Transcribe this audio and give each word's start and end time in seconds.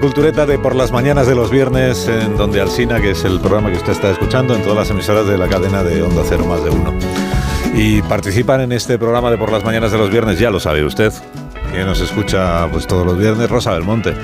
Cultureta 0.00 0.46
de 0.46 0.58
por 0.58 0.74
las 0.74 0.92
mañanas 0.92 1.26
de 1.26 1.34
los 1.34 1.50
viernes, 1.50 2.08
en 2.08 2.36
donde 2.36 2.60
Alsina, 2.60 3.00
que 3.00 3.10
es 3.10 3.24
el 3.24 3.38
programa 3.38 3.70
que 3.70 3.76
usted 3.76 3.92
está 3.92 4.10
escuchando 4.10 4.54
en 4.54 4.62
todas 4.62 4.78
las 4.78 4.90
emisoras 4.90 5.26
de 5.26 5.36
la 5.36 5.46
cadena 5.46 5.82
de 5.82 6.02
Onda 6.02 6.22
Cero 6.26 6.46
más 6.46 6.64
de 6.64 6.70
uno. 6.70 6.94
Y 7.74 8.00
participan 8.02 8.62
en 8.62 8.72
este 8.72 8.98
programa 8.98 9.30
de 9.30 9.36
por 9.36 9.52
las 9.52 9.62
mañanas 9.62 9.92
de 9.92 9.98
los 9.98 10.10
viernes, 10.10 10.38
ya 10.38 10.50
lo 10.50 10.58
sabe 10.58 10.84
usted, 10.84 11.12
que 11.72 11.84
nos 11.84 12.00
escucha 12.00 12.66
pues 12.70 12.86
todos 12.86 13.06
los 13.06 13.16
viernes, 13.16 13.48
Rosa 13.48 13.72
Belmonte. 13.72 14.14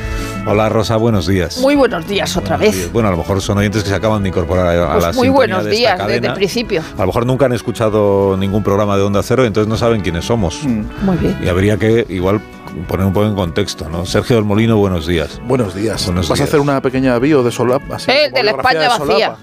Hola 0.47 0.69
Rosa, 0.69 0.97
buenos 0.97 1.27
días. 1.27 1.58
Muy 1.58 1.75
buenos 1.77 2.06
días 2.06 2.36
otra 2.36 2.56
Buenos 2.56 2.72
vez. 2.75 2.80
días. 2.83 2.92
Bueno, 2.92 3.08
a 3.08 3.12
lo 3.12 3.19
mejor 3.19 3.41
son 3.41 3.58
oyentes 3.58 3.83
que 3.84 3.89
se 3.91 3.94
acaban 3.94 4.22
de 4.22 4.28
incorporar 4.30 4.66
a, 4.77 4.84
a 4.91 4.92
Pues 4.94 5.05
la 5.06 5.12
muy 5.12 5.28
buenos 5.28 5.64
de 5.64 5.70
días 5.70 5.97
cadena. 5.97 6.14
desde 6.14 6.27
el 6.28 6.33
principio. 6.34 6.83
A 6.97 7.00
lo 7.02 7.06
mejor 7.06 7.24
nunca 7.27 7.47
han 7.47 7.52
escuchado 7.52 8.36
ningún 8.36 8.62
programa 8.62 8.97
de 8.97 9.02
Onda 9.05 9.22
Cero 9.22 9.44
y 9.44 9.47
entonces 9.47 9.69
no 9.69 9.77
saben 9.77 10.00
quiénes 10.00 10.24
somos. 10.24 10.64
Muy 10.64 11.17
bien. 11.19 11.39
Y 11.42 11.48
habría 11.48 11.77
que 11.78 12.05
igual 12.08 12.41
poner 12.89 13.06
un 13.06 13.12
poco 13.12 13.27
en 13.27 13.34
contexto, 13.34 13.89
¿no? 13.89 14.05
Sergio 14.06 14.36
del 14.36 14.44
Molino, 14.44 14.77
buenos 14.77 15.06
días. 15.06 15.41
Buenos 15.47 15.74
días. 15.74 16.05
Buenos 16.06 16.28
¿Vas 16.28 16.39
días. 16.39 16.48
a 16.48 16.50
hacer 16.50 16.61
una 16.61 16.80
pequeña 16.83 17.19
bio 17.19 17.42
de 17.42 17.52
solapa? 17.52 17.97
así, 17.97 18.11
Eh, 18.11 18.30
de 18.34 18.42
la 18.42 18.50
España 18.50 18.89
vacía. 18.89 18.97
solapa? 18.98 19.39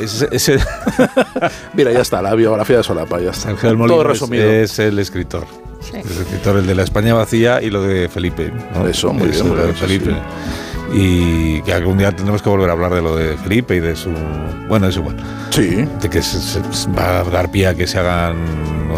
Ese- 0.00 0.28
ese- 0.30 0.58
Mira, 1.74 1.90
ya 1.92 2.00
está, 2.00 2.22
la 2.22 2.34
biografía 2.34 2.76
de 2.78 2.82
solapa, 2.84 3.18
ya 3.20 3.30
está. 3.30 3.48
Sergio 3.48 3.68
del 3.68 3.78
Molino 3.78 3.96
Todo 3.96 4.12
es- 4.12 4.20
resumido. 4.20 4.48
Es, 4.48 4.78
el 4.78 4.98
escritor. 5.00 5.44
Sí. 5.82 5.96
Es 5.96 6.16
el 6.16 6.22
escritor, 6.22 6.56
el 6.56 6.66
de 6.66 6.74
la 6.74 6.82
España 6.84 7.12
vacía 7.14 7.60
y 7.60 7.70
lo 7.70 7.82
de 7.82 8.08
Felipe. 8.08 8.52
¿no? 8.74 8.86
Eso, 8.86 9.12
muy 9.12 9.28
Eso, 9.30 9.44
bien, 9.44 9.48
muy 9.48 9.56
lo 9.56 9.62
de 9.62 9.72
bien, 9.72 9.76
sí, 9.76 9.80
Felipe. 9.86 10.16
Y 10.94 11.62
que 11.62 11.72
algún 11.72 11.96
día 11.98 12.10
tendremos 12.14 12.42
que 12.42 12.48
volver 12.50 12.68
a 12.68 12.72
hablar 12.72 12.92
de 12.94 13.00
lo 13.02 13.16
de 13.16 13.36
Felipe 13.38 13.76
y 13.76 13.80
de 13.80 13.96
su... 13.96 14.10
Bueno, 14.68 14.88
es 14.88 14.96
igual. 14.96 15.16
Sí. 15.50 15.86
De 16.00 16.10
que 16.10 16.20
se, 16.22 16.38
se- 16.40 16.90
va 16.90 17.20
a 17.20 17.24
dar 17.24 17.50
pie 17.50 17.66
a 17.68 17.74
que 17.74 17.86
se 17.86 17.98
hagan 17.98 18.36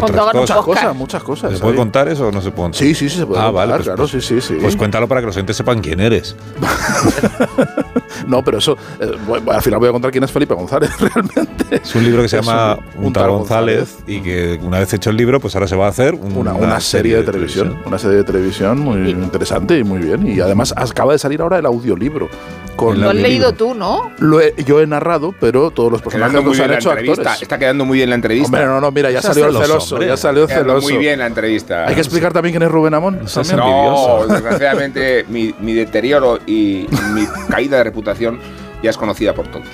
otras 0.01 0.11
cosas. 0.11 0.35
Muchas 0.35 0.57
cosas, 0.65 0.95
muchas 0.95 1.23
cosas. 1.23 1.53
¿Se 1.53 1.59
puede 1.59 1.71
ahí. 1.73 1.77
contar 1.77 2.07
eso 2.09 2.27
o 2.27 2.31
no 2.31 2.41
se 2.41 2.51
puede 2.51 2.65
contar? 2.65 2.79
Sí, 2.79 2.93
sí, 2.93 3.09
sí, 3.09 3.17
se 3.19 3.25
puede 3.25 3.39
Ah, 3.39 3.45
contar, 3.45 3.53
vale, 3.67 3.73
pues, 3.75 3.83
claro, 3.85 3.97
pues- 4.09 4.11
sí, 4.11 4.21
sí, 4.21 4.41
sí. 4.41 4.57
Pues 4.61 4.75
cuéntalo 4.75 5.07
para 5.07 5.21
que 5.21 5.27
los 5.27 5.35
oyentes 5.37 5.55
sepan 5.55 5.79
quién 5.81 6.01
eres. 6.01 6.35
No, 8.27 8.43
pero 8.43 8.57
eso, 8.59 8.77
eh, 8.99 9.11
bueno, 9.27 9.51
al 9.51 9.61
final 9.61 9.79
voy 9.79 9.89
a 9.89 9.91
contar 9.91 10.11
quién 10.11 10.23
es 10.23 10.31
Felipe 10.31 10.53
González, 10.53 10.89
realmente. 10.99 11.77
Es 11.83 11.95
un 11.95 12.03
libro 12.03 12.21
que 12.21 12.29
se 12.29 12.37
Es 12.39 12.45
llama 12.45 12.77
un- 12.97 13.05
Un 13.07 13.13
tal 13.13 13.29
González 13.29 13.97
y 14.07 14.19
que 14.21 14.59
una 14.61 14.79
vez 14.79 14.93
hecho 14.93 15.09
el 15.09 15.17
libro, 15.17 15.39
pues 15.39 15.55
ahora 15.55 15.67
se 15.67 15.75
va 15.75 15.85
a 15.87 15.89
hacer 15.89 16.13
un- 16.15 16.35
Una, 16.37 16.53
una 16.53 16.79
serie 16.79 17.17
de 17.17 17.23
televisión, 17.23 17.77
una 17.85 17.97
serie 17.97 18.17
de 18.17 18.23
televisión 18.23 18.79
muy 18.79 19.09
interesante 19.09 19.77
y 19.79 19.83
muy 19.83 19.99
bien. 19.99 20.27
Y 20.27 20.39
además 20.39 20.73
acaba 20.77 21.13
de 21.13 21.19
salir 21.19 21.41
ahora 21.41 21.57
el 21.59 21.65
audiolibro. 21.65 22.29
Con 22.75 22.99
Lo 22.99 23.09
has 23.09 23.15
leído 23.15 23.53
tú, 23.53 23.73
¿no? 23.73 24.11
Lo 24.19 24.41
he- 24.41 24.53
yo 24.65 24.81
he 24.81 24.87
narrado, 24.87 25.33
pero 25.39 25.71
todos 25.71 25.91
los 25.91 26.01
personajes 26.01 26.33
los 26.43 26.59
han 26.59 26.73
hecho 26.73 26.91
actores. 26.91 27.41
Está 27.41 27.57
quedando 27.57 27.85
muy 27.85 27.97
bien 27.99 28.09
la 28.09 28.15
entrevista. 28.15 28.47
Hombre, 28.47 28.65
no, 28.65 28.81
no, 28.81 28.91
mira, 28.91 29.11
ya 29.11 29.21
salió 29.21 29.45
el 29.45 29.51
celoso, 29.53 29.65
celoso, 29.67 29.95
hombre. 29.95 30.07
ya 30.09 30.17
salió 30.17 30.47
celoso. 30.47 30.81
muy 30.87 30.97
bien 30.97 31.19
la 31.19 31.27
entrevista. 31.27 31.87
Hay 31.87 31.95
que 31.95 32.01
explicar 32.01 32.33
también 32.33 32.53
quién 32.53 32.63
es 32.63 32.69
Rubén 32.71 32.93
Amón. 32.93 33.19
No, 33.55 34.27
desgraciadamente 34.27 35.25
mi, 35.29 35.53
mi 35.59 35.73
deterioro 35.73 36.39
y 36.45 36.85
mi 37.13 37.25
caída 37.49 37.77
de 37.77 37.83
reputación 37.85 38.39
ya 38.83 38.89
es 38.89 38.97
admitida 38.97 39.33
por 39.33 39.47
todos. 39.47 39.65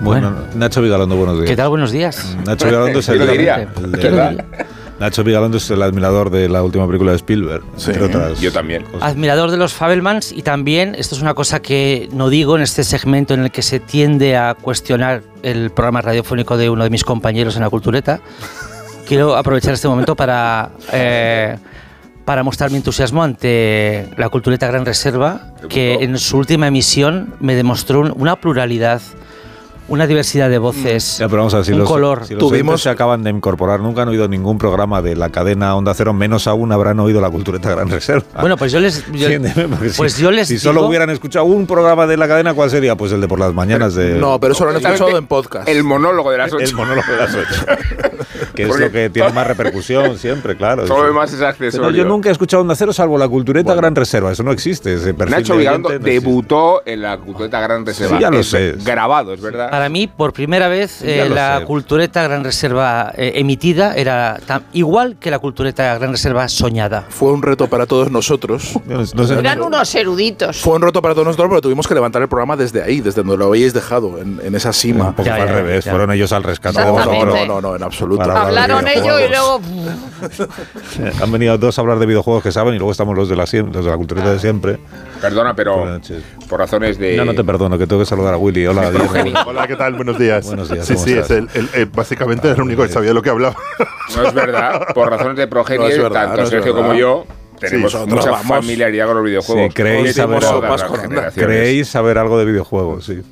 Bueno, 0.00 0.32
Nacho 0.54 0.82
Vigalondo, 0.82 1.16
buenos 1.16 1.36
días. 1.38 1.50
¿Qué 1.50 1.56
tal? 1.56 1.68
Buenos 1.68 1.92
días. 1.92 2.36
Nacho 2.46 2.66
Vigalondo 2.66 2.98
es 3.00 3.08
el, 3.08 3.16
¿Quién 3.16 3.26
lo 3.26 3.32
diría? 3.32 3.68
el 3.76 3.92
de- 3.92 3.98
¿Quién 3.98 4.16
lo 4.16 4.28
diría? 4.28 4.44
Nacho 5.02 5.24
Vigalondo 5.24 5.56
es 5.56 5.68
el 5.68 5.82
admirador 5.82 6.30
de 6.30 6.48
la 6.48 6.62
última 6.62 6.86
película 6.86 7.10
de 7.10 7.16
Spielberg, 7.16 7.64
Sí, 7.76 7.90
entre 7.90 8.04
otras. 8.04 8.40
yo 8.40 8.52
también. 8.52 8.84
cosas. 8.84 9.02
Admirador 9.02 9.50
de 9.50 9.56
los 9.56 9.74
Fabelmans 9.74 10.30
y 10.30 10.42
también, 10.42 10.94
esto 10.96 11.16
es 11.16 11.20
una 11.22 11.34
cosa 11.34 11.60
que 11.60 12.08
no 12.12 12.28
digo 12.28 12.54
en 12.54 12.62
este 12.62 12.84
segmento 12.84 13.34
en 13.34 13.40
el 13.40 13.50
que 13.50 13.62
se 13.62 13.80
tiende 13.80 14.36
a 14.36 14.54
cuestionar 14.54 15.22
el 15.42 15.70
programa 15.72 16.02
radiofónico 16.02 16.56
de 16.56 16.70
uno 16.70 16.84
de 16.84 16.90
mis 16.90 17.02
compañeros 17.02 17.56
en 17.56 17.62
la 17.62 17.70
cultureta. 17.70 18.20
Quiero 19.08 19.34
aprovechar 19.36 19.74
este 19.74 19.88
momento 19.88 20.14
para, 20.14 20.70
eh, 20.92 21.56
para 22.24 22.44
mostrar 22.44 22.70
mi 22.70 22.76
entusiasmo 22.76 23.24
ante 23.24 24.08
la 24.16 24.28
cultureta 24.28 24.68
Gran 24.68 24.86
Reserva, 24.86 25.52
que 25.68 25.94
en 25.94 26.16
su 26.16 26.38
última 26.38 26.68
emisión 26.68 27.34
me 27.40 27.56
demostró 27.56 27.98
un- 28.02 28.14
una 28.16 28.36
pluralidad, 28.36 29.02
una 29.88 30.06
diversidad 30.06 30.48
de 30.48 30.58
voces, 30.58 31.18
Ya, 31.18 31.26
pero 31.28 31.38
vamos 31.38 31.54
a 31.54 31.58
ver, 31.58 31.66
si 31.66 31.72
un 31.72 31.80
los, 31.80 31.88
color. 31.88 32.24
si 32.26 32.34
los 32.34 32.42
Tuvimos- 32.42 32.80
se 32.82 32.88
acaban 32.88 33.22
de 33.22 33.30
incorporar, 33.30 33.80
nunca 33.80 34.02
han 34.02 34.08
oído 34.08 34.26
ningún 34.28 34.56
programa 34.58 35.02
de 35.02 35.16
la 35.16 35.28
cadena 35.30 35.74
Onda 35.76 35.92
Cero, 35.94 36.12
menos 36.12 36.46
aún 36.46 36.72
habrán 36.72 36.98
oído 37.00 37.20
la 37.20 37.28
cultureta 37.30 37.70
Gran 37.70 37.88
Reserva. 37.88 38.24
Bueno, 38.40 38.56
pues 38.56 38.72
yo 38.72 38.80
les... 38.80 39.04
yo- 39.12 39.28
pues 39.96 40.12
si, 40.14 40.22
yo 40.22 40.30
les 40.30 40.48
si 40.48 40.58
solo 40.58 40.80
digo- 40.80 40.88
hubieran 40.88 41.10
escuchado 41.10 41.44
un 41.46 41.66
programa 41.66 42.06
de 42.06 42.16
la 42.16 42.28
cadena, 42.28 42.54
¿cuál 42.54 42.70
sería? 42.70 42.96
Pues 42.96 43.12
el 43.12 43.20
de 43.20 43.28
por 43.28 43.38
las 43.38 43.52
mañanas 43.52 43.94
de... 43.94 44.14
No, 44.14 44.38
pero 44.40 44.52
eso 44.54 44.64
lo 44.64 44.70
han 44.70 44.76
escuchado 44.76 45.16
en 45.18 45.26
podcast. 45.26 45.68
El 45.68 45.84
monólogo 45.84 46.30
de 46.30 46.38
las 46.38 46.52
el 46.52 46.56
ocho. 46.62 46.76
monólogo 46.76 47.10
de 47.12 47.16
las 47.18 47.34
ocho. 47.34 47.66
que 48.54 48.62
es 48.64 48.78
lo 48.78 48.90
que 48.90 49.10
tiene 49.10 49.30
más 49.32 49.46
repercusión 49.46 50.16
siempre, 50.18 50.56
claro. 50.56 50.84
Todo 50.84 50.94
Eso. 50.96 51.02
lo 51.02 51.08
demás 51.08 51.30
es 51.32 51.36
Pero 51.38 51.48
accesorio. 51.48 51.90
yo 51.90 52.04
nunca 52.04 52.28
he 52.28 52.32
escuchado 52.32 52.60
Onda 52.62 52.74
Cero 52.76 52.92
salvo 52.92 53.18
la 53.18 53.28
cultureta 53.28 53.66
Bueno. 53.68 53.80
Gran 53.80 53.94
Reserva. 53.96 54.30
Eso 54.32 54.42
no 54.42 54.52
existe. 54.52 54.94
Ese 54.94 55.12
Nacho 55.12 55.54
de 55.54 55.58
Vigalondo 55.60 55.88
no 55.90 55.98
debutó 55.98 56.82
en 56.84 57.02
la 57.02 57.16
cultureta 57.18 57.60
Gran 57.60 57.84
Reserva. 57.86 58.16
Sí, 58.16 58.22
ya 58.22 58.30
lo 58.30 58.38
Es 58.40 58.46
sé. 58.50 58.74
Grabado, 58.84 59.32
es 59.32 59.40
verdad. 59.40 59.71
Para 59.72 59.88
mí, 59.88 60.06
por 60.06 60.34
primera 60.34 60.68
vez, 60.68 61.00
eh, 61.00 61.26
la 61.30 61.60
sé. 61.60 61.64
cultureta 61.64 62.22
Gran 62.24 62.44
Reserva 62.44 63.10
eh, 63.16 63.32
emitida 63.36 63.94
era 63.96 64.38
tan- 64.44 64.64
igual 64.74 65.16
que 65.18 65.30
la 65.30 65.38
cultureta 65.38 65.94
Gran 65.94 66.10
Reserva 66.12 66.46
soñada. 66.50 67.06
Fue 67.08 67.32
un 67.32 67.40
reto 67.40 67.68
para 67.68 67.86
todos 67.86 68.10
nosotros. 68.10 68.78
No, 68.86 68.98
no 68.98 69.24
sé- 69.26 69.38
Eran 69.38 69.62
unos 69.62 69.94
eruditos. 69.94 70.60
Fue 70.60 70.74
un 70.74 70.82
reto 70.82 71.00
para 71.00 71.14
todos 71.14 71.26
nosotros, 71.28 71.48
pero 71.48 71.62
tuvimos 71.62 71.88
que 71.88 71.94
levantar 71.94 72.20
el 72.20 72.28
programa 72.28 72.54
desde 72.54 72.82
ahí, 72.82 73.00
desde 73.00 73.22
donde 73.22 73.38
lo 73.38 73.46
habéis 73.46 73.72
dejado, 73.72 74.18
en, 74.18 74.38
en 74.44 74.54
esa 74.54 74.68
un 74.68 74.74
cima. 74.74 75.10
poco 75.12 75.22
Ya, 75.24 75.36
fue 75.36 75.42
al 75.44 75.48
ya, 75.48 75.54
revés. 75.54 75.84
ya. 75.86 75.90
Fueron 75.92 76.12
ellos 76.12 76.32
al 76.32 76.42
rescate 76.42 76.78
No, 76.78 76.98
no, 77.24 77.46
no, 77.46 77.60
no, 77.62 77.74
en 77.76 77.82
absoluto. 77.82 78.22
Hablaron 78.30 78.86
ellos 78.88 79.18
y 79.26 79.28
luego. 79.30 79.60
Han 81.22 81.32
venido 81.32 81.56
dos 81.56 81.78
a 81.78 81.80
hablar 81.80 81.98
de 81.98 82.04
videojuegos 82.04 82.42
que 82.42 82.52
saben 82.52 82.74
y 82.74 82.76
luego 82.78 82.92
estamos 82.92 83.16
los 83.16 83.30
de 83.30 83.36
la, 83.36 83.44
los 83.50 83.84
de 83.84 83.90
la 83.90 83.96
cultureta 83.96 84.32
de 84.34 84.38
siempre. 84.38 84.78
Perdona, 85.22 85.54
pero 85.54 85.98
por 86.48 86.58
razones 86.58 86.98
de. 86.98 87.16
No, 87.16 87.24
no 87.24 87.34
te 87.34 87.42
perdono, 87.44 87.78
que 87.78 87.86
tengo 87.86 88.02
que 88.02 88.06
saludar 88.06 88.34
a 88.34 88.36
Willy. 88.36 88.66
Hola, 88.66 88.90
Diego. 88.90 89.06
Hola, 89.46 89.61
¿qué 89.66 89.76
tal? 89.76 89.94
Buenos 89.94 90.18
días. 90.18 90.46
Buenos 90.46 90.70
días, 90.70 90.86
Sí, 90.86 90.94
¿cómo 90.94 91.04
sí, 91.06 91.12
estás? 91.12 91.30
es 91.30 91.36
el, 91.38 91.48
el- 91.54 91.68
el- 91.74 91.86
básicamente 91.86 92.48
era 92.48 92.56
el 92.56 92.62
único 92.62 92.82
que 92.82 92.88
sabía 92.88 93.08
de 93.10 93.14
lo 93.14 93.22
que 93.22 93.30
hablaba. 93.30 93.56
No 94.16 94.22
es 94.26 94.34
verdad. 94.34 94.86
Por 94.94 95.10
razones 95.10 95.36
de 95.36 95.46
progenie, 95.46 95.96
No 95.96 96.02
verdad, 96.04 96.26
tanto 96.26 96.42
no 96.42 96.46
Sergio 96.48 96.74
verdad. 96.74 96.88
como 96.88 96.98
yo 96.98 97.26
tenemos 97.60 97.94
nosotros 97.94 98.16
mucha 98.18 98.30
vamos- 98.32 98.46
familiaridad 98.46 99.06
con 99.06 99.16
los 99.16 99.24
videojuegos. 99.24 99.64
Sí, 99.68 99.74
creéis 99.74 100.14
saber 100.16 100.44
algo. 100.44 100.76
Creéis 101.34 101.88
saber 101.88 102.18
de 102.18 102.44
videojuegos, 102.44 103.04
sí. 103.06 103.22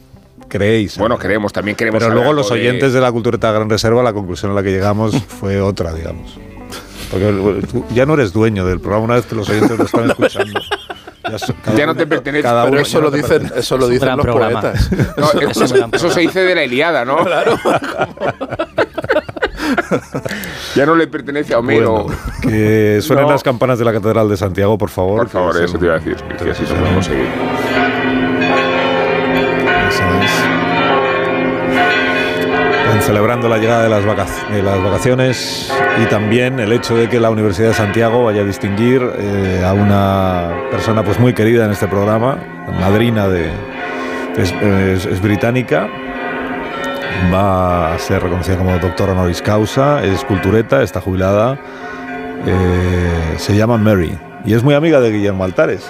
Creéis. 0.48 0.98
Bueno, 0.98 1.16
creemos, 1.16 1.52
también 1.52 1.76
queremos 1.76 1.98
Pero 1.98 2.06
saber 2.06 2.14
luego 2.16 2.30
algo 2.30 2.40
los 2.42 2.48
de- 2.50 2.54
oyentes 2.54 2.92
de 2.92 3.00
la 3.00 3.12
cultureta 3.12 3.52
Gran 3.52 3.70
Reserva, 3.70 4.02
la 4.02 4.12
conclusión 4.12 4.50
a 4.50 4.54
la 4.54 4.62
que 4.64 4.70
llegamos 4.70 5.14
fue 5.40 5.60
otra, 5.60 5.92
digamos. 5.94 6.38
Porque 7.10 7.30
bueno, 7.32 7.58
tú 7.70 7.84
ya 7.92 8.06
no 8.06 8.14
eres 8.14 8.32
dueño 8.32 8.64
del 8.64 8.80
programa 8.80 9.04
una 9.04 9.14
vez 9.16 9.26
que 9.26 9.34
los 9.34 9.48
oyentes 9.48 9.76
lo 9.78 9.84
están 9.84 10.08
escuchando. 10.10 10.60
Ya, 11.28 11.38
so- 11.38 11.54
cada 11.64 11.76
Ya 11.76 11.86
no 11.86 11.94
te 11.94 12.06
pertenece. 12.06 12.42
cada 12.42 12.62
Pero 12.64 12.72
uno 12.72 12.80
eso 12.82 13.00
lo 13.00 13.10
no 13.10 13.16
dicen, 13.16 13.28
pertenece. 13.30 13.60
eso 13.60 13.76
lo 13.78 13.88
dicen 13.88 14.16
los 14.16 14.24
programa. 14.26 14.60
poetas. 14.60 14.90
No, 15.16 15.30
Es 15.50 15.56
un 15.56 15.90
eso, 15.92 16.10
se 16.10 16.20
dice 16.20 16.40
de 16.40 16.54
la 16.54 16.64
Iliada, 16.64 17.04
¿no? 17.04 17.18
Claro. 17.24 17.58
ya 20.74 20.86
no 20.86 20.94
le 20.94 21.06
pertenece 21.06 21.54
a 21.54 21.58
Homero. 21.58 22.04
Bueno, 22.04 22.18
que 22.42 23.00
suenen 23.02 23.26
No. 23.26 23.32
las 23.32 23.42
campanas 23.42 23.78
de 23.78 23.84
la 23.84 23.92
Catedral 23.92 24.28
de 24.28 24.36
Santiago, 24.36 24.78
por 24.78 24.88
favor. 24.90 25.18
Por 25.20 25.28
favor, 25.28 25.56
eso 25.56 25.64
es 25.74 25.78
te 25.80 25.84
iba 25.84 25.94
a 25.94 25.98
decir. 25.98 26.16
Que 26.42 26.50
así 26.50 26.64
se 26.66 26.74
puede 26.74 26.94
conseguir. 26.94 27.28
Eso 29.88 30.02
es. 30.22 30.49
Celebrando 33.10 33.48
la 33.48 33.58
llegada 33.58 33.82
de 33.82 33.88
las, 33.88 34.06
vaca- 34.06 34.24
de 34.52 34.62
las 34.62 34.80
vacaciones 34.84 35.68
y 36.00 36.06
también 36.06 36.60
el 36.60 36.72
hecho 36.72 36.96
de 36.96 37.08
que 37.08 37.18
la 37.18 37.28
Universidad 37.30 37.70
de 37.70 37.74
Santiago 37.74 38.22
vaya 38.22 38.42
a 38.42 38.44
distinguir 38.44 39.02
eh, 39.18 39.64
a 39.66 39.72
una 39.72 40.52
persona 40.70 41.02
pues 41.02 41.18
muy 41.18 41.32
querida 41.34 41.64
en 41.64 41.72
este 41.72 41.88
programa, 41.88 42.38
madrina 42.80 43.26
de 43.26 43.50
es, 44.36 44.52
es- 44.52 45.06
es 45.06 45.20
británica 45.20 45.88
va 47.34 47.94
a 47.94 47.98
ser 47.98 48.22
reconocida 48.22 48.56
como 48.58 48.78
doctora 48.78 49.10
honoris 49.10 49.42
causa, 49.42 50.04
es 50.04 50.24
cultureta, 50.24 50.80
está 50.84 51.00
jubilada, 51.00 51.58
eh, 52.46 53.34
se 53.38 53.56
llama 53.56 53.76
Mary 53.76 54.16
y 54.44 54.54
es 54.54 54.62
muy 54.62 54.74
amiga 54.74 55.00
de 55.00 55.10
Guillermo 55.10 55.42
Altares. 55.42 55.82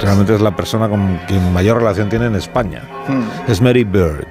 Realmente 0.00 0.36
es 0.36 0.40
la 0.40 0.54
persona 0.54 0.88
con 0.88 1.18
quien 1.26 1.52
mayor 1.52 1.78
relación 1.78 2.08
tiene 2.08 2.26
en 2.26 2.36
España. 2.36 2.82
Es 3.48 3.60
Mary 3.60 3.82
Bird, 3.82 4.26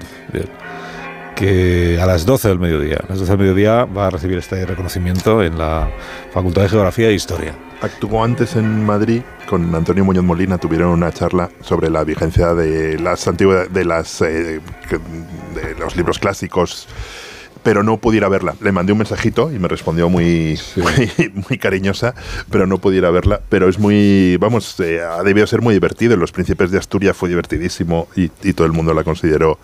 que 1.40 1.98
a 2.02 2.06
las 2.06 2.26
12 2.26 2.50
del 2.50 2.60
mediodía, 2.60 2.98
a 2.98 3.08
las 3.08 3.20
12 3.20 3.32
del 3.32 3.40
mediodía 3.40 3.86
va 3.86 4.08
a 4.08 4.10
recibir 4.10 4.38
este 4.38 4.66
reconocimiento 4.66 5.42
en 5.42 5.58
la 5.58 5.90
Facultad 6.34 6.64
de 6.64 6.70
Geografía 6.70 7.08
e 7.08 7.14
Historia. 7.14 7.56
Actuó 7.82 8.26
antes 8.26 8.58
en 8.58 8.86
Madrid 8.86 9.22
con 9.48 9.74
Antonio 9.74 10.04
Muñoz 10.04 10.26
Molina, 10.26 10.58
tuvieron 10.58 10.90
una 10.90 11.14
charla 11.14 11.50
sobre 11.62 11.90
la 11.90 12.04
vigencia 12.04 12.54
de 12.54 13.00
las 13.00 13.26
antiguas, 13.26 13.72
de 13.72 13.86
las 13.86 14.22
eh, 14.22 14.60
de 15.56 15.76
los 15.80 15.96
libros 15.96 16.20
clásicos 16.20 16.90
pero 17.64 17.84
no 17.84 17.98
pudiera 17.98 18.30
verla. 18.30 18.56
Le 18.62 18.72
mandé 18.72 18.92
un 18.92 18.98
mensajito 19.00 19.52
y 19.52 19.60
me 19.60 19.68
respondió 19.68 20.10
muy, 20.10 20.60
muy, 20.76 21.32
muy 21.50 21.58
cariñosa, 21.58 22.14
pero 22.52 22.66
no 22.68 22.78
pudiera 22.78 23.10
verla. 23.12 23.42
Pero 23.50 23.68
es 23.70 23.80
muy, 23.80 24.38
vamos, 24.38 24.80
eh, 24.80 25.02
ha 25.02 25.22
debido 25.24 25.46
ser 25.48 25.62
muy 25.62 25.74
divertido. 25.74 26.14
En 26.14 26.20
Los 26.20 26.32
Príncipes 26.32 26.72
de 26.72 26.78
Asturias 26.78 27.16
fue 27.18 27.30
divertidísimo 27.30 28.08
y, 28.16 28.32
y 28.44 28.54
todo 28.54 28.66
el 28.68 28.74
mundo 28.74 28.94
la 28.94 29.04
consideró 29.04 29.60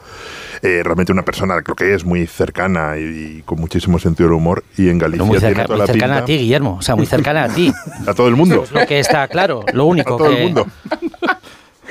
eh, 0.61 0.81
realmente 0.83 1.11
una 1.11 1.23
persona, 1.23 1.61
creo 1.61 1.75
que 1.75 1.93
es 1.93 2.05
muy 2.05 2.25
cercana 2.27 2.97
y, 2.97 3.37
y 3.39 3.41
con 3.45 3.59
muchísimo 3.59 3.99
sentido 3.99 4.29
del 4.29 4.37
humor. 4.37 4.63
Y 4.77 4.89
en 4.89 4.97
Galicia 4.97 5.19
No, 5.19 5.25
muy, 5.25 5.37
tiene 5.39 5.53
cerca- 5.55 5.65
toda 5.67 5.77
muy 5.77 5.87
la 5.87 5.93
cercana 5.93 6.13
pinta 6.15 6.23
a 6.23 6.25
ti, 6.25 6.37
Guillermo. 6.37 6.77
O 6.79 6.81
sea, 6.81 6.95
muy 6.95 7.05
cercana 7.05 7.43
a 7.45 7.49
ti. 7.49 7.71
a 8.07 8.13
todo 8.13 8.27
el 8.27 8.35
mundo. 8.35 8.63
Es 8.63 8.71
lo 8.71 8.85
que 8.85 8.99
está 8.99 9.27
claro. 9.27 9.63
Lo 9.73 9.83
A 9.83 9.85
único 9.85 10.17
todo 10.17 10.29
que. 10.29 10.37
el 10.37 10.43
mundo. 10.43 10.67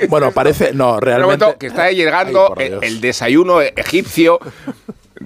Bueno, 0.09 0.31
parece. 0.31 0.73
No, 0.73 0.99
realmente. 0.99 1.37
momento, 1.45 1.57
que 1.57 1.67
está 1.67 1.83
Ay, 1.83 1.95
llegando 1.95 2.47
por 2.49 2.61
el, 2.61 2.69
Dios. 2.71 2.83
el 2.83 3.01
desayuno 3.01 3.61
egipcio 3.61 4.39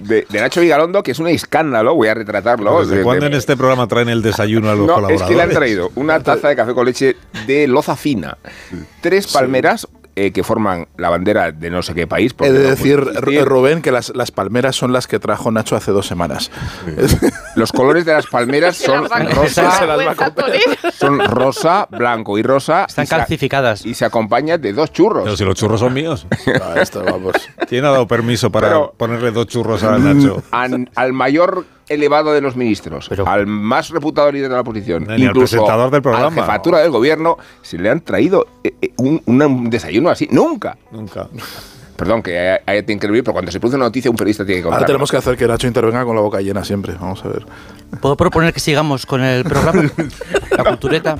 de, 0.02 0.26
de 0.28 0.40
Nacho 0.40 0.60
Vigalondo, 0.60 1.02
que 1.02 1.10
es 1.12 1.18
un 1.18 1.28
escándalo, 1.28 1.94
voy 1.94 2.08
a 2.08 2.14
retratarlo. 2.14 2.80
¿Desde 2.80 2.98
De- 2.98 3.02
cuándo 3.02 3.24
de- 3.26 3.30
en 3.32 3.36
este 3.38 3.56
programa 3.56 3.86
traen 3.86 4.08
el 4.08 4.22
desayuno 4.22 4.68
a 4.70 4.74
los 4.74 4.86
no, 4.86 4.92
es 4.92 4.94
colaboradores? 4.94 5.28
que 5.28 5.34
le 5.36 5.42
han 5.42 5.50
traído 5.50 5.90
una 5.94 6.20
taza 6.20 6.48
de 6.48 6.56
café 6.56 6.74
con 6.74 6.86
leche 6.86 7.16
de 7.46 7.66
loza 7.66 7.96
fina, 7.96 8.36
tres 9.00 9.26
palmeras 9.32 9.86
eh, 10.16 10.32
que 10.32 10.42
forman 10.42 10.88
la 10.96 11.08
bandera 11.10 11.52
de 11.52 11.70
no 11.70 11.82
sé 11.82 11.94
qué 11.94 12.06
país. 12.06 12.34
He 12.40 12.50
de 12.50 12.62
no 12.64 12.68
decir, 12.70 12.98
existir. 13.00 13.44
Rubén, 13.44 13.82
que 13.82 13.92
las, 13.92 14.12
las 14.14 14.30
palmeras 14.30 14.76
son 14.76 14.92
las 14.92 15.06
que 15.06 15.18
trajo 15.18 15.50
Nacho 15.50 15.76
hace 15.76 15.90
dos 15.92 16.06
semanas. 16.06 16.50
Los 17.56 17.72
colores 17.72 18.04
de 18.04 18.12
las 18.12 18.26
palmeras 18.26 18.76
son 18.76 19.08
rosa, 19.08 19.80
son 20.92 21.18
rosa, 21.20 21.86
blanco 21.90 22.38
y 22.38 22.42
rosa. 22.42 22.84
Están 22.88 23.04
y 23.04 23.06
se- 23.06 23.16
calcificadas. 23.16 23.86
Y 23.86 23.94
se 23.94 24.04
acompaña 24.04 24.58
de 24.58 24.72
dos 24.72 24.92
churros. 24.92 25.24
Pero 25.24 25.36
si 25.36 25.44
los 25.44 25.54
churros 25.54 25.80
son 25.80 25.92
míos. 25.94 26.26
Ah, 26.62 26.74
esto, 26.80 27.02
vamos. 27.04 27.34
¿Quién 27.68 27.84
ha 27.84 27.90
dado 27.90 28.06
permiso 28.06 28.50
para 28.50 28.68
Pero- 28.68 28.94
ponerle 28.96 29.30
dos 29.30 29.46
churros 29.46 29.82
a 29.84 29.98
Nacho? 29.98 30.42
An- 30.50 30.90
al 30.94 31.12
mayor 31.12 31.64
elevado 31.90 32.32
de 32.32 32.40
los 32.40 32.56
ministros, 32.56 33.06
Pero- 33.08 33.28
al 33.28 33.46
más 33.46 33.90
reputado 33.90 34.30
líder 34.32 34.48
de 34.48 34.54
la 34.54 34.60
oposición, 34.62 35.04
Ni 35.04 35.12
al 35.12 35.20
incluso 35.22 35.56
presentador 35.56 35.90
del 35.90 35.96
a 35.96 35.98
la 35.98 36.02
programa. 36.02 36.30
jefatura 36.42 36.78
del 36.78 36.90
gobierno, 36.90 37.36
se 37.62 37.76
le 37.78 37.90
han 37.90 38.00
traído 38.00 38.46
eh, 38.64 38.72
eh, 38.80 38.92
un, 38.96 39.20
un 39.26 39.68
desayuno 39.70 40.08
así. 40.08 40.28
Nunca. 40.30 40.78
Nunca. 40.92 41.28
Perdón, 42.00 42.22
que 42.22 42.38
hay, 42.38 42.58
hay 42.64 42.82
que 42.82 42.92
intervenir, 42.92 43.22
pero 43.22 43.34
cuando 43.34 43.52
se 43.52 43.60
produce 43.60 43.76
una 43.76 43.84
noticia, 43.84 44.10
un 44.10 44.16
periodista 44.16 44.44
tiene 44.46 44.62
que 44.62 44.64
Ahora 44.64 44.76
contarlo. 44.78 44.86
tenemos 44.94 45.10
que 45.10 45.16
hacer 45.18 45.36
que 45.36 45.46
Nacho 45.46 45.66
intervenga 45.66 46.02
con 46.04 46.16
la 46.16 46.22
boca 46.22 46.40
llena 46.40 46.64
siempre. 46.64 46.94
Vamos 46.98 47.22
a 47.24 47.28
ver. 47.28 47.44
¿Puedo 48.00 48.16
proponer 48.16 48.54
que 48.54 48.60
sigamos 48.60 49.04
con 49.04 49.22
el 49.22 49.44
programa? 49.44 49.82
La 50.56 50.64
cultureta. 50.64 51.16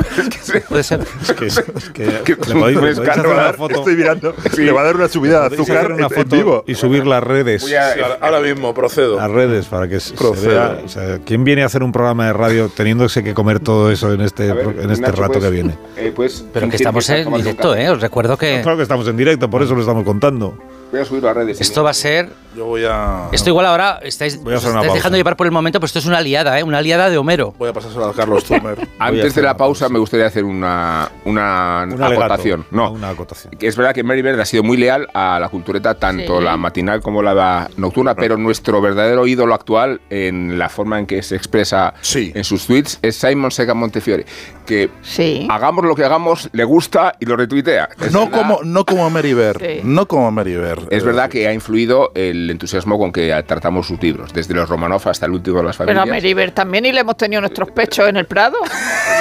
Puede 0.68 0.82
ser. 0.82 1.00
Es 1.22 1.32
que, 1.32 1.46
es 1.46 1.60
que 1.92 2.04
Que 2.24 2.32
le 2.32 2.36
podéis, 2.36 2.54
le 2.54 2.74
podéis 2.80 2.98
hacer 2.98 3.08
escándalo. 3.08 3.32
una 3.34 3.52
foto, 3.52 3.74
Estoy 3.80 3.96
mirando. 3.96 4.34
Le 4.56 4.72
va 4.72 4.80
a 4.80 4.84
dar 4.84 4.96
una 4.96 5.08
subida 5.08 5.48
de 5.48 5.54
azúcar 5.56 5.92
una 5.92 6.06
en, 6.06 6.12
en 6.12 6.22
foto 6.22 6.36
vivo. 6.36 6.64
y 6.66 6.74
subir 6.74 7.06
las 7.06 7.22
redes. 7.22 7.66
A- 7.74 8.24
Ahora 8.26 8.40
mismo 8.40 8.72
procedo. 8.72 9.16
Las 9.16 9.30
redes 9.30 9.66
para 9.66 9.86
que 9.88 10.00
se, 10.00 10.16
se 10.16 10.48
vea. 10.48 10.78
O 10.84 10.88
sea, 10.88 11.18
¿quién 11.24 11.44
viene 11.44 11.62
a 11.62 11.66
hacer 11.66 11.82
un 11.82 11.92
programa 11.92 12.26
de 12.26 12.32
radio 12.32 12.68
teniéndose 12.68 13.22
que 13.22 13.34
comer 13.34 13.60
todo 13.60 13.90
eso 13.90 14.12
en 14.12 14.20
este, 14.22 14.52
ver, 14.52 14.66
en 14.80 14.90
este 14.90 15.02
Nacho, 15.06 15.20
rato 15.22 15.32
pues, 15.34 15.44
que 15.44 15.50
viene? 15.50 15.74
eh, 15.96 16.12
pues, 16.14 16.44
Pero 16.52 16.68
que 16.68 16.76
estamos 16.76 17.08
en 17.10 17.32
directo. 17.34 17.74
¿eh? 17.74 17.90
Os 17.90 18.00
recuerdo 18.00 18.36
que 18.38 18.60
Claro 18.62 18.76
que 18.76 18.82
estamos 18.84 19.06
en 19.08 19.16
directo, 19.16 19.50
por 19.50 19.62
eso 19.62 19.74
lo 19.74 19.80
estamos 19.80 20.04
contando. 20.04 20.56
Voy 20.90 21.00
a 21.00 21.04
subirlo 21.04 21.28
a 21.28 21.34
redes. 21.34 21.60
esto 21.60 21.82
va 21.84 21.90
a 21.90 21.94
ser. 21.94 22.30
Yo 22.56 22.64
voy 22.64 22.82
a. 22.84 23.28
Esto 23.30 23.48
igual 23.50 23.64
ahora 23.66 24.00
estáis, 24.02 24.42
Voy 24.42 24.54
a 24.54 24.56
os 24.56 24.62
hacer 24.64 24.72
una 24.72 24.80
estáis 24.80 24.88
pausa. 24.88 24.98
dejando 24.98 25.16
llevar 25.18 25.36
por 25.36 25.46
el 25.46 25.52
momento, 25.52 25.78
pero 25.78 25.86
esto 25.86 26.00
es 26.00 26.06
una 26.06 26.20
liada, 26.20 26.58
¿eh? 26.58 26.64
Una 26.64 26.82
liada 26.82 27.08
de 27.08 27.16
Homero. 27.16 27.54
Voy 27.56 27.68
a 27.68 27.72
pasárselo 27.72 28.06
a 28.08 28.12
Carlos 28.12 28.42
Turner. 28.42 28.88
Antes 28.98 29.36
de 29.36 29.42
la 29.42 29.56
pausa, 29.56 29.84
pausa. 29.84 29.92
me 29.92 30.00
gustaría 30.00 30.26
hacer 30.26 30.42
una, 30.44 31.08
una, 31.26 31.84
Un 31.86 32.02
alegato, 32.02 32.24
acotación. 32.24 32.66
No, 32.72 32.90
Una 32.90 33.10
acotación. 33.10 33.54
que 33.56 33.68
es 33.68 33.76
verdad 33.76 33.94
que 33.94 34.02
Mary 34.02 34.22
Bird 34.22 34.40
ha 34.40 34.44
sido 34.44 34.64
muy 34.64 34.76
leal 34.76 35.06
a 35.14 35.38
la 35.38 35.48
cultureta, 35.48 35.94
tanto 35.94 36.38
Sí. 36.38 36.44
la 36.44 36.56
matinal 36.56 37.00
como 37.02 37.22
la 37.22 37.70
nocturna, 37.76 38.16
pero 38.16 38.36
nuestro 38.36 38.80
verdadero 38.80 39.28
ídolo 39.28 39.54
actual 39.54 40.00
en 40.10 40.58
la 40.58 40.68
forma 40.68 40.98
en 40.98 41.06
que 41.06 41.22
se 41.22 41.36
expresa 41.36 41.94
Sí. 42.00 42.32
en 42.34 42.42
sus 42.42 42.66
tweets 42.66 42.98
es 43.00 43.14
Simon 43.14 43.52
Sega 43.52 43.74
Montefiore, 43.74 44.26
que 44.70 44.88
Sí. 45.02 45.48
hagamos 45.50 45.84
lo 45.84 45.96
que 45.96 46.04
hagamos, 46.04 46.48
le 46.52 46.62
gusta 46.62 47.14
y 47.18 47.26
lo 47.26 47.36
retuitea. 47.36 47.88
Es 48.00 48.12
No 48.12 48.26
verdad- 48.26 48.38
como, 48.38 48.60
no 48.62 48.84
como 48.84 49.10
Mary 49.10 49.34
Bear. 49.34 49.58
Sí. 49.58 49.80
No 49.82 50.06
como 50.06 50.30
Mary 50.30 50.54
Bear. 50.54 50.78
Es 50.90 51.02
verdad 51.02 51.28
que 51.28 51.48
ha 51.48 51.52
influido 51.52 52.12
el 52.14 52.48
entusiasmo 52.48 52.96
con 52.98 53.10
que 53.10 53.34
tratamos 53.46 53.88
sus 53.88 54.00
libros, 54.00 54.32
desde 54.32 54.54
los 54.54 54.68
Romanov 54.68 55.08
hasta 55.08 55.26
el 55.26 55.32
último 55.32 55.58
de 55.58 55.64
las 55.64 55.76
Pero 55.76 55.90
a 55.90 55.94
familias. 55.94 56.22
Meriver 56.22 56.52
también 56.52 56.86
y 56.86 56.92
le 56.92 57.00
hemos 57.00 57.16
tenido 57.16 57.40
nuestros 57.40 57.70
pechos 57.72 58.08
en 58.08 58.16
el 58.16 58.26
Prado. 58.26 58.58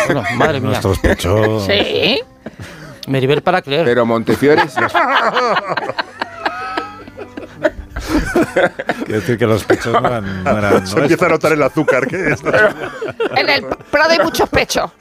Bueno, 0.05 0.23
madre 0.35 0.59
mía. 0.59 0.69
Nuestros 0.69 0.99
pechos. 0.99 1.65
Sí. 1.65 2.21
Meribel 3.07 3.41
para 3.41 3.61
creer. 3.63 3.85
Pero 3.85 4.05
Montefiore 4.05 4.61
Quiero 9.05 9.19
decir 9.21 9.37
que 9.37 9.45
los 9.45 9.63
pechos 9.63 9.93
no 9.93 9.99
eran. 10.07 10.43
No 10.43 10.57
eran 10.57 10.87
Se 10.87 10.99
empieza 10.99 11.25
a 11.25 11.29
notar 11.29 11.53
el 11.53 11.63
azúcar 11.63 12.07
que 12.07 12.29
es. 12.31 12.39
En 13.35 13.49
el 13.49 13.65
Prado 13.91 14.11
hay 14.11 14.19
muchos 14.19 14.49
pechos. 14.49 14.91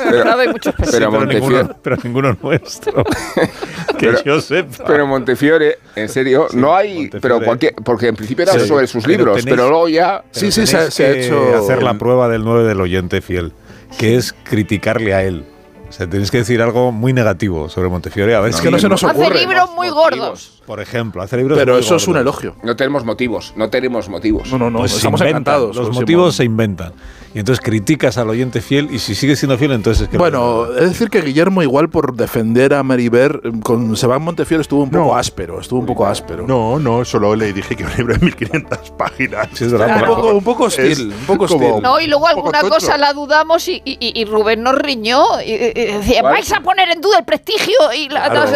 En 0.00 0.14
el 0.14 0.22
Prado 0.22 0.40
hay 0.40 0.48
muchos 0.48 0.74
pechos. 0.74 0.90
pero 0.92 1.10
pero, 1.10 1.20
Montefiore, 1.20 1.56
ninguno, 1.62 1.76
pero 1.82 1.96
ninguno 2.02 2.36
nuestro. 2.42 3.04
que 3.98 4.06
Pero- 4.08 4.24
yo 4.24 4.40
sepa. 4.40 4.84
Pero 4.86 5.06
Montefiore, 5.06 5.78
en 5.96 6.08
serio, 6.08 6.48
no 6.52 6.74
hay. 6.74 6.94
Montefiore. 7.02 7.20
Pero 7.20 7.40
cualquier, 7.44 7.74
porque 7.84 8.08
en 8.08 8.16
principio 8.16 8.42
era 8.44 8.52
Sí, 8.54 8.66
sobre 8.66 8.86
sus 8.86 9.04
pero 9.04 9.16
libros, 9.18 9.38
tenéis- 9.38 9.50
pero 9.50 9.68
luego 9.68 9.88
ya. 9.88 10.22
Sí, 10.30 10.50
sí, 10.52 10.66
se, 10.66 10.90
se 10.90 11.04
ha 11.06 11.10
hecho. 11.10 11.56
hacer 11.58 11.82
la 11.82 11.94
prueba 11.94 12.28
del 12.28 12.44
9 12.44 12.64
del 12.64 12.80
oyente 12.80 13.20
fiel, 13.20 13.52
que 13.98 14.16
es 14.16 14.34
criticarle 14.44 15.14
a 15.14 15.22
él. 15.24 15.44
O 15.88 15.92
sea, 15.92 16.06
tenéis 16.08 16.30
que 16.30 16.38
decir 16.38 16.60
algo 16.60 16.92
muy 16.92 17.12
negativo 17.12 17.68
sobre 17.68 17.88
Montefiore. 17.88 18.34
A 18.34 18.40
ver 18.40 18.50
Es 18.50 18.56
si- 18.56 18.62
que 18.62 18.70
no 18.70 18.78
se 18.78 18.88
nos 18.88 19.02
Hace 19.02 19.18
ocurre. 19.20 19.40
libros 19.40 19.70
muy 19.74 19.88
gordos. 19.88 20.60
Por 20.66 20.80
ejemplo, 20.80 21.22
hace 21.22 21.36
libros. 21.38 21.58
Pero 21.58 21.72
muy 21.74 21.80
eso 21.80 21.96
es 21.96 22.06
un 22.06 22.14
gordos. 22.14 22.22
elogio. 22.42 22.56
No 22.62 22.76
tenemos 22.76 23.04
motivos, 23.04 23.54
no 23.56 23.70
tenemos 23.70 24.08
motivos. 24.08 24.50
No, 24.52 24.58
no, 24.58 24.70
no. 24.70 24.80
Pues 24.80 24.94
estamos 24.94 25.20
encantados. 25.22 25.74
Los 25.76 25.90
motivos 25.94 26.34
Simón. 26.34 26.36
se 26.36 26.44
inventan. 26.44 26.92
Y 27.34 27.40
entonces 27.40 27.62
criticas 27.62 28.16
al 28.16 28.30
oyente 28.30 28.62
fiel 28.62 28.88
y 28.90 28.98
si 29.00 29.14
sigue 29.14 29.36
siendo 29.36 29.58
fiel, 29.58 29.72
entonces 29.72 30.04
es 30.04 30.08
que. 30.08 30.16
Bueno, 30.16 30.66
es 30.74 30.88
decir 30.88 31.10
que 31.10 31.20
Guillermo, 31.20 31.62
igual 31.62 31.90
por 31.90 32.14
defender 32.16 32.72
a 32.72 32.82
Mary 32.82 33.10
Bear, 33.10 33.40
con 33.62 33.96
Sebán 33.96 34.22
Montefiore 34.22 34.62
estuvo 34.62 34.82
un 34.82 34.90
poco 34.90 35.04
No. 35.04 35.14
áspero. 35.16 35.60
Estuvo 35.60 35.78
un 35.80 35.86
poco 35.86 36.06
áspero. 36.06 36.46
No, 36.46 36.78
no, 36.78 37.04
solo 37.04 37.36
le 37.36 37.52
dije 37.52 37.76
que 37.76 37.84
un 37.84 37.90
libro 37.96 38.14
de 38.14 38.20
1500 38.24 38.90
páginas. 38.98 39.48
Sí, 39.52 39.64
es 39.64 39.72
verdad, 39.72 39.88
Un 39.94 40.00
pero- 40.00 40.14
poco, 40.16 40.28
un 40.34 40.44
poco 40.44 40.64
hostil. 40.64 40.86
Es 40.90 40.98
un 41.00 41.12
poco 41.26 41.46
como- 41.46 41.66
hostil. 41.66 41.82
No, 41.82 42.00
y 42.00 42.06
luego 42.06 42.24
Un 42.24 42.30
alguna 42.30 42.60
cosa 42.62 42.96
la 42.96 43.12
dudamos 43.12 43.68
y, 43.68 43.82
y- 43.84 43.98
y- 44.20 44.24
Rubén 44.24 44.62
nos 44.62 44.74
riñó. 44.76 45.22
Y, 45.44 45.50
y- 45.52 45.72
decía, 45.72 46.22
¿Cuál? 46.22 46.32
vais 46.32 46.52
a 46.52 46.60
poner 46.60 46.88
en 46.90 47.00
duda 47.02 47.18
el 47.18 47.24
prestigio 47.26 47.74
y 47.94 48.08
la. 48.08 48.30
Claro. 48.30 48.50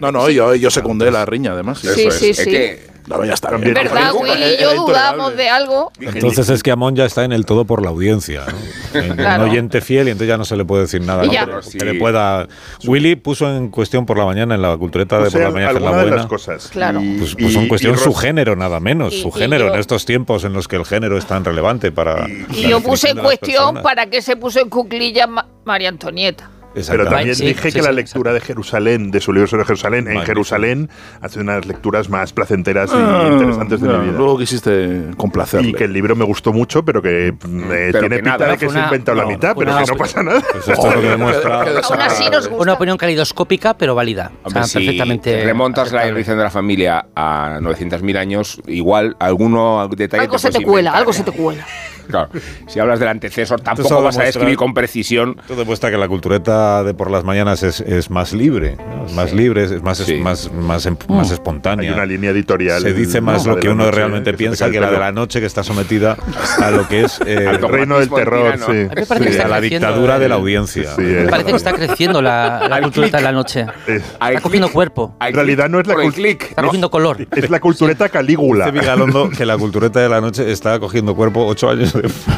no. 0.00 0.10
No, 0.10 0.12
no, 0.12 0.30
yo, 0.30 0.54
yo 0.56 0.70
secundé 0.70 1.10
la 1.10 1.24
riña, 1.26 1.52
además. 1.52 1.78
Sí, 1.78 1.88
es. 2.06 2.14
sí, 2.18 2.30
Es 2.30 2.36
sí. 2.38 2.50
que 2.50 2.95
No, 3.06 3.24
ya 3.24 3.34
está 3.34 3.50
También. 3.50 3.74
bien. 3.74 3.86
¿Verdad, 3.86 4.12
Willy 4.14 4.54
y 4.58 4.62
yo 4.62 4.74
dudamos 4.74 5.36
de 5.36 5.48
algo? 5.48 5.92
Entonces 6.00 6.48
es 6.48 6.62
que 6.62 6.70
Amón 6.72 6.96
ya 6.96 7.04
está 7.04 7.24
en 7.24 7.32
el 7.32 7.46
todo 7.46 7.64
por 7.64 7.82
la 7.82 7.90
audiencia. 7.90 8.42
¿no? 8.46 9.00
En 9.00 9.16
Claro. 9.16 9.44
Un 9.44 9.50
oyente 9.50 9.80
fiel 9.80 10.08
y 10.08 10.10
entonces 10.12 10.28
ya 10.28 10.36
no 10.38 10.44
se 10.44 10.56
le 10.56 10.64
puede 10.64 10.82
decir 10.82 11.02
nada. 11.02 11.22
¿no? 11.24 11.60
Que, 11.70 11.84
le 11.84 11.94
pueda. 11.94 12.48
Willy 12.84 13.16
puso 13.16 13.48
en 13.54 13.68
cuestión 13.68 14.06
por 14.06 14.18
la 14.18 14.24
mañana 14.24 14.54
en 14.54 14.62
la 14.62 14.76
cultureta 14.76 15.18
de 15.18 15.26
O 15.28 15.30
sea, 15.30 15.40
por 15.40 15.48
la 15.48 15.50
mañana 15.54 15.70
hacer 15.70 15.82
la 15.82 15.88
alguna 15.88 16.02
de 16.02 16.08
buena. 16.10 16.16
las 16.22 16.26
cosas. 16.26 16.68
Claro. 16.72 17.00
Y- 17.00 17.18
Pues 17.18 17.34
puso 17.34 17.58
y- 17.60 17.62
en 17.62 17.68
cuestión 17.68 17.98
su 17.98 18.14
género, 18.14 18.56
nada 18.56 18.80
menos. 18.80 19.12
Y- 19.14 19.22
su 19.22 19.30
género 19.30 19.66
yo- 19.68 19.74
en 19.74 19.80
estos 19.80 20.04
tiempos 20.06 20.44
en 20.44 20.52
los 20.52 20.66
que 20.68 20.76
el 20.76 20.84
género 20.86 21.16
es 21.18 21.26
tan 21.26 21.44
relevante 21.44 21.92
para. 21.92 22.26
Y 22.28 22.68
yo 22.68 22.80
puse 22.80 23.10
en 23.10 23.18
cuestión 23.18 23.82
para 23.82 24.06
qué 24.06 24.22
se 24.22 24.36
puso 24.36 24.60
en 24.60 24.68
cuclillas 24.70 25.28
Ma- 25.28 25.46
María 25.64 25.88
Antonieta. 25.90 26.50
Pero 26.88 27.04
también 27.08 27.34
Sí, 27.34 27.46
dije 27.46 27.70
sí, 27.70 27.76
que 27.78 27.82
la 27.82 27.90
sí, 27.90 27.94
lectura 27.96 28.32
de 28.32 28.40
Jerusalén, 28.40 29.10
de 29.10 29.20
su 29.20 29.32
libro 29.32 29.46
sobre 29.48 29.64
Jerusalén, 29.64 30.08
en. 30.08 30.20
Jerusalén, 30.22 30.90
ha 31.20 31.28
sido 31.28 31.42
una 31.42 31.52
de 31.54 31.58
las 31.60 31.66
lecturas 31.66 32.08
más 32.10 32.32
placenteras 32.32 32.90
y 32.92 32.96
Ah, 32.96 33.28
interesantes 33.32 33.80
de 33.80 33.88
ya, 33.88 33.98
mi 33.98 34.08
vida. 34.08 34.18
Luego 34.18 34.38
quisiste 34.38 35.02
complacerle. 35.16 35.68
Y 35.70 35.72
que 35.72 35.84
el 35.84 35.92
libro 35.92 36.14
me 36.16 36.24
gustó 36.24 36.52
mucho, 36.52 36.84
pero 36.84 37.00
que 37.00 37.28
eh, 37.28 37.32
Pero 37.40 37.98
tiene 38.00 38.16
que 38.16 38.22
pinta 38.22 38.38
nada, 38.38 38.50
de 38.52 38.58
que 38.58 38.66
fue 38.66 38.72
se 38.74 38.78
ha 38.78 38.80
una- 38.82 38.88
inventado 38.88 39.16
la 39.16 39.22
no, 39.24 39.28
mitad, 39.30 39.54
pero 39.56 39.72
una- 39.72 39.84
que 39.84 39.90
no 39.92 39.96
pasa 39.98 40.22
nada. 40.22 40.42
Pues 40.52 40.68
esto 40.68 40.88
es 40.88 40.94
lo 40.94 41.00
que 41.00 41.08
demuestra. 41.08 41.64
qué 41.64 41.70
Aún 41.82 42.00
así 42.00 42.30
nos 42.30 42.48
gusta. 42.48 42.62
Una 42.62 42.72
opinión 42.74 42.96
calidoscópica, 42.98 43.74
pero 43.76 43.94
válida. 43.94 44.32
O 44.42 44.50
sea, 44.50 44.62
Hombre, 44.62 44.64
si 44.68 44.78
perfectamente. 44.78 45.44
remontas 45.44 45.92
la 45.92 46.06
evolución 46.06 46.36
de 46.38 46.44
la 46.44 46.50
familia 46.50 47.06
a 47.14 47.58
900.000 47.60 48.16
años, 48.18 48.60
igual 48.66 49.16
alguno 49.18 49.88
detalle 49.96 50.22
Algo 50.24 50.38
se 50.38 50.50
te 50.50 50.62
cuela, 50.62 50.90
inventar, 50.90 50.96
algo 50.98 51.12
se 51.12 51.22
te 51.22 51.32
cuela. 51.32 51.66
Claro, 52.08 52.28
si 52.66 52.78
hablas 52.80 52.98
del 53.00 53.08
antecesor, 53.08 53.60
tampoco 53.60 53.88
vas 54.02 54.16
a 54.16 54.20
demuestra- 54.20 54.24
describir 54.24 54.56
con 54.56 54.74
precisión. 54.74 55.36
Esto 55.40 55.56
demuestra 55.56 55.90
que 55.90 55.96
la 55.98 56.08
cultureta 56.08 56.84
de 56.84 56.94
por 56.94 57.10
las 57.10 57.24
mañanas 57.24 57.62
es, 57.62 57.80
es 57.80 58.10
más 58.10 58.32
libre, 58.32 58.76
¿no? 58.76 59.06
es 59.06 59.12
más 59.12 59.32
libre, 59.32 59.64
es 59.64 59.82
más, 59.82 59.98
Sí. 59.98 60.14
más, 60.16 60.52
más, 60.52 60.86
em- 60.86 60.96
más 61.08 61.28
Hay 61.28 61.34
espontánea. 61.34 61.92
una 61.92 62.06
línea 62.06 62.30
editorial. 62.30 62.80
Se 62.82 62.92
dice 62.92 63.20
más 63.20 63.46
¿no? 63.46 63.54
lo 63.54 63.60
que 63.60 63.68
uno 63.68 63.84
noche, 63.84 63.96
realmente 63.96 64.30
que 64.32 64.36
piensa 64.36 64.70
que 64.70 64.80
la 64.80 64.88
el 64.88 64.94
de 64.94 65.00
la 65.00 65.12
noche 65.12 65.40
que 65.40 65.46
está 65.46 65.62
sometida 65.64 66.16
a 66.62 66.70
lo 66.70 66.86
que 66.88 67.02
es 67.02 67.20
eh, 67.26 67.46
Al 67.48 67.60
reino 67.68 67.98
del 67.98 68.10
terror, 68.10 68.54
sí. 68.58 68.62
A 69.10 69.18
mí 69.18 69.26
sí, 69.32 69.38
a 69.40 69.48
la 69.48 69.60
dictadura 69.60 70.14
el- 70.16 70.20
de 70.20 70.28
la 70.28 70.34
audiencia. 70.36 70.94
Sí, 70.94 71.02
Me 71.02 71.22
es 71.24 71.28
parece 71.30 71.50
que 71.50 71.56
está 71.56 71.72
creciendo 71.72 72.22
la, 72.22 72.66
la 72.68 72.80
cultureta 72.82 73.16
de 73.18 73.22
la 73.24 73.32
noche. 73.32 73.66
Está 73.86 74.40
cogiendo 74.40 74.70
cuerpo. 74.70 75.16
En 75.20 75.34
realidad 75.34 75.68
no 75.68 75.80
es 75.80 75.86
la 75.86 75.94
por 75.94 76.02
el 76.02 76.10
cul- 76.10 76.14
clic, 76.14 76.42
Está 76.50 76.62
cogiendo 76.62 76.90
color. 76.90 77.26
es 77.34 77.50
la 77.50 77.60
cultureta 77.60 78.08
calígula. 78.08 78.70
Vigalondo 78.70 79.30
que 79.30 79.46
la 79.46 79.56
cultureta 79.56 80.00
de 80.00 80.08
la 80.08 80.20
noche 80.20 80.50
está 80.50 80.78
cogiendo 80.78 81.14
cuerpo 81.14 81.46
ocho 81.46 81.70
años 81.70 81.95
después. 82.02 82.36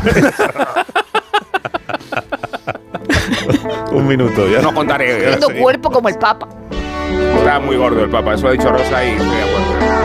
Un 3.92 4.06
minuto 4.06 4.48
ya. 4.48 4.60
No 4.60 4.74
contaré. 4.74 5.34
Sí. 5.34 5.40
cuerpo 5.60 5.90
como 5.90 6.08
el 6.08 6.16
Papa. 6.16 6.48
Está 7.36 7.58
muy 7.60 7.76
gordo 7.76 8.04
el 8.04 8.10
Papa, 8.10 8.34
eso 8.34 8.44
lo 8.44 8.48
ha 8.50 8.52
dicho 8.52 8.70
Rosa 8.70 9.04
y 9.04 9.10
estoy 9.10 9.26
de 9.26 9.42
acuerdo. 9.42 9.98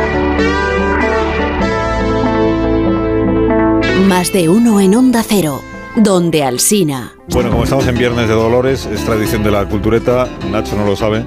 Más 4.07 4.31
de 4.31 4.49
uno 4.49 4.79
en 4.79 4.95
Onda 4.95 5.23
Cero, 5.27 5.61
donde 5.95 6.43
Alsina. 6.43 7.13
Bueno, 7.29 7.51
como 7.51 7.63
estamos 7.63 7.87
en 7.87 7.97
Viernes 7.97 8.27
de 8.27 8.33
Dolores, 8.33 8.85
es 8.85 9.03
tradición 9.03 9.43
de 9.43 9.51
la 9.51 9.65
cultureta. 9.65 10.27
Nacho 10.49 10.75
no 10.75 10.85
lo 10.85 10.95
sabe. 10.95 11.25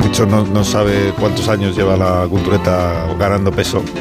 De 0.00 0.08
hecho, 0.08 0.26
no, 0.26 0.44
no 0.44 0.64
sabe 0.64 1.12
cuántos 1.18 1.48
años 1.48 1.76
lleva 1.76 1.96
la 1.96 2.26
cultureta 2.28 3.06
ganando 3.18 3.50
peso. 3.52 3.82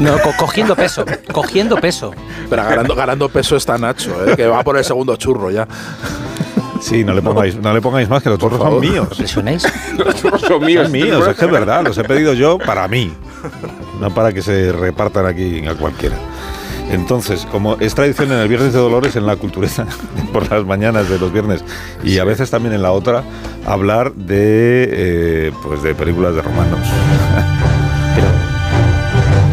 No, 0.00 0.12
co- 0.20 0.34
cogiendo 0.38 0.76
peso. 0.76 1.06
Cogiendo 1.32 1.76
peso. 1.76 2.12
Pero 2.50 2.62
ganando, 2.64 2.94
ganando 2.94 3.30
peso 3.30 3.56
está 3.56 3.78
Nacho, 3.78 4.10
¿eh? 4.26 4.36
que 4.36 4.46
va 4.46 4.62
por 4.62 4.76
el 4.76 4.84
segundo 4.84 5.16
churro 5.16 5.50
ya. 5.50 5.66
Sí, 6.82 7.02
no 7.02 7.14
le 7.14 7.22
pongáis, 7.22 7.56
no 7.56 7.72
le 7.72 7.80
pongáis 7.80 8.06
más, 8.06 8.22
que 8.22 8.28
los 8.28 8.38
churros 8.38 8.58
son 8.60 8.78
míos. 8.80 9.08
¿Presionéis? 9.16 9.66
Los 9.96 10.14
churros 10.20 10.42
son 10.42 10.62
míos. 10.66 10.82
Son 10.82 10.92
míos, 10.92 11.26
es 11.26 11.34
que 11.36 11.46
es 11.46 11.50
verdad, 11.50 11.82
los 11.82 11.96
he 11.96 12.04
pedido 12.04 12.34
yo 12.34 12.58
para 12.58 12.86
mí, 12.88 13.10
no 13.98 14.10
para 14.12 14.34
que 14.34 14.42
se 14.42 14.70
repartan 14.70 15.24
aquí 15.24 15.66
a 15.66 15.72
cualquiera. 15.74 16.16
Entonces, 16.90 17.46
como 17.50 17.76
es 17.76 17.94
tradición 17.94 18.32
en 18.32 18.38
el 18.38 18.48
Viernes 18.48 18.72
de 18.72 18.78
Dolores, 18.78 19.16
en 19.16 19.26
la 19.26 19.36
cultureta, 19.36 19.86
por 20.32 20.50
las 20.50 20.64
mañanas 20.64 21.08
de 21.08 21.18
los 21.18 21.32
viernes, 21.32 21.64
y 22.04 22.18
a 22.18 22.24
veces 22.24 22.50
también 22.50 22.74
en 22.74 22.82
la 22.82 22.92
otra, 22.92 23.22
hablar 23.66 24.12
de, 24.12 24.88
eh, 24.90 25.52
pues 25.62 25.82
de 25.82 25.94
películas 25.94 26.34
de 26.34 26.42
romanos. 26.42 26.80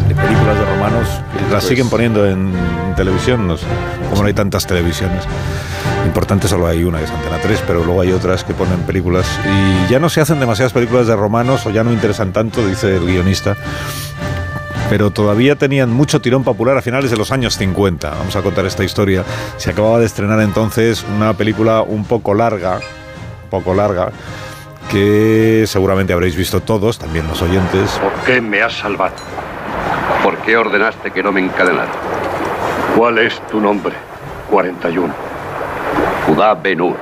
de 0.08 0.16
películas 0.16 0.58
de 0.58 0.66
romanos, 0.66 1.08
las 1.52 1.64
siguen 1.64 1.90
poniendo 1.90 2.26
en 2.28 2.54
televisión, 2.96 3.48
no 3.48 3.58
sé, 3.58 3.66
como 4.10 4.22
no 4.22 4.28
hay 4.28 4.34
tantas 4.34 4.68
televisiones. 4.68 5.24
Importante 6.06 6.48
solo 6.48 6.68
hay 6.68 6.84
una, 6.84 7.00
que 7.00 7.06
es 7.06 7.12
Antena 7.12 7.40
3, 7.42 7.64
pero 7.66 7.84
luego 7.84 8.02
hay 8.02 8.12
otras 8.12 8.44
que 8.44 8.54
ponen 8.54 8.80
películas 8.82 9.26
y 9.46 9.92
ya 9.92 10.00
no 10.00 10.10
se 10.10 10.22
hacen 10.22 10.40
demasiadas 10.40 10.74
películas 10.74 11.08
de 11.08 11.16
romanos 11.16 11.66
o 11.66 11.72
ya 11.72 11.84
no 11.84 11.92
interesan 11.92 12.34
tanto, 12.34 12.66
dice 12.68 12.98
el 12.98 13.06
guionista, 13.06 13.56
pero 14.94 15.10
todavía 15.10 15.56
tenían 15.56 15.90
mucho 15.90 16.22
tirón 16.22 16.44
popular 16.44 16.78
a 16.78 16.82
finales 16.84 17.10
de 17.10 17.18
los 17.18 17.32
años 17.32 17.58
50. 17.58 18.12
Vamos 18.12 18.36
a 18.36 18.44
contar 18.44 18.68
esta 18.68 18.84
historia. 18.84 19.24
Se 19.58 19.72
acababa 19.72 19.98
de 19.98 20.06
estrenar 20.06 20.40
entonces 20.42 21.04
una 21.16 21.34
película 21.34 21.82
un 21.82 22.06
poco 22.06 22.36
larga, 22.36 22.76
un 22.76 23.50
poco 23.50 23.74
larga, 23.74 24.12
que 24.92 25.64
seguramente 25.66 26.14
habréis 26.14 26.36
visto 26.36 26.62
todos, 26.62 27.00
también 27.00 27.28
los 27.28 27.42
oyentes. 27.42 27.90
¿Por 27.94 28.14
qué 28.24 28.40
me 28.40 28.62
has 28.62 28.74
salvado? 28.74 29.16
¿Por 30.22 30.38
qué 30.44 30.58
ordenaste 30.58 31.10
que 31.10 31.24
no 31.24 31.32
me 31.32 31.40
encadenara? 31.40 31.90
¿Cuál 32.96 33.18
es 33.18 33.42
tu 33.48 33.60
nombre? 33.60 33.96
41. 34.52 35.12
Judá 36.28 36.54
Benur. 36.54 36.96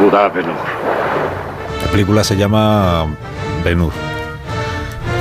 Judá 0.00 0.28
Benur. 0.30 0.56
La 1.84 1.90
película 1.90 2.24
se 2.24 2.34
llama 2.34 3.08
Ben-Hur. 3.62 4.13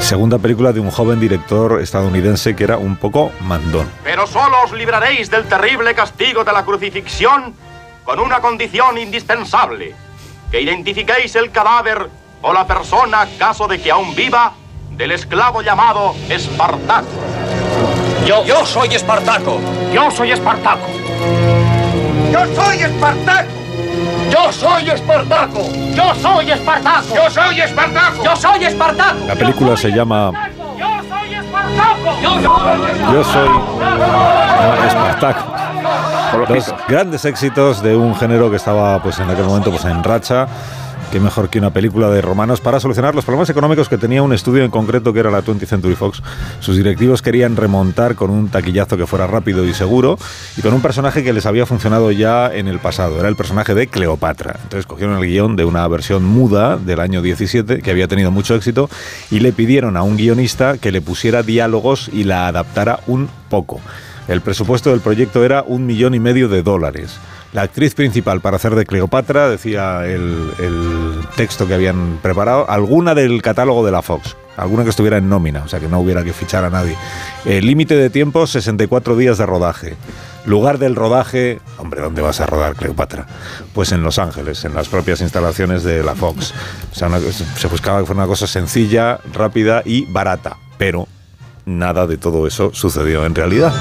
Segunda 0.04 0.38
película 0.38 0.74
de 0.74 0.82
un 0.82 0.92
joven 0.92 1.18
director 1.18 1.82
estadounidense 1.82 2.58
que 2.58 2.66
era 2.66 2.78
un 2.78 2.98
poco 2.98 3.32
mandón. 3.40 3.90
Pero 4.04 4.28
solo 4.28 4.58
os 4.66 4.74
libraréis 4.74 5.32
del 5.32 5.46
terrible 5.46 5.96
castigo 5.96 6.44
de 6.44 6.52
la 6.52 6.66
crucifixión 6.66 7.56
con 8.04 8.20
una 8.20 8.42
condición 8.42 8.98
indispensable, 8.98 9.96
que 10.52 10.60
identifiquéis 10.60 11.34
el 11.38 11.52
cadáver 11.52 12.10
o 12.42 12.52
la 12.52 12.68
persona, 12.68 13.26
caso 13.40 13.66
de 13.66 13.82
que 13.82 13.92
aún 13.92 14.14
viva, 14.14 14.52
del 14.92 15.14
esclavo 15.14 15.62
llamado 15.62 16.14
Espartaco. 16.28 17.08
Yo, 18.28 18.44
yo 18.44 18.66
soy 18.66 18.90
Espartaco. 18.94 19.62
Yo 19.94 20.12
soy 20.12 20.32
Espartaco. 20.34 20.86
Yo 22.30 22.56
soy 22.56 22.78
Espartaco. 22.80 23.63
Yo 24.34 24.52
soy 24.52 24.90
Espartaco. 24.90 25.70
Yo 25.94 26.16
soy 26.16 26.50
Espartaco. 26.50 27.14
Yo 27.14 27.30
soy 27.30 27.62
Espartaco. 27.62 28.24
Yo 28.24 28.36
soy 28.36 28.66
Espartaco. 28.66 29.20
La 29.28 29.36
película 29.36 29.78
se 29.78 29.92
llama 29.92 30.32
Yo 33.12 33.24
soy 33.24 33.50
Espartaco. 34.88 35.54
Los 36.50 36.74
grandes 36.88 37.26
éxitos 37.26 37.84
de 37.84 37.96
un 37.96 38.16
género 38.16 38.50
que 38.50 38.56
estaba 38.56 39.00
pues 39.04 39.20
en 39.20 39.30
aquel 39.30 39.46
momento 39.46 39.70
pues 39.70 39.86
en 39.86 40.04
racha. 40.04 40.48
Qué 41.14 41.20
mejor 41.20 41.52
que 41.52 41.60
una 41.60 41.70
película 41.70 42.10
de 42.10 42.24
romanos 42.24 42.60
para 42.60 42.80
solucionar 42.80 43.14
los 43.14 43.24
problemas 43.24 43.48
económicos 43.48 43.88
que 43.88 44.00
tenía 44.00 44.24
un 44.24 44.34
estudio 44.34 44.64
en 44.64 44.72
concreto 44.72 45.14
que 45.14 45.20
era 45.20 45.30
la 45.30 45.44
20th 45.44 45.68
Century 45.68 45.94
Fox. 45.94 46.24
Sus 46.60 46.76
directivos 46.76 47.22
querían 47.22 47.56
remontar 47.56 48.16
con 48.16 48.32
un 48.32 48.50
taquillazo 48.50 48.98
que 48.98 49.06
fuera 49.06 49.28
rápido 49.28 49.64
y 49.64 49.76
seguro 49.76 50.18
y 50.58 50.64
con 50.64 50.74
un 50.74 50.82
personaje 50.82 51.24
que 51.24 51.32
les 51.32 51.46
había 51.46 51.68
funcionado 51.68 52.12
ya 52.12 52.52
en 52.52 52.68
el 52.68 52.80
pasado. 52.80 53.20
Era 53.20 53.30
el 53.30 53.36
personaje 53.36 53.76
de 53.76 53.86
Cleopatra. 53.86 54.56
Entonces 54.64 54.88
cogieron 54.88 55.16
el 55.20 55.28
guion 55.28 55.56
de 55.56 55.66
una 55.66 55.88
versión 55.88 56.26
muda 56.26 56.78
del 56.78 57.00
año 57.00 57.22
17 57.22 57.84
que 57.84 57.92
había 57.92 58.08
tenido 58.08 58.32
mucho 58.32 58.56
éxito 58.56 58.90
y 59.30 59.40
le 59.40 59.54
pidieron 59.54 59.98
a 59.98 60.02
un 60.02 60.18
guionista 60.18 60.80
que 60.80 60.92
le 60.92 61.02
pusiera 61.02 61.44
diálogos 61.44 62.10
y 62.12 62.24
la 62.24 62.48
adaptara 62.48 63.02
un 63.06 63.30
poco. 63.52 63.80
El 64.28 64.42
presupuesto 64.42 64.90
del 64.90 65.02
proyecto 65.02 65.46
era 65.46 65.62
un 65.62 65.86
millón 65.86 66.16
y 66.16 66.20
medio 66.20 66.50
de 66.50 66.64
dólares. 66.64 67.20
La 67.54 67.62
actriz 67.62 67.94
principal 67.94 68.42
para 68.42 68.56
hacer 68.56 68.74
de 68.74 68.84
Cleopatra, 68.84 69.48
decía 69.48 70.08
el, 70.08 70.50
texto 71.36 71.68
que 71.68 71.76
habían 71.76 72.18
preparado, 72.22 72.68
alguna 72.68 73.14
del 73.14 73.44
catálogo 73.44 73.86
de 73.86 73.92
la 73.92 74.02
Fox, 74.02 74.36
alguna 74.58 74.84
que 74.84 74.90
estuviera 74.90 75.18
en 75.18 75.30
nómina, 75.30 75.62
o 75.64 75.68
sea 75.68 75.80
que 75.80 75.88
no 75.88 76.00
hubiera 76.00 76.24
que 76.24 76.34
fichar 76.34 76.64
a 76.64 76.72
nadie. 76.72 76.98
El 77.46 77.68
límite 77.68 77.96
de 77.96 78.10
tiempo, 78.10 78.48
64 78.48 79.16
días 79.16 79.38
de 79.38 79.46
rodaje. 79.46 79.96
Lugar 80.46 80.80
del 80.80 80.96
rodaje, 80.96 81.62
hombre, 81.78 82.02
¿dónde 82.02 82.24
vas 82.24 82.42
a 82.42 82.48
rodar 82.48 82.76
Cleopatra? 82.76 83.28
Pues 83.74 83.92
en 83.92 84.02
Los 84.02 84.18
Ángeles, 84.18 84.66
en 84.66 84.74
las 84.74 84.90
propias 84.90 85.22
instalaciones 85.22 85.84
de 85.84 86.04
la 86.04 86.16
Fox. 86.16 86.54
O 86.92 86.96
sea, 86.96 87.10
se 87.20 87.68
buscaba 87.68 88.00
que 88.00 88.08
fuera 88.08 88.22
una 88.22 88.28
cosa 88.28 88.48
sencilla, 88.48 89.20
rápida 89.32 89.84
y 89.86 90.06
barata, 90.06 90.58
pero 90.80 91.08
nada 91.66 92.08
de 92.08 92.18
todo 92.18 92.48
eso 92.48 92.72
sucedió 92.74 93.26
en 93.26 93.36
realidad. 93.36 93.74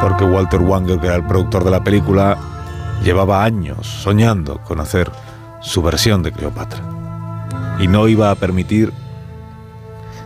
Porque 0.00 0.24
Walter 0.24 0.60
Wanger, 0.60 1.00
que 1.00 1.06
era 1.06 1.16
el 1.16 1.26
productor 1.26 1.64
de 1.64 1.70
la 1.70 1.82
película, 1.82 2.36
llevaba 3.02 3.44
años 3.44 3.86
soñando 3.86 4.58
con 4.64 4.80
hacer 4.80 5.10
su 5.60 5.82
versión 5.82 6.22
de 6.22 6.32
Cleopatra. 6.32 6.82
Y 7.78 7.88
no 7.88 8.08
iba 8.08 8.30
a 8.30 8.34
permitir... 8.34 8.92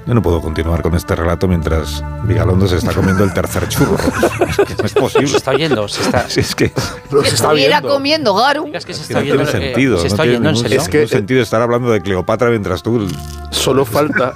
Yo 0.04 0.14
no 0.14 0.20
puedo 0.22 0.40
continuar 0.40 0.82
con 0.82 0.94
este 0.96 1.14
relato 1.14 1.46
mientras 1.46 2.02
Vigalondo 2.24 2.66
se 2.66 2.76
está 2.76 2.92
comiendo 2.92 3.22
el 3.22 3.32
tercer 3.32 3.68
churro. 3.68 3.96
Es 4.52 4.56
que 4.56 4.74
no 4.74 4.84
es 4.84 4.92
posible. 4.92 5.28
Se 5.28 5.36
está 5.36 5.50
oyendo, 5.52 5.88
se 5.88 6.02
está. 6.02 6.28
Si 6.28 6.40
es 6.40 6.54
que 6.54 6.70
Que 6.70 7.28
estuviera 7.28 7.80
comiendo 7.80 8.34
Garu. 8.34 8.68
Es 8.74 8.84
que 8.84 8.92
se 8.94 9.02
está 9.02 9.14
no 9.14 9.20
tiene 9.22 9.42
oyendo. 9.42 9.58
eh, 9.58 9.62
sentido. 9.68 9.96
se 9.96 10.02
no 10.02 10.06
está 10.08 10.22
tiene 10.24 10.30
oyendo 10.38 10.48
en 10.48 10.54
ningún, 10.54 10.68
serio. 10.68 10.80
Es 10.82 10.88
que- 10.88 10.98
ningún 10.98 11.08
sentido 11.08 11.42
estar 11.42 11.62
hablando 11.62 11.90
de 11.90 12.00
Cleopatra 12.02 12.50
mientras 12.50 12.82
tú... 12.82 13.06
Solo 13.50 13.84
falta, 13.84 14.32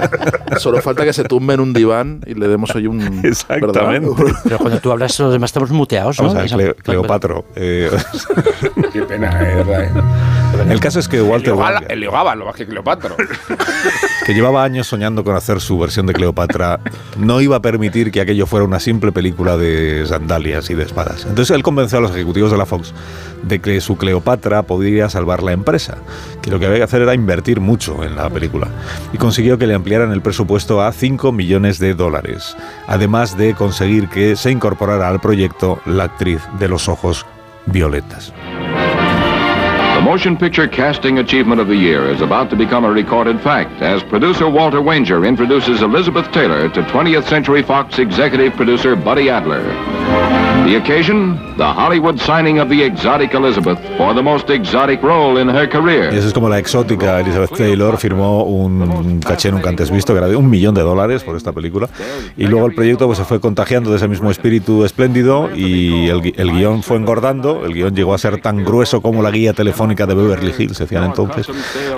solo 0.58 0.80
falta 0.82 1.04
que 1.04 1.12
se 1.12 1.22
tumbe 1.24 1.54
en 1.54 1.60
un 1.60 1.72
diván 1.74 2.20
y 2.26 2.34
le 2.34 2.48
demos 2.48 2.74
hoy 2.74 2.86
un. 2.86 3.20
Exactamente. 3.24 4.08
¿verdad? 4.16 4.40
Pero 4.42 4.58
cuando 4.58 4.80
tú 4.80 4.90
hablas, 4.90 5.18
los 5.20 5.32
demás 5.32 5.48
estamos 5.50 5.70
muteados, 5.70 6.18
¿no? 6.20 6.32
Vamos 6.32 6.50
a 6.52 6.56
ver, 6.56 6.74
Cleopatro. 6.76 7.44
eh, 7.54 7.90
Qué 8.92 9.02
pena, 9.02 9.38
eh, 9.42 9.62
verdad. 9.64 10.04
El 10.68 10.80
caso 10.80 10.98
es 10.98 11.08
que 11.08 11.20
Walter 11.20 11.54
Wanger... 11.54 11.90
Eliogaba, 11.90 12.34
lo 12.34 12.46
más 12.46 12.56
que 12.56 12.66
Cleopatra. 12.66 13.14
que 14.26 14.34
llevaba 14.34 14.64
años 14.64 14.86
soñando 14.86 15.24
con 15.24 15.36
hacer 15.36 15.60
su 15.60 15.78
versión 15.78 16.06
de 16.06 16.12
Cleopatra, 16.12 16.80
no 17.18 17.40
iba 17.40 17.56
a 17.56 17.62
permitir 17.62 18.10
que 18.10 18.20
aquello 18.20 18.46
fuera 18.46 18.64
una 18.64 18.80
simple 18.80 19.12
película 19.12 19.56
de 19.56 20.04
sandalias 20.06 20.70
y 20.70 20.74
de 20.74 20.84
espadas. 20.84 21.26
Entonces 21.26 21.54
él 21.54 21.62
convenció 21.62 21.98
a 21.98 22.00
los 22.00 22.10
ejecutivos 22.12 22.50
de 22.50 22.58
la 22.58 22.66
Fox 22.66 22.94
de 23.42 23.60
que 23.60 23.80
su 23.80 23.96
Cleopatra 23.96 24.62
podría 24.62 25.08
salvar 25.08 25.42
la 25.42 25.52
empresa, 25.52 25.98
que 26.42 26.50
lo 26.50 26.58
que 26.58 26.66
había 26.66 26.78
que 26.78 26.84
hacer 26.84 27.02
era 27.02 27.14
invertir 27.14 27.60
mucho 27.60 28.04
en 28.04 28.16
la 28.16 28.30
película. 28.30 28.68
Y 29.12 29.18
consiguió 29.18 29.58
que 29.58 29.66
le 29.66 29.74
ampliaran 29.74 30.12
el 30.12 30.22
presupuesto 30.22 30.82
a 30.82 30.92
5 30.92 31.32
millones 31.32 31.78
de 31.78 31.94
dólares, 31.94 32.56
además 32.86 33.36
de 33.36 33.54
conseguir 33.54 34.08
que 34.08 34.36
se 34.36 34.50
incorporara 34.50 35.08
al 35.08 35.20
proyecto 35.20 35.80
la 35.84 36.04
actriz 36.04 36.40
de 36.58 36.68
los 36.68 36.88
ojos 36.88 37.26
violetas. 37.66 38.32
Motion 40.04 40.36
picture 40.36 40.68
casting 40.68 41.18
achievement 41.18 41.58
of 41.62 41.66
the 41.66 41.74
year 41.74 42.10
is 42.10 42.20
about 42.20 42.50
to 42.50 42.56
become 42.56 42.84
a 42.84 42.90
recorded 42.90 43.40
fact 43.40 43.80
as 43.80 44.02
producer 44.02 44.50
Walter 44.50 44.82
Wanger 44.82 45.26
introduces 45.26 45.80
Elizabeth 45.80 46.30
Taylor 46.30 46.68
to 46.68 46.82
20th 46.82 47.26
Century 47.26 47.62
Fox 47.62 47.98
executive 47.98 48.52
producer 48.52 48.94
Buddy 48.96 49.30
Adler. 49.30 50.43
The 50.66 50.78
occasion, 50.78 51.38
the 51.58 51.64
Hollywood 51.64 52.18
signing 52.18 52.58
of 52.58 52.68
the 52.70 52.82
exotic 52.84 53.34
Elizabeth 53.34 53.78
for 53.98 54.14
the 54.14 54.22
most 54.22 54.48
exotic 54.48 55.02
role 55.02 55.38
in 55.38 55.48
her 55.50 55.68
career. 55.68 56.10
Y 56.12 56.16
eso 56.16 56.28
es 56.28 56.32
como 56.32 56.48
la 56.48 56.58
exótica 56.58 57.20
Elizabeth 57.20 57.50
Taylor 57.54 57.98
firmó 57.98 58.44
un 58.44 59.20
caché 59.20 59.52
nunca 59.52 59.68
antes 59.68 59.90
visto, 59.90 60.14
que 60.14 60.18
era 60.20 60.26
de 60.28 60.36
un 60.36 60.48
millón 60.48 60.74
de 60.74 60.80
dólares 60.80 61.22
por 61.22 61.36
esta 61.36 61.52
película. 61.52 61.90
Y 62.38 62.46
luego 62.46 62.66
el 62.66 62.74
proyecto 62.74 63.04
pues, 63.06 63.18
se 63.18 63.24
fue 63.24 63.40
contagiando 63.40 63.90
de 63.90 63.96
ese 63.98 64.08
mismo 64.08 64.30
espíritu 64.30 64.86
espléndido 64.86 65.54
y 65.54 66.08
el, 66.08 66.32
el 66.34 66.52
guion 66.52 66.82
fue 66.82 66.96
engordando. 66.96 67.66
El 67.66 67.74
guion 67.74 67.94
llegó 67.94 68.14
a 68.14 68.18
ser 68.18 68.40
tan 68.40 68.64
grueso 68.64 69.02
como 69.02 69.22
la 69.22 69.30
guía 69.30 69.52
telefónica 69.52 70.06
de 70.06 70.14
Beverly 70.14 70.54
Hills, 70.58 70.78
se 70.78 70.84
hacían 70.84 71.04
entonces. 71.04 71.46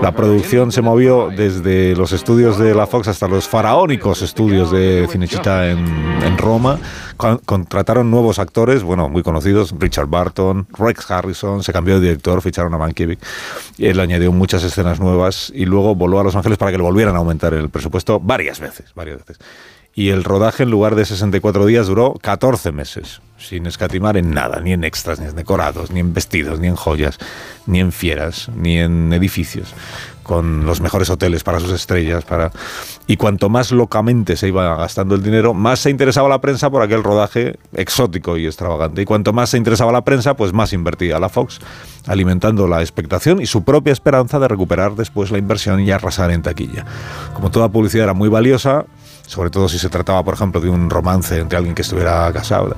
La 0.02 0.10
producción 0.10 0.72
se 0.72 0.82
movió 0.82 1.28
desde 1.34 1.94
los 1.94 2.10
estudios 2.12 2.58
de 2.58 2.74
la 2.74 2.88
Fox 2.88 3.06
hasta 3.06 3.28
los 3.28 3.46
faraónicos 3.48 4.22
estudios 4.22 4.72
de 4.72 5.06
Cinecittà 5.08 5.70
en, 5.70 5.78
en 6.24 6.36
Roma. 6.36 6.78
Con- 7.16 7.38
contrataron 7.46 8.10
nuevos 8.10 8.38
actores, 8.38 8.45
bueno, 8.82 9.08
muy 9.08 9.22
conocidos, 9.22 9.74
Richard 9.78 10.06
Barton, 10.06 10.66
Rex 10.78 11.10
Harrison, 11.10 11.62
se 11.62 11.72
cambió 11.72 11.94
de 11.94 12.08
director, 12.08 12.40
ficharon 12.42 12.72
a 12.74 12.78
Mankiewicz, 12.78 13.20
él 13.78 14.00
añadió 14.00 14.32
muchas 14.32 14.62
escenas 14.62 15.00
nuevas 15.00 15.52
y 15.54 15.66
luego 15.66 15.94
voló 15.94 16.20
a 16.20 16.24
Los 16.24 16.36
Ángeles 16.36 16.58
para 16.58 16.70
que 16.70 16.78
le 16.78 16.82
volvieran 16.82 17.14
a 17.14 17.18
aumentar 17.18 17.54
el 17.54 17.68
presupuesto 17.70 18.20
varias 18.20 18.60
veces, 18.60 18.92
varias 18.94 19.18
veces. 19.18 19.38
Y 19.94 20.10
el 20.10 20.24
rodaje 20.24 20.62
en 20.62 20.70
lugar 20.70 20.94
de 20.94 21.06
64 21.06 21.64
días 21.64 21.86
duró 21.86 22.14
14 22.20 22.70
meses, 22.70 23.22
sin 23.38 23.64
escatimar 23.64 24.18
en 24.18 24.30
nada, 24.30 24.60
ni 24.60 24.74
en 24.74 24.84
extras, 24.84 25.18
ni 25.18 25.26
en 25.26 25.34
decorados, 25.34 25.90
ni 25.90 26.00
en 26.00 26.12
vestidos, 26.12 26.60
ni 26.60 26.66
en 26.66 26.76
joyas, 26.76 27.18
ni 27.64 27.80
en 27.80 27.92
fieras, 27.92 28.50
ni 28.54 28.78
en 28.78 29.10
edificios, 29.14 29.72
con 30.26 30.66
los 30.66 30.80
mejores 30.80 31.08
hoteles 31.08 31.44
para 31.44 31.60
sus 31.60 31.70
estrellas, 31.70 32.24
para 32.24 32.50
y 33.06 33.16
cuanto 33.16 33.48
más 33.48 33.70
locamente 33.70 34.36
se 34.36 34.48
iba 34.48 34.74
gastando 34.76 35.14
el 35.14 35.22
dinero, 35.22 35.54
más 35.54 35.78
se 35.78 35.90
interesaba 35.90 36.28
la 36.28 36.40
prensa 36.40 36.68
por 36.68 36.82
aquel 36.82 37.04
rodaje 37.04 37.56
exótico 37.72 38.36
y 38.36 38.46
extravagante. 38.46 39.02
Y 39.02 39.04
cuanto 39.04 39.32
más 39.32 39.50
se 39.50 39.56
interesaba 39.56 39.92
la 39.92 40.02
prensa, 40.02 40.34
pues 40.34 40.52
más 40.52 40.72
invertía 40.72 41.20
la 41.20 41.28
Fox, 41.28 41.60
alimentando 42.08 42.66
la 42.66 42.80
expectación 42.80 43.40
y 43.40 43.46
su 43.46 43.62
propia 43.62 43.92
esperanza 43.92 44.40
de 44.40 44.48
recuperar 44.48 44.96
después 44.96 45.30
la 45.30 45.38
inversión 45.38 45.78
y 45.78 45.92
arrasar 45.92 46.32
en 46.32 46.42
taquilla. 46.42 46.84
Como 47.32 47.52
toda 47.52 47.68
publicidad 47.68 48.04
era 48.04 48.14
muy 48.14 48.28
valiosa, 48.28 48.84
sobre 49.26 49.50
todo 49.50 49.68
si 49.68 49.78
se 49.78 49.88
trataba, 49.88 50.24
por 50.24 50.34
ejemplo, 50.34 50.60
de 50.60 50.68
un 50.68 50.90
romance 50.90 51.38
entre 51.38 51.58
alguien 51.58 51.74
que 51.74 51.82
estuviera 51.82 52.32
casado, 52.32 52.76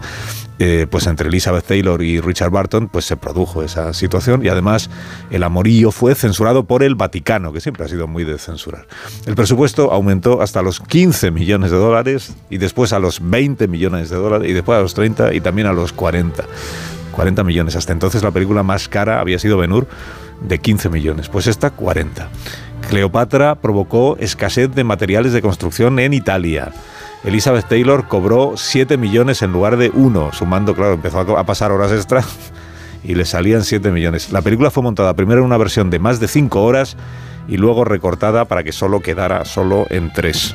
eh, 0.58 0.86
pues 0.90 1.06
entre 1.06 1.28
Elizabeth 1.28 1.64
Taylor 1.64 2.02
y 2.02 2.20
Richard 2.20 2.50
Barton, 2.50 2.88
pues 2.88 3.04
se 3.04 3.16
produjo 3.16 3.62
esa 3.62 3.92
situación 3.94 4.44
y 4.44 4.48
además 4.48 4.90
el 5.30 5.44
amorío 5.44 5.92
fue 5.92 6.16
censurado 6.16 6.64
por 6.64 6.82
el 6.82 6.96
Vaticano, 6.96 7.52
que 7.52 7.60
siempre 7.60 7.84
ha 7.84 7.88
sido 7.88 8.08
muy 8.08 8.24
de 8.24 8.38
censurar. 8.38 8.86
El 9.26 9.36
presupuesto 9.36 9.92
aumentó 9.92 10.42
hasta 10.42 10.62
los 10.62 10.80
15 10.80 11.30
millones 11.30 11.70
de 11.70 11.76
dólares 11.76 12.34
y 12.50 12.58
después 12.58 12.92
a 12.92 12.98
los 12.98 13.20
20 13.22 13.68
millones 13.68 14.10
de 14.10 14.16
dólares 14.16 14.50
y 14.50 14.52
después 14.52 14.78
a 14.78 14.82
los 14.82 14.94
30 14.94 15.32
y 15.34 15.40
también 15.40 15.68
a 15.68 15.72
los 15.72 15.92
40. 15.92 16.44
40 17.12 17.44
millones. 17.44 17.76
Hasta 17.76 17.92
entonces 17.92 18.22
la 18.22 18.30
película 18.30 18.62
más 18.62 18.88
cara 18.88 19.20
había 19.20 19.38
sido 19.38 19.58
Ben 19.58 19.72
Hur 19.72 19.86
de 20.40 20.58
15 20.58 20.88
millones, 20.88 21.28
pues 21.28 21.46
esta 21.46 21.70
40. 21.70 22.28
Cleopatra 22.88 23.56
provocó 23.56 24.16
escasez 24.18 24.74
de 24.74 24.84
materiales 24.84 25.32
de 25.32 25.42
construcción 25.42 25.98
en 25.98 26.14
Italia. 26.14 26.72
Elizabeth 27.24 27.66
Taylor 27.68 28.06
cobró 28.06 28.54
7 28.56 28.96
millones 28.96 29.42
en 29.42 29.52
lugar 29.52 29.76
de 29.76 29.90
1, 29.92 30.32
sumando, 30.32 30.74
claro, 30.74 30.94
empezó 30.94 31.20
a 31.36 31.44
pasar 31.44 31.72
horas 31.72 31.92
extra 31.92 32.22
y 33.04 33.14
le 33.14 33.24
salían 33.24 33.64
7 33.64 33.90
millones. 33.90 34.32
La 34.32 34.42
película 34.42 34.70
fue 34.70 34.82
montada 34.82 35.14
primero 35.14 35.40
en 35.40 35.46
una 35.46 35.56
versión 35.56 35.90
de 35.90 35.98
más 35.98 36.20
de 36.20 36.28
5 36.28 36.62
horas 36.62 36.96
y 37.48 37.56
luego 37.56 37.84
recortada 37.84 38.44
para 38.44 38.62
que 38.62 38.72
solo 38.72 39.00
quedara 39.00 39.44
solo 39.44 39.86
en 39.90 40.12
3. 40.12 40.54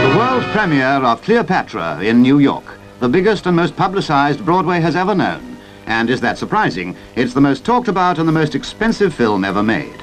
The 0.00 0.16
world 0.16 0.44
premiere 0.52 1.04
of 1.04 1.20
Cleopatra 1.22 1.98
in 2.02 2.22
New 2.22 2.40
York, 2.40 2.64
the 3.00 3.08
biggest 3.08 3.46
and 3.46 3.56
most 3.56 3.74
publicized 3.76 4.44
Broadway 4.44 4.80
has 4.80 4.94
ever 4.94 5.14
known. 5.14 5.53
And 5.86 6.10
is 6.10 6.20
that 6.20 6.38
surprising? 6.38 6.96
It's 7.16 7.34
the 7.34 7.40
most 7.40 7.64
talked 7.64 7.88
about 7.88 8.18
and 8.18 8.28
the 8.28 8.32
most 8.32 8.54
expensive 8.54 9.14
film 9.14 9.44
ever 9.44 9.62
made. 9.62 10.02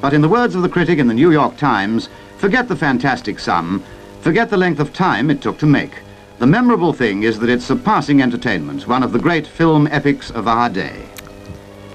But 0.00 0.12
in 0.12 0.20
the 0.20 0.28
words 0.28 0.54
of 0.54 0.62
the 0.62 0.68
critic 0.68 0.98
in 0.98 1.08
the 1.08 1.14
New 1.14 1.32
York 1.32 1.56
Times, 1.56 2.08
forget 2.36 2.68
the 2.68 2.76
fantastic 2.76 3.38
sum, 3.38 3.82
forget 4.20 4.50
the 4.50 4.56
length 4.56 4.80
of 4.80 4.92
time 4.92 5.30
it 5.30 5.40
took 5.40 5.58
to 5.58 5.66
make. 5.66 5.92
The 6.38 6.46
memorable 6.46 6.92
thing 6.92 7.22
is 7.22 7.38
that 7.38 7.48
it's 7.48 7.64
surpassing 7.64 8.20
entertainment, 8.20 8.86
one 8.86 9.02
of 9.02 9.12
the 9.12 9.18
great 9.18 9.46
film 9.46 9.88
epics 9.90 10.30
of 10.30 10.46
our 10.46 10.68
day. 10.68 11.06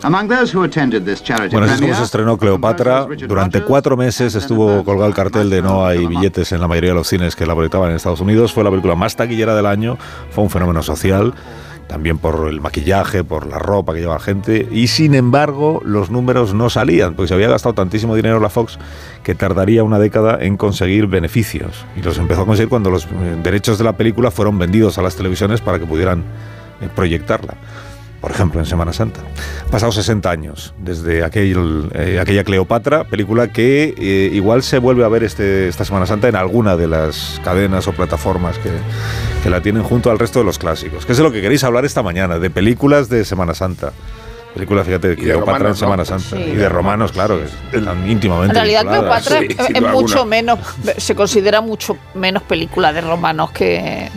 Among 0.03 0.27
those 0.27 0.51
who 0.51 0.63
attended 0.63 1.05
this 1.05 1.21
charity 1.21 1.55
Bueno, 1.55 1.67
así 1.67 1.75
es 1.75 1.81
como 1.81 1.93
se 1.93 2.03
estrenó 2.03 2.37
Cleopatra. 2.37 3.05
Durante 3.27 3.61
cuatro 3.61 3.95
meses 3.95 4.33
estuvo 4.33 4.83
colgado 4.83 5.07
el 5.07 5.13
cartel 5.13 5.49
de 5.51 5.61
no 5.61 5.85
hay 5.85 6.07
billetes 6.07 6.51
en 6.51 6.59
la 6.59 6.67
mayoría 6.67 6.89
de 6.89 6.95
los 6.95 7.07
cines 7.07 7.35
que 7.35 7.45
la 7.45 7.53
proyectaban 7.53 7.91
en 7.91 7.97
Estados 7.97 8.19
Unidos. 8.19 8.51
Fue 8.51 8.63
la 8.63 8.71
película 8.71 8.95
más 8.95 9.15
taquillera 9.15 9.53
del 9.53 9.67
año. 9.67 9.99
Fue 10.31 10.43
un 10.43 10.49
fenómeno 10.49 10.81
social. 10.81 11.35
También 11.91 12.19
por 12.19 12.47
el 12.47 12.61
maquillaje, 12.61 13.25
por 13.25 13.47
la 13.47 13.59
ropa 13.59 13.93
que 13.93 13.99
lleva 13.99 14.13
la 14.13 14.21
gente. 14.21 14.65
Y 14.71 14.87
sin 14.87 15.13
embargo, 15.13 15.81
los 15.83 16.09
números 16.09 16.53
no 16.53 16.69
salían, 16.69 17.15
porque 17.15 17.27
se 17.27 17.33
había 17.33 17.49
gastado 17.49 17.75
tantísimo 17.75 18.15
dinero 18.15 18.39
la 18.39 18.47
Fox 18.47 18.79
que 19.23 19.35
tardaría 19.35 19.83
una 19.83 19.99
década 19.99 20.37
en 20.39 20.55
conseguir 20.55 21.07
beneficios. 21.07 21.85
Y 21.97 22.01
los 22.01 22.17
empezó 22.17 22.43
a 22.43 22.45
conseguir 22.45 22.69
cuando 22.69 22.91
los 22.91 23.07
eh, 23.07 23.37
derechos 23.43 23.77
de 23.77 23.83
la 23.83 23.97
película 23.97 24.31
fueron 24.31 24.57
vendidos 24.57 24.97
a 24.97 25.01
las 25.01 25.17
televisiones 25.17 25.59
para 25.59 25.79
que 25.79 25.85
pudieran 25.85 26.23
eh, 26.79 26.87
proyectarla 26.95 27.55
por 28.21 28.31
ejemplo, 28.31 28.59
en 28.59 28.65
Semana 28.67 28.93
Santa. 28.93 29.19
Pasados 29.71 29.95
60 29.95 30.29
años 30.29 30.73
desde 30.77 31.23
aquel, 31.23 31.89
eh, 31.95 32.19
aquella 32.21 32.43
Cleopatra, 32.43 33.03
película 33.05 33.47
que 33.51 33.95
eh, 33.97 34.29
igual 34.33 34.61
se 34.63 34.77
vuelve 34.77 35.03
a 35.03 35.07
ver 35.07 35.23
este, 35.23 35.67
esta 35.67 35.83
Semana 35.85 36.05
Santa 36.05 36.27
en 36.29 36.35
alguna 36.35 36.77
de 36.77 36.87
las 36.87 37.41
cadenas 37.43 37.87
o 37.87 37.93
plataformas 37.93 38.57
que, 38.59 38.69
que 39.43 39.49
la 39.49 39.61
tienen 39.61 39.81
junto 39.83 40.11
al 40.11 40.19
resto 40.19 40.39
de 40.39 40.45
los 40.45 40.59
clásicos. 40.59 41.05
Que 41.05 41.13
es 41.13 41.17
de 41.17 41.23
lo 41.23 41.31
que 41.31 41.41
queréis 41.41 41.63
hablar 41.63 41.83
esta 41.83 42.03
mañana, 42.03 42.37
de 42.37 42.49
películas 42.51 43.09
de 43.09 43.25
Semana 43.25 43.53
Santa. 43.55 43.91
Películas, 44.53 44.85
fíjate, 44.85 45.07
de 45.07 45.15
Cleopatra 45.15 45.69
en. 45.69 45.75
Semana 45.75 46.03
Santa. 46.05 46.35
Sí. 46.35 46.43
Y 46.43 46.55
de 46.57 46.67
romanos, 46.69 47.13
claro, 47.13 47.39
que 47.71 47.77
están 47.77 48.07
íntimamente 48.09 48.51
En 48.51 48.55
realidad. 48.55 48.81
Cleopatra 48.85 49.39
Sí, 49.39 49.47
es- 49.57 49.69
es 49.75 49.81
mucho 49.81 50.25
menos, 50.25 50.59
se 50.97 51.15
considera 51.15 51.61
mucho 51.61 51.97
menos 52.13 52.43
película 52.43 52.91
de 52.93 52.99
romanos 53.01 53.51
que, 53.51 54.09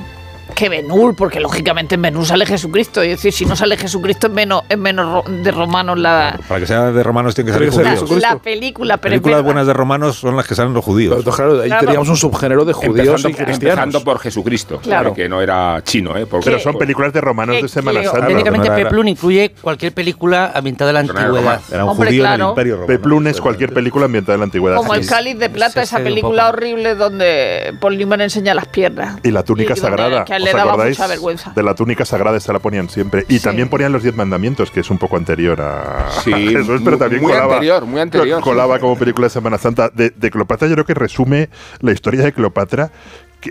que 0.54 0.68
Ben 0.68 0.90
Hur, 0.90 1.14
porque 1.16 1.40
lógicamente 1.40 1.94
en 1.96 2.02
Ben 2.02 2.16
Hur 2.16 2.24
sale 2.26 2.46
Jesucristo. 2.46 3.02
Es 3.02 3.10
decir, 3.10 3.32
si 3.32 3.44
no 3.46 3.56
sale 3.56 3.76
Jesucristo 3.76 4.28
es 4.28 4.32
menos, 4.32 4.62
es 4.68 4.78
menos 4.78 5.24
de 5.28 5.50
romanos 5.50 5.98
la, 5.98 6.38
Para 6.48 6.60
que 6.60 6.66
sea 6.66 6.90
de 6.92 7.02
romanos 7.02 7.34
tiene 7.34 7.52
que 7.52 7.58
que 7.58 7.72
ser 7.72 7.84
la, 7.84 7.96
judíos. 7.96 8.20
la 8.22 8.36
película. 8.38 8.96
Pero 8.98 9.14
es 9.14 9.20
Películas 9.20 9.42
buenas 9.44 9.66
de 9.66 9.72
romanos 9.72 10.16
son 10.16 10.36
las 10.36 10.46
que 10.46 10.54
salen 10.54 10.72
los 10.74 10.84
judíos. 10.84 11.16
Pero, 11.24 11.36
claro, 11.36 11.60
ahí 11.60 11.68
Claro. 11.68 11.84
teníamos 11.86 12.08
un 12.08 12.16
subgénero 12.16 12.64
de 12.64 12.72
judíos 12.72 12.98
Empezando, 12.98 13.28
y 13.28 13.34
cristianos. 13.34 13.78
empezando 13.84 14.04
por 14.04 14.18
Jesucristo, 14.20 14.78
Claro. 14.82 15.14
que 15.14 15.28
no 15.28 15.40
era 15.42 15.80
chino, 15.84 16.16
¿eh? 16.16 16.26
Porque- 16.26 16.46
Pero 16.46 16.58
son 16.60 16.76
películas 16.78 17.12
de 17.12 17.20
romanos 17.20 17.56
de 17.56 17.62
Eh, 17.62 17.68
Semana 17.68 18.00
Cleo, 18.00 18.12
Santa. 18.12 18.26
Técnicamente 18.28 18.70
Peplum 18.70 19.08
incluye 19.08 19.54
cualquier 19.60 19.92
película 19.92 20.52
ambientada 20.54 20.90
en 20.90 20.94
la 20.94 21.00
antigüedad. 21.00 21.60
Era 21.72 21.84
un 21.84 21.90
Hombre, 21.90 22.08
judío 22.10 22.24
en 22.26 22.32
el. 22.32 22.48
Imperio 22.48 22.74
Romano. 22.76 22.86
Peplum 22.86 23.26
es 23.26 23.40
cualquier 23.40 23.72
película 23.74 24.04
ambientada 24.06 24.34
en 24.34 24.40
la 24.40 24.44
antigüedad. 24.44 24.76
Como 24.76 24.94
el 24.94 25.06
cáliz 25.06 25.38
de 25.38 25.50
plata, 25.50 25.82
esa 25.82 25.98
película 25.98 26.48
horrible 26.48 26.94
donde 26.94 27.74
Paul 27.80 27.98
Newman 27.98 28.20
enseña 28.20 28.54
las 28.54 28.68
piernas. 28.68 29.18
Y 29.22 29.30
la 29.30 29.42
túnica 29.42 29.74
sagrada, 29.76 30.24
Que 30.24 30.34
a 30.34 30.36
él 30.36 30.42
¿os 30.43 30.43
le 30.44 30.52
daba 30.52 30.72
acordáis? 30.72 30.98
mucha 30.98 31.08
vergüenza. 31.08 31.52
De 31.54 31.62
la 31.62 31.74
túnica 31.74 32.04
sagrada, 32.04 32.36
esa 32.36 32.52
la 32.52 32.58
ponían 32.58 32.88
siempre. 32.88 33.24
Y 33.28 33.38
Sí. 33.38 33.44
también 33.44 33.68
ponían 33.68 33.92
los 33.92 34.02
Diez 34.02 34.14
Mandamientos, 34.14 34.70
que 34.70 34.80
es 34.80 34.90
un 34.90 34.98
poco 34.98 35.16
anterior 35.16 35.60
a, 35.60 36.10
Sí, 36.24 36.32
Jesús, 36.32 36.80
pero 36.84 36.98
también 36.98 37.22
muy 37.22 37.32
colaba, 37.32 37.54
anterior, 37.54 37.84
muy 37.86 38.00
anterior, 38.00 38.40
colaba 38.40 38.74
sí. 38.76 38.80
como 38.80 38.96
película 38.98 39.26
de 39.26 39.30
Semana 39.30 39.58
Santa. 39.58 39.88
De, 39.88 40.10
de 40.10 40.30
Cleopatra 40.30 40.68
yo 40.68 40.74
creo 40.74 40.86
que 40.86 40.94
resume 40.94 41.48
la 41.80 41.92
historia 41.92 42.22
de 42.22 42.32
Cleopatra, 42.32 42.90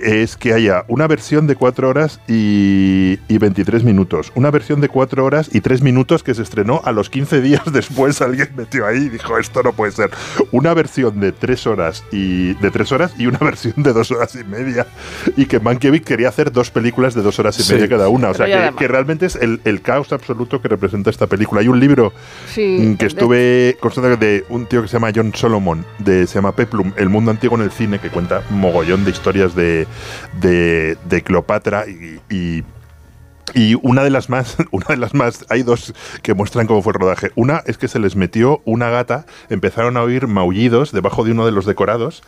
es 0.02 0.38
que 0.38 0.54
haya 0.54 0.86
una 0.88 1.08
versión 1.08 1.48
de 1.48 1.56
4 1.56 1.90
horas 1.90 2.20
y, 2.28 3.20
y 3.28 3.38
23 3.38 3.84
minutos, 3.84 4.32
una 4.36 4.52
versión 4.52 4.82
de 4.82 4.90
4 4.90 5.24
horas 5.26 5.50
y 5.54 5.62
3 5.62 5.82
minutos 5.82 6.24
que 6.24 6.34
se 6.34 6.42
estrenó 6.42 6.82
a 6.84 6.92
los 6.92 7.10
15 7.10 7.42
días 7.42 7.62
después 7.74 8.22
alguien 8.22 8.50
metió 8.56 8.86
ahí 8.86 8.98
y 9.04 9.10
dijo 9.10 9.38
esto 9.38 9.64
no 9.64 9.74
puede 9.74 9.92
ser, 9.92 10.12
una 10.52 10.74
versión 10.74 11.20
de 11.20 11.32
3 11.32 11.68
horas 11.68 12.04
y 12.12 12.54
de 12.56 12.72
3 12.72 12.92
horas 12.92 13.14
y 13.18 13.26
una 13.28 13.38
versión 13.42 13.76
de 13.78 13.94
2 13.94 14.12
horas 14.12 14.36
y 14.36 14.44
media. 14.44 14.88
Y 15.38 15.46
que 15.46 15.60
Mankiewicz 15.60 16.06
quería 16.06 16.30
hacer 16.30 16.52
dos 16.52 16.72
películas 16.72 17.14
de 17.14 17.22
2 17.22 17.40
horas 17.40 17.60
y 17.60 17.64
Sí. 17.64 17.74
media 17.74 17.88
cada 17.88 18.10
una, 18.10 18.30
o 18.30 18.34
sea 18.34 18.72
que, 18.76 18.88
realmente 18.88 19.26
es 19.26 19.36
el, 19.36 19.62
el 19.64 19.82
caos 19.82 20.12
absoluto 20.12 20.62
que 20.62 20.68
representa 20.68 21.10
esta 21.10 21.28
película. 21.28 21.62
Hay 21.62 21.68
un 21.68 21.80
libro 21.80 22.14
Sí, 22.54 22.78
Mm, 22.80 22.96
que 22.96 23.06
estuve 23.06 23.78
constando 23.80 24.18
de 24.18 24.46
un 24.50 24.66
tío 24.66 24.82
que 24.82 24.88
se 24.88 24.94
llama 24.94 25.12
John 25.16 25.32
Solomon, 25.34 25.86
de, 26.00 26.28
se 26.28 26.36
llama 26.36 26.54
Peplum, 26.54 26.92
El 26.98 27.10
mundo 27.10 27.32
antiguo 27.32 27.58
en 27.58 27.64
el 27.64 27.72
cine, 27.72 28.00
que 28.00 28.10
cuenta 28.10 28.42
mogollón 28.50 29.06
de 29.06 29.12
historias 29.12 29.56
de, 29.56 29.83
de, 30.40 31.24
Cleopatra 31.24 31.86
y 31.88 32.64
Y 33.54 33.76
una 33.82 34.04
de 34.04 34.10
las 34.10 34.30
más, 34.30 34.58
una 34.72 34.86
de 34.90 34.98
las 34.98 35.14
más, 35.14 35.46
hay 35.50 35.64
dos 35.64 35.94
que 36.22 36.34
muestran 36.34 36.68
cómo 36.68 36.82
fue 36.82 36.94
el 36.94 37.00
rodaje. 37.00 37.32
Una 37.36 37.64
es 37.66 37.78
que 37.78 37.88
se 37.88 38.00
les 38.00 38.16
metió 38.16 38.62
una 38.66 38.90
gata, 38.90 39.26
empezaron 39.50 39.98
a 39.98 40.02
oír 40.02 40.28
maullidos 40.28 40.92
debajo 40.92 41.24
de 41.24 41.32
uno 41.32 41.46
de 41.46 41.52
los 41.52 41.66
decorados 41.66 42.24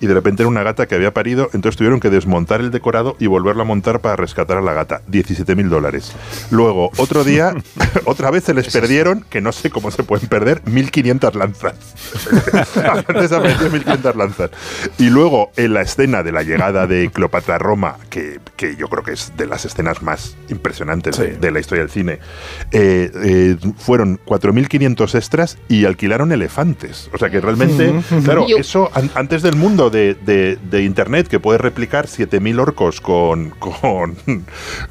y 0.00 0.06
de 0.06 0.14
repente 0.14 0.42
era 0.42 0.48
una 0.48 0.62
gata 0.62 0.86
que 0.86 0.94
había 0.94 1.14
parido, 1.14 1.48
entonces 1.52 1.76
tuvieron 1.76 2.00
que 2.00 2.10
desmontar 2.10 2.60
el 2.60 2.70
decorado 2.70 3.16
y 3.18 3.26
volverla 3.26 3.62
a 3.62 3.66
montar 3.66 4.00
para 4.00 4.16
rescatar 4.16 4.58
a 4.58 4.62
la 4.62 4.72
gata. 4.72 5.02
17 5.06 5.54
mil 5.54 5.68
dólares. 5.68 6.14
Luego, 6.50 6.90
otro 6.96 7.24
día, 7.24 7.54
otra 8.04 8.30
vez 8.30 8.44
se 8.44 8.54
les 8.54 8.72
perdieron, 8.72 9.24
que 9.28 9.40
no 9.40 9.52
sé 9.52 9.70
cómo 9.70 9.90
se 9.90 10.02
pueden 10.02 10.28
perder, 10.28 10.62
1.500 10.64 11.34
lanzas. 11.34 11.74
Antes 13.08 13.32
apareció 13.32 13.70
1.500 13.70 14.14
lanzas. 14.14 14.50
Y 14.98 15.10
luego, 15.10 15.50
en 15.56 15.74
la 15.74 15.82
escena 15.82 16.22
de 16.22 16.32
la 16.32 16.42
llegada 16.42 16.86
de 16.86 17.10
Cleopatra 17.10 17.56
a 17.56 17.58
Roma, 17.58 17.96
que, 18.10 18.40
que 18.56 18.76
yo 18.76 18.88
creo 18.88 19.04
que 19.04 19.12
es 19.12 19.32
de 19.36 19.46
las 19.46 19.64
escenas 19.64 20.02
más 20.02 20.36
impresionantes 20.54 21.18
de, 21.18 21.36
de 21.36 21.50
la 21.50 21.60
historia 21.60 21.82
del 21.84 21.90
cine, 21.90 22.18
eh, 22.72 23.10
eh, 23.14 23.56
fueron 23.76 24.18
4.500 24.26 25.14
extras 25.14 25.58
y 25.68 25.84
alquilaron 25.84 26.32
elefantes. 26.32 27.10
O 27.12 27.18
sea 27.18 27.30
que 27.30 27.40
realmente, 27.40 27.92
claro, 28.24 28.46
eso 28.58 28.90
an- 28.94 29.10
antes 29.14 29.42
del 29.42 29.56
mundo 29.56 29.90
de, 29.90 30.14
de- 30.14 30.58
de 30.70 30.82
Internet, 30.82 31.28
que 31.28 31.40
puede 31.40 31.58
replicar 31.58 32.06
7.000 32.06 32.60
orcos 32.60 33.00
con, 33.00 33.50
con, 33.58 34.16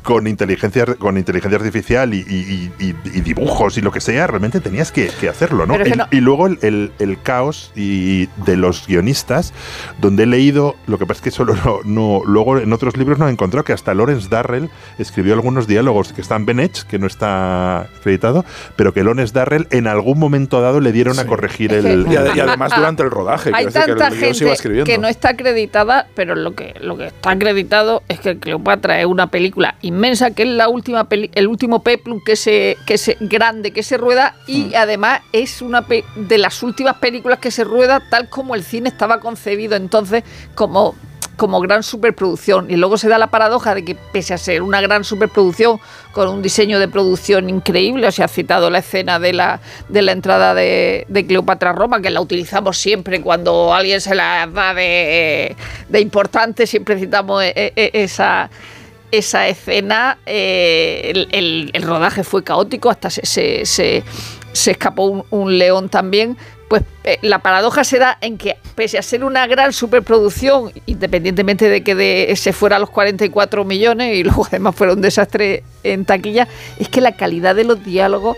con, 0.03 0.27
inteligencia, 0.27 0.85
con 0.97 1.17
inteligencia 1.17 1.57
artificial 1.57 2.13
y, 2.13 2.19
y- 2.19 2.71
y- 2.79 2.95
y 3.17 3.21
dibujos 3.21 3.77
y 3.77 3.81
lo 3.81 3.91
que 3.91 4.01
sea, 4.01 4.27
realmente 4.27 4.59
tenías 4.59 4.91
que, 4.91 5.09
que 5.19 5.29
hacerlo, 5.29 5.65
¿no? 5.65 5.77
Que 5.77 5.89
Y- 5.89 5.93
no- 5.93 6.07
Y 6.11 6.19
luego 6.21 6.47
el, 6.47 6.59
el- 6.61 6.91
el 6.99 7.21
caos 7.21 7.71
y 7.75 8.27
de 8.45 8.57
los 8.57 8.87
guionistas, 8.87 9.53
donde 10.01 10.23
he 10.23 10.25
leído, 10.25 10.75
lo 10.87 10.97
que 10.97 11.05
pasa 11.05 11.19
es 11.19 11.23
que 11.23 11.31
solo 11.31 11.55
no, 11.63 11.79
no- 11.85 12.21
luego 12.25 12.57
en 12.59 12.71
otros 12.73 12.97
libros 12.97 13.19
no 13.19 13.27
he 13.27 13.31
encontrado 13.31 13.63
que 13.63 13.73
hasta 13.73 13.93
Lawrence 13.93 14.27
Darrell 14.29 14.69
escribió 14.97 15.33
algunos 15.33 15.52
diálogos 15.67 16.11
que 16.13 16.21
están 16.21 16.45
Ben 16.45 16.59
Edge, 16.59 16.83
que 16.87 16.99
no 16.99 17.07
está 17.07 17.81
acreditado, 17.81 18.43
pero 18.75 18.93
que 18.93 19.03
Lawrence 19.03 19.33
Darrell 19.33 19.67
en 19.71 19.87
algún 19.87 20.19
momento 20.19 20.61
dado 20.61 20.79
le 20.79 20.91
dieron 20.91 21.19
a 21.19 21.25
corregir 21.25 21.71
Es 21.73 21.83
que- 21.83 21.91
el... 21.93 22.05
Y, 22.09 22.15
ade- 22.15 22.35
y 22.35 22.39
además 22.39 22.71
durante 22.75 23.03
el 23.03 23.11
rodaje, 23.11 23.51
Hay 23.53 23.65
decir 23.65 23.83
que 23.85 23.91
el 23.91 23.97
tanta 23.97 24.15
guion 24.15 24.19
se 24.19 24.25
iba 24.25 24.33
gente 24.35 24.53
escribiendo. 24.53 24.85
que 24.85 24.97
no 24.97 25.07
está 25.07 25.29
acreditada, 25.29 26.07
pero 26.15 26.35
lo 26.35 26.53
que, 26.55 26.73
lo 26.81 26.97
que 26.97 27.07
está 27.07 27.31
acreditado 27.31 28.03
es 28.07 28.19
que 28.19 28.37
Cleopatra 28.39 28.99
es 28.99 29.05
una 29.05 29.27
película 29.27 29.75
inmensa, 29.81 30.31
que 30.31 30.43
es 30.43 30.49
la 30.49 30.67
última 30.69 31.05
peli- 31.05 31.29
el 31.33 31.47
último 31.47 31.83
peplum 31.83 32.19
que 32.25 32.35
se, 32.35 32.77
que 32.85 32.97
se 32.97 33.17
grande 33.19 33.71
que 33.71 33.83
se 33.83 33.97
rueda 33.97 34.35
y 34.47 34.63
Mm. 34.65 34.71
además 34.75 35.21
es 35.31 35.61
una 35.61 35.83
pe- 35.87 36.03
de 36.15 36.37
las 36.37 36.61
últimas 36.63 36.95
películas 36.97 37.39
que 37.39 37.51
se 37.51 37.63
rueda 37.63 38.01
tal 38.09 38.29
como 38.29 38.55
el 38.55 38.63
cine 38.63 38.89
estaba 38.89 39.19
concebido 39.19 39.75
entonces 39.75 40.23
como 40.55 40.95
como 41.35 41.59
gran 41.61 41.81
superproducción 41.83 42.69
y 42.69 42.75
luego 42.75 42.97
se 42.97 43.09
da 43.09 43.17
la 43.17 43.27
paradoja 43.27 43.73
de 43.73 43.83
que 43.83 43.95
pese 43.95 44.33
a 44.33 44.37
ser 44.37 44.61
una 44.61 44.81
gran 44.81 45.03
superproducción 45.03 45.79
con 46.11 46.29
un 46.29 46.41
diseño 46.43 46.79
de 46.79 46.87
producción 46.87 47.49
increíble, 47.49 48.07
o 48.07 48.11
sea, 48.11 48.27
citado 48.27 48.69
la 48.69 48.79
escena 48.79 49.17
de 49.19 49.33
la, 49.33 49.59
de 49.89 50.01
la 50.03 50.11
entrada 50.11 50.53
de, 50.53 51.05
de 51.09 51.25
Cleopatra 51.25 51.71
a 51.71 51.73
Roma, 51.73 52.01
que 52.01 52.11
la 52.11 52.21
utilizamos 52.21 52.77
siempre 52.77 53.19
cuando 53.21 53.73
alguien 53.73 53.99
se 53.99 54.13
la 54.13 54.47
da 54.53 54.73
de, 54.75 55.55
de 55.89 55.99
importante, 56.01 56.67
siempre 56.67 56.99
citamos 56.99 57.41
e- 57.43 57.73
e- 57.75 57.91
esa, 57.93 58.49
esa 59.11 59.47
escena. 59.47 60.19
eh, 60.27 61.25
el, 61.31 61.71
rodaje 61.83 62.23
fue 62.23 62.43
caótico, 62.43 62.89
hasta 62.91 63.09
se, 63.09 63.25
se- 63.25 63.65
se- 63.65 64.03
se 64.51 64.71
escapó 64.71 65.25
un 65.31 65.57
león 65.57 65.89
también. 65.89 66.37
Pues 66.73 66.85
eh, 67.03 67.19
la 67.21 67.37
paradoja 67.37 67.83
se 67.83 67.99
da 67.99 68.17
en 68.19 68.39
que, 68.39 68.57
pese 68.73 68.97
a 68.97 69.03
ser 69.03 69.23
una 69.23 69.45
gran 69.45 69.73
superproducción, 69.73 70.71
independientemente 70.87 71.69
de 71.69 71.83
que 71.83 71.93
de, 71.93 72.33
se 72.35 72.51
fuera 72.51 72.77
a 72.77 72.79
los 72.79 72.89
44 72.89 73.63
millones 73.63 74.15
y 74.15 74.23
luego 74.23 74.47
además 74.47 74.73
fuera 74.73 74.93
un 74.93 75.01
desastre 75.01 75.63
en 75.83 76.03
taquilla, 76.03 76.47
es 76.79 76.89
que 76.89 76.99
la 76.99 77.15
calidad 77.15 77.53
de 77.53 77.65
los 77.65 77.85
diálogos 77.85 78.37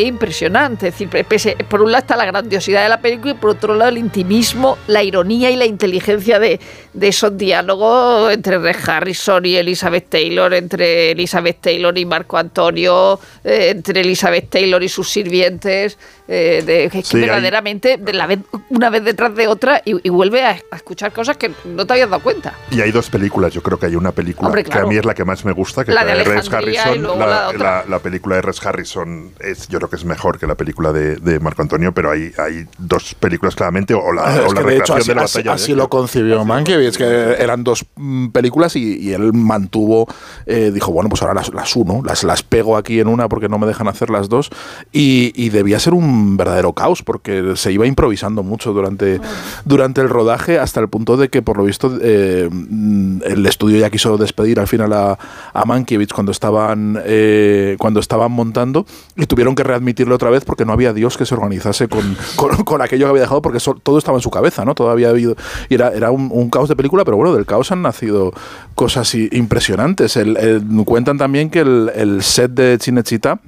es 0.00 0.04
impresionante. 0.06 0.88
Es 0.88 0.94
decir, 0.98 1.08
pese- 1.28 1.56
por 1.68 1.80
un 1.82 1.92
lado 1.92 2.02
está 2.02 2.16
la 2.16 2.24
grandiosidad 2.26 2.82
de 2.82 2.88
la 2.88 3.00
película 3.00 3.32
y 3.32 3.34
por 3.34 3.50
otro 3.50 3.74
lado 3.74 3.90
el 3.90 3.98
intimismo, 3.98 4.76
la 4.88 5.02
ironía 5.02 5.50
y 5.50 5.56
la 5.56 5.66
inteligencia 5.66 6.38
de, 6.38 6.58
de 6.92 7.08
esos 7.08 7.36
diálogos 7.38 8.32
entre 8.32 8.58
Red 8.58 8.76
Harrison 8.88 9.44
y 9.46 9.56
Elizabeth 9.56 10.08
Taylor, 10.08 10.52
entre 10.54 11.12
Elizabeth 11.12 11.60
Taylor 11.60 11.96
y 11.96 12.04
Marco 12.04 12.36
Antonio, 12.38 13.20
eh, 13.44 13.68
entre 13.70 14.00
Elizabeth 14.00 14.50
Taylor 14.50 14.82
y 14.82 14.88
sus 14.88 15.08
sirvientes. 15.10 15.98
eh, 16.26 16.62
de, 16.64 16.84
es 16.86 16.92
que 16.92 17.02
Sí, 17.02 17.16
hay- 17.18 17.24
verdaderamente 17.24 17.98
de 17.98 18.12
la 18.14 18.26
vez, 18.26 18.38
una 18.70 18.88
vez 18.88 19.04
detrás 19.04 19.34
de 19.34 19.46
otra 19.46 19.82
y, 19.84 19.94
y 20.06 20.08
vuelve 20.08 20.42
a, 20.42 20.56
a 20.70 20.76
escuchar 20.76 21.12
cosas 21.12 21.36
que 21.36 21.50
no 21.66 21.86
te 21.86 21.92
habías 21.92 22.08
dado 22.08 22.22
cuenta. 22.22 22.54
Y 22.70 22.80
hay 22.80 22.90
dos 22.92 23.10
películas, 23.10 23.52
yo 23.52 23.62
creo 23.62 23.78
que 23.78 23.86
hay 23.86 23.94
una 23.96 24.10
película 24.12 24.48
Hombre, 24.48 24.64
que 24.64 24.70
claro. 24.70 24.86
a 24.86 24.88
mí 24.90 24.96
es 24.96 25.04
la 25.04 25.12
que 25.14 25.24
más 25.24 25.44
me 25.44 25.52
gusta, 25.52 25.84
que 25.84 25.92
La 25.92 26.00
es 26.00 26.06
la 26.06 26.14
de 26.14 26.24
Res 26.24 26.50
Harrison. 26.52 27.02
La, 27.18 27.52
la- 27.52 27.84
la 27.86 27.98
película 27.98 28.36
de 28.36 28.42
Res 28.42 28.64
Harrison 28.64 29.32
es, 29.38 29.68
yo 29.68 29.78
creo 29.84 29.90
que 29.90 29.96
es 29.96 30.04
mejor 30.04 30.38
que 30.38 30.46
la 30.46 30.54
película 30.54 30.92
de, 30.92 31.16
de 31.16 31.40
Marco 31.40 31.62
Antonio, 31.62 31.92
pero 31.92 32.10
hay, 32.10 32.32
hay 32.38 32.66
dos 32.78 33.14
películas 33.14 33.54
claramente, 33.54 33.94
o 33.94 34.12
la, 34.12 34.22
o 34.22 34.46
es 34.46 34.52
la 34.54 34.62
de 34.62 34.76
hecho 34.78 34.94
así, 34.94 35.08
de 35.08 35.14
la 35.14 35.22
así- 35.22 35.38
batalla. 35.38 35.50
de- 35.50 35.62
así 35.62 35.74
lo 35.74 35.88
concibió 35.88 36.44
Mankiewicz, 36.44 36.96
que 36.96 37.04
eran 37.38 37.64
dos 37.64 37.84
mm, 37.96 38.28
películas 38.28 38.76
y, 38.76 38.98
y 38.98 39.12
él 39.12 39.32
mantuvo, 39.32 40.06
eh, 40.46 40.70
dijo, 40.72 40.92
bueno, 40.92 41.08
pues 41.08 41.22
ahora 41.22 41.34
las, 41.34 41.52
las 41.52 41.76
uno, 41.76 42.02
las, 42.04 42.24
las 42.24 42.42
pego 42.42 42.76
aquí 42.76 43.00
en 43.00 43.08
una 43.08 43.28
porque 43.28 43.48
no 43.48 43.58
me 43.58 43.66
dejan 43.66 43.88
hacer 43.88 44.10
las 44.10 44.28
dos 44.28 44.50
y, 44.92 45.32
y 45.34 45.50
debía 45.50 45.78
ser 45.78 45.94
un 45.94 46.36
verdadero 46.36 46.72
caos 46.72 47.02
porque 47.02 47.52
se 47.56 47.72
iba 47.72 47.86
improvisando 47.86 48.42
mucho 48.42 48.72
durante, 48.72 49.20
durante 49.64 50.00
el 50.00 50.08
rodaje 50.08 50.58
hasta 50.58 50.80
el 50.80 50.88
punto 50.88 51.16
de 51.16 51.28
que 51.28 51.42
por 51.42 51.56
lo 51.58 51.64
visto 51.64 51.96
eh, 52.00 52.48
mm, 52.50 53.22
el 53.24 53.46
estudio 53.46 53.78
ya 53.78 53.90
quiso 53.90 54.16
despedir 54.16 54.60
al 54.60 54.68
final 54.68 54.92
a, 54.92 55.18
a 55.52 55.64
Mankiewicz 55.64 56.12
cuando 56.12 56.32
estaban, 56.32 56.98
eh, 57.04 57.76
cuando 57.78 58.00
estaban 58.00 58.32
montando 58.32 58.86
y 59.16 59.26
tuvieron 59.26 59.54
que 59.54 59.62
readmitirlo 59.74 60.14
otra 60.14 60.30
vez 60.30 60.44
porque 60.44 60.64
no 60.64 60.72
había 60.72 60.92
Dios 60.92 61.16
que 61.16 61.26
se 61.26 61.34
organizase 61.34 61.88
con, 61.88 62.16
con, 62.64 62.82
aquello 62.82 63.06
que 63.06 63.10
había 63.10 63.22
dejado 63.22 63.42
porque 63.42 63.60
so- 63.60 63.74
todo 63.74 63.98
estaba 63.98 64.18
en 64.18 64.22
su 64.22 64.30
cabeza, 64.30 64.64
¿no? 64.64 64.74
Todo 64.74 64.90
había 64.90 65.10
habido. 65.10 65.36
y 65.68 65.74
Era, 65.74 65.88
era 65.90 66.10
un, 66.10 66.30
caos 66.50 66.68
de 66.68 66.76
película, 66.76 67.04
pero 67.04 67.16
bueno, 67.16 67.34
del 67.34 67.46
caos 67.46 67.70
han 67.72 67.82
nacido 67.82 68.32
cosas 68.74 69.14
impresionantes. 69.14 70.16
El- 70.16 70.36
cuentan 70.84 71.18
también 71.18 71.50
que 71.50 71.60
el, 71.60 71.90
el 71.94 72.22
set 72.22 72.52
de 72.52 72.78
Cinecittà 72.78 73.40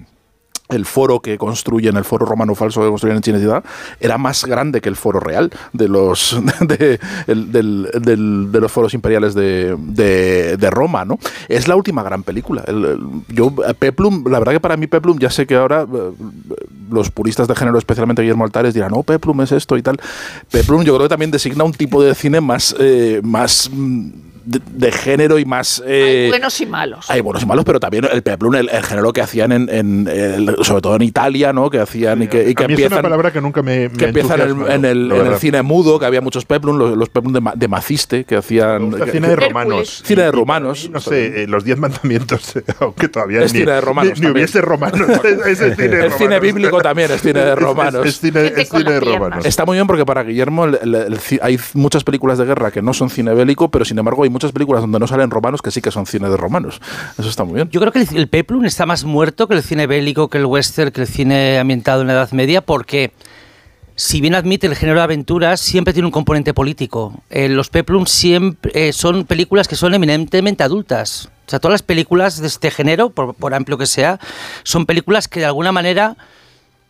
el 0.68 0.85
foro 0.85 1.20
que 1.20 1.38
construyen, 1.38 1.96
el 1.96 2.05
foro 2.05 2.26
romano 2.26 2.55
falso 2.55 2.81
que 2.83 2.88
construyen 2.88 3.16
en 3.18 3.22
Cinecittà, 3.22 3.62
era 4.00 4.18
más 4.18 4.44
grande 4.44 4.81
que 4.81 4.88
el 4.88 4.96
foro 4.96 5.20
real 5.20 5.50
de 5.72 5.88
los, 5.88 6.38
de, 6.61 6.98
el- 7.26 7.52
del- 7.52 8.48
de 8.50 8.61
los 8.61 8.72
foros 8.72 8.92
imperiales 8.94 9.35
de, 9.35 9.76
de- 9.79 10.57
de 10.57 10.70
Roma, 10.70 11.05
¿no? 11.05 11.18
Es 11.48 11.68
la 11.68 11.76
última 11.76 12.02
gran 12.02 12.22
película. 12.22 12.64
El- 12.66 12.85
el- 12.85 12.98
yo, 13.29 13.52
eh, 13.66 13.74
Peplum, 13.74 14.24
la 14.29 14.38
verdad 14.38 14.52
que 14.52 14.61
para 14.61 14.76
mí 14.76 14.87
Peplum, 14.87 15.18
ya 15.18 15.31
sé 15.31 15.46
que 15.46 15.55
ahora 15.55 15.83
eh, 15.83 16.11
los 16.90 17.11
puristas 17.11 17.46
de 17.48 17.55
género, 17.55 17.79
especialmente 17.79 18.22
Guillermo 18.22 18.44
Altares, 18.44 18.74
dirán, 18.74 18.90
no, 18.90 19.02
Peplum 19.02 19.40
es 19.42 19.52
esto 19.52 19.76
y 19.76 19.83
tal. 19.83 19.98
Peplum 20.50 20.83
yo 20.83 20.94
creo 20.94 21.07
que 21.07 21.11
también 21.11 21.31
designa 21.31 21.64
un 21.64 21.72
tipo 21.72 22.02
de 22.02 22.14
cine 22.14 22.40
más, 22.40 22.74
eh, 22.79 23.20
más 23.22 23.70
mm, 23.72 24.09
de, 24.46 24.61
de 24.70 24.92
género 24.92 25.38
y 25.38 25.44
más... 25.44 25.82
eh, 25.87 26.28
Buenos 26.30 26.61
y 26.61 26.66
malos. 26.66 27.11
hay 27.11 27.20
buenos 27.20 27.42
y 27.42 27.46
malos, 27.46 27.64
pero 27.64 27.78
también 27.80 28.06
el 28.11 28.22
peplum, 28.22 28.54
el, 28.54 28.68
el 28.70 28.82
género 28.82 29.12
que 29.12 29.20
hacían 29.20 29.52
en, 29.52 29.68
en 29.68 30.09
el- 30.09 30.56
sobre 30.62 30.80
todo 30.80 30.96
en 30.96 31.02
Italia, 31.02 31.52
¿no? 31.52 31.68
Que 31.68 31.80
hacían 31.80 32.22
y 32.22 32.28
que, 32.28 32.48
y 32.48 32.54
que 32.54 32.64
a 32.64 32.68
mí 32.68 32.74
es 32.74 32.78
una 32.78 32.85
empiezan 32.87 33.02
palabra 33.02 33.32
que 33.32 33.40
nunca 33.40 33.62
me, 33.62 33.88
me 33.88 33.96
que 33.98 34.04
empiezan 34.06 34.40
en, 34.70 34.85
el, 34.85 35.12
en 35.12 35.26
el 35.26 35.37
cine 35.37 35.62
mudo, 35.62 35.98
que 35.98 36.06
había 36.06 36.20
muchos 36.20 36.44
peplum, 36.46 36.78
los, 36.78 36.96
los 36.96 37.09
peplum 37.09 37.32
de, 37.35 37.40
Ma- 37.40 37.52
de 37.56 37.68
Maciste, 37.68 38.24
que 38.24 38.37
hacían... 38.37 38.92
que- 38.92 39.11
cine 39.11 39.28
de 39.28 39.37
romanos. 39.37 40.02
Cine 40.04 40.22
de 40.22 40.28
Y- 40.28 40.30
y 40.30 40.32
romanos. 40.32 40.90
No 40.92 41.00
sé, 41.00 41.42
eh, 41.42 41.46
los 41.46 41.64
diez 41.64 41.78
mandamientos, 41.78 42.54
aunque 42.80 43.09
todavía 43.09 43.40
Es 43.42 43.52
ni, 43.52 43.61
cine 43.61 43.72
de 43.72 43.80
romanos 43.80 44.20
ni, 44.20 44.26
ni 44.26 44.32
hubiese 44.32 44.61
romanos. 44.61 45.00
es, 45.46 45.61
es 45.61 45.76
cine 45.76 45.88
de 45.88 46.06
El 46.06 46.12
cine 46.12 46.40
bíblico 46.40 46.80
también 46.80 47.11
es 47.11 47.20
cine 47.20 47.40
de 47.40 47.46
Es- 47.52 47.56
es- 47.56 47.62
romanos. 47.62 48.06
Es, 48.06 48.20
cine, 48.20 48.52
es 48.56 48.68
cine 48.68 48.92
de 48.92 49.00
romanos. 49.00 49.44
Está 49.44 49.64
muy 49.64 49.76
bien 49.76 49.87
porque 49.87 50.04
para 50.06 50.22
Guillermo 50.22 50.64
el- 50.66 50.78
el- 50.82 50.94
el 50.94 51.18
ci- 51.18 51.38
hay 51.42 51.59
muchas 51.74 52.04
películas 52.04 52.38
de 52.38 52.44
guerra 52.44 52.70
que 52.70 52.82
no 52.82 52.94
son 52.94 53.11
cine 53.11 53.35
bélico, 53.35 53.70
pero 53.70 53.85
sin 53.85 53.98
embargo 53.98 54.22
hay 54.24 54.30
muchas 54.37 54.53
películas 54.53 54.83
donde 54.83 54.99
no 54.99 55.07
salen 55.07 55.31
romanos 55.31 55.62
que 55.62 55.70
sí 55.70 55.81
que 55.81 55.90
son 55.90 56.05
cine 56.05 56.29
de 56.29 56.37
romanos. 56.37 56.81
Eso 57.18 57.29
está 57.29 57.44
muy 57.44 57.55
bien. 57.55 57.70
Yo 57.70 57.81
creo 57.81 57.90
que 57.90 58.07
el, 58.14 58.29
peplum 58.29 58.66
está 58.66 58.85
más 58.85 59.05
muerto 59.05 59.49
que 59.49 59.55
el 59.55 59.62
cine 59.62 59.87
bélico, 59.87 60.29
que 60.29 60.37
el 60.37 60.44
western, 60.44 60.90
que 60.90 61.01
el 61.01 61.07
cine 61.07 61.59
ambientado 61.59 62.03
en 62.03 62.09
la 62.09 62.12
Edad 62.12 62.31
Media, 62.33 62.61
porque 62.61 63.12
si 63.94 64.20
bien 64.20 64.35
admite 64.35 64.66
el 64.66 64.77
género 64.77 64.99
de 64.99 65.05
aventuras, 65.05 65.59
siempre 65.59 65.94
tiene 65.94 66.07
un 66.07 66.12
componente 66.12 66.53
político. 66.53 67.14
Eh, 67.31 67.49
los 67.49 67.70
peplum 67.70 68.05
siempre 68.05 68.70
eh, 68.75 68.92
son 68.92 69.25
películas 69.25 69.68
que 69.68 69.77
son 69.77 69.94
eminentemente 69.94 70.62
adultas. 70.62 71.31
O 71.46 71.51
sea, 71.51 71.59
todas 71.59 71.72
las 71.72 71.83
películas 71.83 72.38
de 72.38 72.46
este 72.49 72.70
género, 72.70 73.09
por 73.09 73.55
amplio 73.55 73.79
que 73.79 73.87
sea, 73.87 74.20
son 74.64 74.85
películas 74.85 75.29
que 75.29 75.40
de 75.40 75.46
alguna 75.46 75.72
manera 75.72 76.16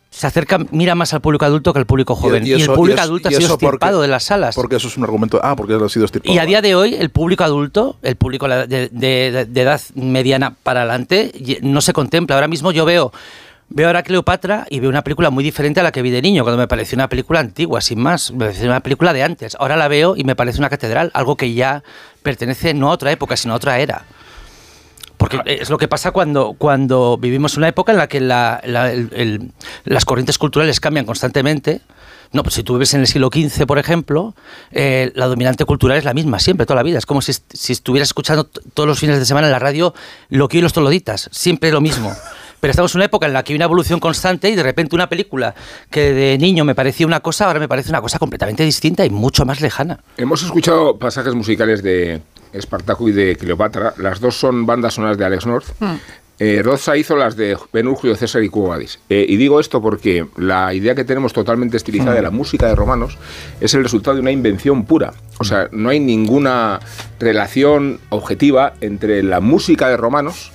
se 0.09 0.25
acercan, 0.25 0.67
mira 0.71 0.95
más 0.95 1.13
al 1.13 1.21
público 1.21 1.45
adulto 1.45 1.73
que 1.73 1.79
al 1.79 1.85
público 1.85 2.15
joven. 2.15 2.45
Y, 2.47 2.53
eso- 2.53 2.71
el 2.71 2.75
público 2.77 2.95
eso- 2.99 3.03
adulto 3.03 3.27
ha 3.29 3.31
sido 3.31 3.49
porque- 3.49 3.65
extirpado 3.65 4.01
de 4.01 4.07
las 4.07 4.23
salas. 4.23 4.55
Porque 4.55 4.77
eso 4.77 4.87
es 4.87 4.97
un 4.97 5.03
argumento. 5.03 5.39
Ah, 5.43 5.55
porque 5.55 5.73
ha 5.75 5.89
sido 5.89 6.05
estirpado. 6.05 6.33
Y 6.33 6.39
a 6.39 6.45
día 6.45 6.61
de 6.61 6.75
hoy, 6.75 6.95
el 6.95 7.09
público 7.09 7.43
adulto, 7.43 7.97
el 8.01 8.15
público 8.15 8.47
de, 8.47 8.67
de- 8.67 8.89
de- 8.91 9.45
de 9.45 9.61
edad 9.61 9.81
mediana 9.95 10.55
para 10.63 10.81
adelante, 10.81 11.31
no 11.61 11.81
se 11.81 11.93
contempla. 11.93 12.35
Ahora 12.35 12.47
mismo 12.47 12.71
yo 12.71 12.85
veo, 12.85 13.11
veo 13.69 13.87
ahora 13.87 14.01
Cleopatra 14.01 14.65
y 14.69 14.79
veo 14.79 14.89
una 14.89 15.03
película 15.03 15.29
muy 15.29 15.43
diferente 15.43 15.81
a 15.81 15.83
la 15.83 15.91
que 15.91 16.01
vi 16.01 16.09
de 16.09 16.21
niño, 16.21 16.43
cuando 16.43 16.57
me 16.57 16.67
pareció 16.69 16.95
una 16.95 17.09
película 17.09 17.41
antigua, 17.41 17.81
sin 17.81 17.99
más. 17.99 18.31
Me 18.31 18.45
pareció 18.45 18.65
una 18.65 18.79
película 18.79 19.11
de 19.13 19.23
antes. 19.23 19.55
Ahora 19.59 19.75
la 19.75 19.87
veo 19.89 20.15
y 20.15 20.23
me 20.23 20.35
parece 20.35 20.57
una 20.59 20.69
catedral, 20.69 21.11
algo 21.13 21.35
que 21.35 21.53
ya 21.53 21.83
pertenece 22.23 22.73
no 22.73 22.89
a 22.89 22.93
otra 22.93 23.11
época, 23.11 23.35
sino 23.37 23.53
a 23.53 23.57
otra 23.57 23.79
era. 23.79 24.05
Porque 25.17 25.39
es 25.45 25.69
lo 25.69 25.77
que 25.77 25.87
pasa 25.87 26.11
cuando, 26.11 26.53
cuando 26.57 27.17
vivimos 27.17 27.57
una 27.57 27.67
época 27.67 27.91
en 27.91 27.97
la 27.97 28.07
que 28.07 28.19
la- 28.19 28.61
la- 28.65 28.91
el- 28.91 29.09
el- 29.13 29.51
las 29.83 30.05
corrientes 30.05 30.37
culturales 30.37 30.79
cambian 30.79 31.05
constantemente. 31.05 31.81
No, 32.33 32.43
pues 32.43 32.55
si 32.55 32.63
tú 32.63 32.73
vives 32.73 32.93
en 32.93 32.99
el 33.01 33.07
siglo 33.07 33.29
XV, 33.33 33.65
por 33.65 33.79
ejemplo, 33.79 34.35
eh, 34.71 35.11
la 35.15 35.27
dominante 35.27 35.63
cultural 35.65 35.97
es 35.97 36.03
la 36.03 36.13
misma, 36.13 36.39
siempre, 36.39 36.65
toda 36.65 36.75
la 36.75 36.83
vida. 36.83 36.97
Es 36.97 37.05
como 37.05 37.21
si, 37.21 37.31
si 37.53 37.71
estuvieras 37.73 38.09
escuchando 38.09 38.43
todos 38.43 38.85
los 38.85 38.99
fines 38.99 39.17
de 39.17 39.25
semana 39.25 39.47
en 39.47 39.53
la 39.53 39.59
radio 39.59 39.93
lo 40.29 40.47
que 40.49 40.57
hoy 40.57 40.61
los 40.61 40.73
toloditas, 40.73 41.29
siempre 41.31 41.71
lo 41.71 41.79
mismo. 41.81 42.11
Pero 42.59 42.71
estamos 42.71 42.93
en 42.95 42.99
una 42.99 43.05
época 43.05 43.27
en 43.27 43.33
la 43.33 43.43
que 43.43 43.53
hay 43.53 43.55
una 43.55 43.65
evolución 43.65 43.99
constante 43.99 44.49
y 44.49 44.55
de 44.55 44.63
repente 44.63 44.95
una 44.95 45.07
película 45.07 45.53
que 45.91 46.11
de 46.11 46.37
niño 46.39 46.65
me 46.65 46.73
parecía 46.75 47.05
una 47.07 47.19
cosa, 47.21 47.45
ahora 47.45 47.59
me 47.59 47.67
parece 47.67 47.89
una 47.91 48.01
cosa 48.01 48.17
completamente 48.19 48.63
distinta 48.63 49.05
y 49.05 49.09
mucho 49.11 49.45
más 49.45 49.61
lejana. 49.61 49.99
Hemos 50.17 50.41
escuchado 50.43 50.97
pasajes 50.97 51.33
musicales 51.35 51.81
de 51.83 52.19
Espartaco 52.57 53.07
y 53.07 53.11
de 53.11 53.35
Cleopatra. 53.35 53.93
Las 53.97 54.19
dos 54.19 54.35
son 54.35 54.65
bandas 54.65 54.95
sonoras 54.95 55.17
de 55.17 55.25
Alex 55.25 55.45
North. 55.45 55.67
Eh, 56.39 56.61
Roza 56.63 56.95
hizo 56.95 57.15
las 57.15 57.35
de 57.35 57.57
Ben 57.73 57.91
Julio 57.95 58.15
César 58.15 58.43
y 58.43 58.49
Cubo 58.49 58.69
Gadis. 58.69 58.99
Eh, 59.09 59.25
y 59.27 59.37
digo 59.37 59.59
esto 59.59 59.81
porque 59.81 60.27
la 60.37 60.71
idea 60.73 60.93
que 60.93 61.03
tenemos 61.03 61.33
totalmente 61.33 61.77
estilizada 61.77 62.13
de 62.13 62.21
la 62.21 62.29
música 62.29 62.67
de 62.67 62.75
romanos 62.75 63.17
es 63.59 63.73
el 63.73 63.81
resultado 63.81 64.15
de 64.15 64.21
una 64.21 64.31
invención 64.31 64.85
pura. 64.85 65.13
O 65.39 65.43
sea, 65.43 65.67
no 65.71 65.89
hay 65.89 65.99
ninguna 65.99 66.79
relación 67.19 67.99
objetiva 68.09 68.73
entre 68.81 69.23
la 69.23 69.39
música 69.39 69.89
de 69.89 69.97
romanos 69.97 70.51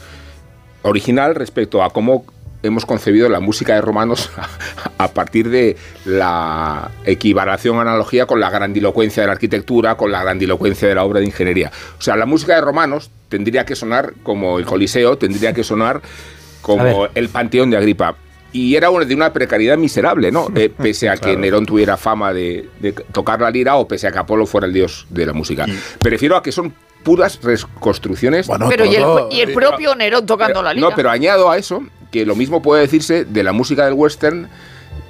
original 0.83 1.35
respecto 1.35 1.83
a 1.83 1.91
cómo 1.91 2.25
hemos 2.63 2.87
concebido 2.87 3.29
la 3.29 3.41
música 3.41 3.75
de 3.75 3.81
romanos 3.81 4.31
a 4.99 5.09
partir 5.09 5.49
de 5.51 5.77
la 6.05 6.91
equivalación, 7.05 7.79
analogía 7.81 8.27
con 8.27 8.41
la 8.41 8.51
grandilocuencia 8.51 9.23
de 9.23 9.27
la 9.29 9.33
arquitectura, 9.33 9.97
con 9.97 10.13
la 10.13 10.23
grandilocuencia 10.23 10.89
de 10.89 10.95
la 10.95 11.05
obra 11.05 11.21
de 11.21 11.27
ingeniería. 11.27 11.71
O 11.99 12.03
sea, 12.03 12.17
la 12.17 12.27
música 12.27 12.55
de 12.55 12.61
romanos 12.61 13.11
tendría 13.29 13.65
que 13.65 13.75
sonar 13.75 14.15
como 14.23 14.59
el 14.59 14.67
Coliseo, 14.67 15.17
tendría 15.19 15.53
que 15.53 15.65
sonar 15.65 16.01
como 16.61 17.09
el 17.15 17.29
Panteón 17.29 17.71
de 17.71 17.77
Agripa. 17.77 18.15
Y 18.55 18.77
era 18.77 18.91
una- 18.91 19.07
de 19.07 19.15
una 19.15 19.33
precariedad 19.33 19.79
miserable, 19.79 20.31
¿no? 20.31 20.47
Eh, 20.55 20.69
pese 20.77 21.09
a 21.09 21.17
que 21.17 21.37
Nerón 21.37 21.65
tuviera 21.67 21.97
fama 21.97 22.33
de, 22.35 22.69
de 22.81 22.93
tocar 22.93 23.41
la 23.41 23.51
lira 23.51 23.77
o 23.77 23.89
pese 23.89 24.07
a 24.07 24.13
que 24.13 24.19
Apolo 24.19 24.45
fuera 24.47 24.67
el 24.67 24.73
dios 24.75 25.07
de 25.09 25.25
la 25.27 25.33
música. 25.33 25.67
Prefiero 25.99 26.37
a 26.37 26.43
que 26.43 26.53
son 26.53 26.73
puras 27.03 27.41
reconstrucciones. 27.43 28.49
pero 28.69 28.85
y 28.85 28.95
el, 28.95 29.05
y 29.31 29.41
el 29.41 29.53
propio 29.55 29.95
Nerón 29.97 30.27
tocando 30.27 30.53
Pero- 30.61 30.63
la 30.63 30.75
lira. 30.75 30.89
No, 30.89 30.95
pero 30.95 31.11
añado 31.11 31.51
a 31.51 31.57
eso 31.57 31.83
que 32.13 32.25
lo 32.25 32.37
mismo 32.37 32.63
puede 32.63 32.83
decirse 32.83 33.25
de 33.25 33.43
la 33.43 33.53
música 33.53 33.85
del 33.85 33.95
western 33.95 34.49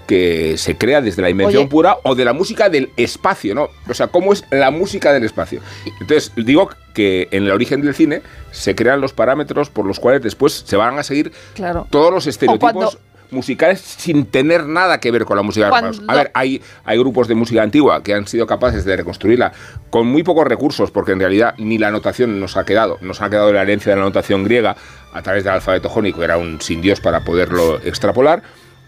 que 0.06 0.56
se 0.58 0.76
crea 0.76 1.00
desde 1.00 1.22
la 1.22 1.30
invención 1.30 1.62
Oye. 1.64 1.70
pura 1.70 1.96
o 2.02 2.14
de 2.14 2.24
la 2.24 2.32
música 2.32 2.68
del 2.68 2.90
espacio, 2.96 3.54
¿no? 3.54 3.68
O 3.88 3.94
sea, 3.94 4.08
¿cómo 4.08 4.32
es 4.32 4.44
la 4.50 4.70
música 4.70 5.12
del 5.12 5.24
espacio? 5.24 5.60
Entonces, 6.00 6.32
digo 6.36 6.70
que 6.94 7.28
en 7.30 7.44
el 7.44 7.50
origen 7.50 7.80
del 7.82 7.94
cine 7.94 8.22
se 8.50 8.74
crean 8.74 9.00
los 9.00 9.12
parámetros 9.12 9.70
por 9.70 9.86
los 9.86 10.00
cuales 10.00 10.22
después 10.22 10.64
se 10.66 10.76
van 10.76 10.98
a 10.98 11.02
seguir 11.02 11.32
Claro. 11.54 11.86
todos 11.90 12.12
los 12.12 12.26
estereotipos 12.26 12.98
musicales 13.32 13.80
sin 13.80 14.26
tener 14.26 14.66
nada 14.66 15.00
que 15.00 15.10
ver 15.10 15.24
con 15.24 15.36
la 15.36 15.42
música 15.42 15.66
de 15.66 15.70
Cuando- 15.70 15.90
romanos. 15.92 16.08
A 16.08 16.14
ver, 16.16 16.30
hay, 16.34 16.62
hay 16.84 16.98
grupos 16.98 17.28
de 17.28 17.34
música 17.34 17.62
antigua 17.62 18.02
que 18.02 18.14
han 18.14 18.26
sido 18.26 18.46
capaces 18.46 18.84
de 18.84 18.96
reconstruirla 18.96 19.52
con 19.90 20.06
muy 20.06 20.22
pocos 20.22 20.46
recursos, 20.46 20.90
porque 20.90 21.12
en 21.12 21.20
realidad 21.20 21.54
ni 21.58 21.78
la 21.78 21.90
notación 21.90 22.38
nos 22.40 22.56
ha 22.56 22.64
quedado. 22.64 22.98
Nos 23.00 23.20
ha 23.22 23.30
quedado 23.30 23.52
la 23.52 23.62
herencia 23.62 23.92
de 23.92 23.98
la 23.98 24.04
notación 24.04 24.44
griega 24.44 24.76
a 25.12 25.22
través 25.22 25.44
del 25.44 25.54
alfabeto 25.54 25.88
jónico, 25.88 26.22
era 26.22 26.36
un 26.36 26.60
sin 26.60 26.80
Dios 26.80 27.00
para 27.00 27.20
poderlo 27.24 27.80
extrapolar, 27.84 28.42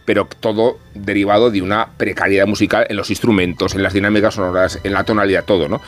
pero 0.04 0.28
todo 0.40 0.78
derivado 0.94 1.50
de 1.50 1.62
una 1.62 1.88
precariedad 1.96 2.46
musical 2.46 2.86
en 2.88 2.96
los 2.96 3.10
instrumentos, 3.10 3.74
en 3.74 3.82
las 3.82 3.92
dinámicas 3.92 4.34
sonoras, 4.34 4.78
en 4.84 4.92
la 4.92 5.04
tonalidad, 5.04 5.44
todo, 5.44 5.68
¿no? 5.68 5.80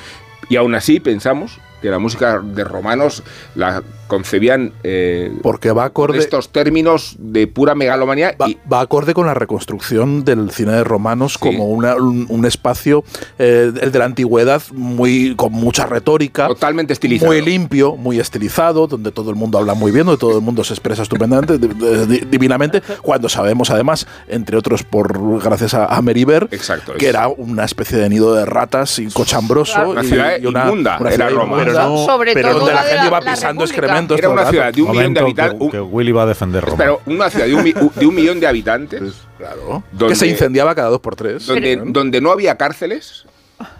Y 0.49 0.57
aún 0.57 0.75
así 0.75 1.01
pensamos 1.01 1.59
que 1.83 1.91
la 1.91 1.99
música 1.99 2.41
de 2.43 2.65
romanos 2.65 3.23
la 3.55 3.83
concebían 4.07 4.73
eh, 4.85 5.33
Porque 5.43 5.73
va 5.73 5.85
acorde, 5.85 6.19
estos 6.19 6.51
términos 6.51 7.17
de 7.19 7.47
pura 7.47 7.75
megalomanía 7.75 8.35
va, 8.41 8.49
y 8.49 8.59
va 8.73 8.81
acorde 8.81 9.15
con 9.15 9.27
la 9.27 9.35
reconstrucción 9.35 10.25
del 10.25 10.51
cine 10.51 10.73
de 10.73 10.85
romanos 10.85 11.39
como 11.39 11.67
una- 11.67 11.97
un, 11.97 12.27
un 12.29 12.45
espacio, 12.47 13.05
eh, 13.39 13.73
el 13.81 13.93
de 13.93 13.99
la 13.99 14.05
antigüedad, 14.05 14.63
muy 14.73 15.35
con 15.37 15.53
mucha 15.53 15.87
retórica. 15.87 16.47
totalmente 16.49 16.93
estilizado. 16.93 17.33
Muy 17.33 17.43
limpio, 17.43 17.97
muy 17.97 18.21
estilizado, 18.21 18.87
donde 18.87 19.13
todo 19.13 19.31
el 19.31 19.37
mundo 19.37 19.59
habla 19.59 19.75
muy 19.75 19.93
bien, 19.93 20.07
donde 20.07 20.19
todo 20.21 20.37
el 20.39 20.43
mundo 20.45 20.63
se 20.65 20.73
expresa 20.75 21.03
estupendamente, 21.03 21.59
di- 21.59 21.69
di- 22.07 22.27
divinamente, 22.31 22.83
cuando 23.03 23.29
sabemos 23.29 23.71
además, 23.71 24.07
entre 24.29 24.57
otros 24.57 24.83
por 24.83 25.41
gracias 25.43 25.75
a, 25.75 25.87
a 25.87 26.03
Meriver, 26.03 26.49
Exacto, 26.51 26.93
que 26.95 27.07
es- 27.07 27.11
era 27.11 27.29
una 27.29 27.65
especie 27.65 27.99
de 27.99 28.09
nido 28.09 28.35
de 28.35 28.45
ratas 28.47 28.99
y 28.99 29.07
cochambroso. 29.09 29.91
Una 29.91 30.05
y- 30.05 30.07
ciudad 30.09 30.33
y 30.41 30.47
una, 30.47 30.65
inmunda, 30.65 30.97
una 31.01 31.11
era 31.11 31.27
ciudad 31.29 31.41
Roma. 31.43 31.63
inmunda, 31.63 31.73
Pero 31.75 31.89
no- 31.89 32.07
Sobre 32.07 32.33
pero 32.35 32.49
todo 32.51 32.59
donde 32.61 32.75
la 32.75 32.83
gente 32.83 33.07
iba 33.07 33.21
pisando 33.21 33.65
República. 33.65 33.81
Era 34.17 34.29
una 34.29 34.47
ciudad 34.51 34.73
de 34.73 34.83
un 34.83 34.91
millón 34.93 35.15
de 35.15 35.21
habitantes. 35.21 35.59
que, 35.61 35.71
que 35.71 35.81
Willy 35.81 36.13
va 36.13 36.23
a 36.23 36.27
defender 36.27 36.65
Roma. 36.65 36.77
Pero 36.79 37.01
una 37.07 37.31
ciudad 37.31 37.47
de 37.47 37.55
un, 37.55 37.63
mi- 37.65 37.73
de 37.73 38.07
un 38.07 38.15
millón 38.15 38.41
de 38.41 38.47
habitantes 38.47 39.03
Claro. 39.39 39.83
Donde- 39.93 40.13
que 40.13 40.15
se 40.17 40.27
incendiaba 40.27 40.75
cada 40.75 40.89
dos 40.89 41.01
por 41.01 41.15
tres. 41.17 41.47
donde, 41.47 41.77
donde 41.87 42.21
no 42.21 42.31
había 42.33 42.57
cárceles, 42.57 43.27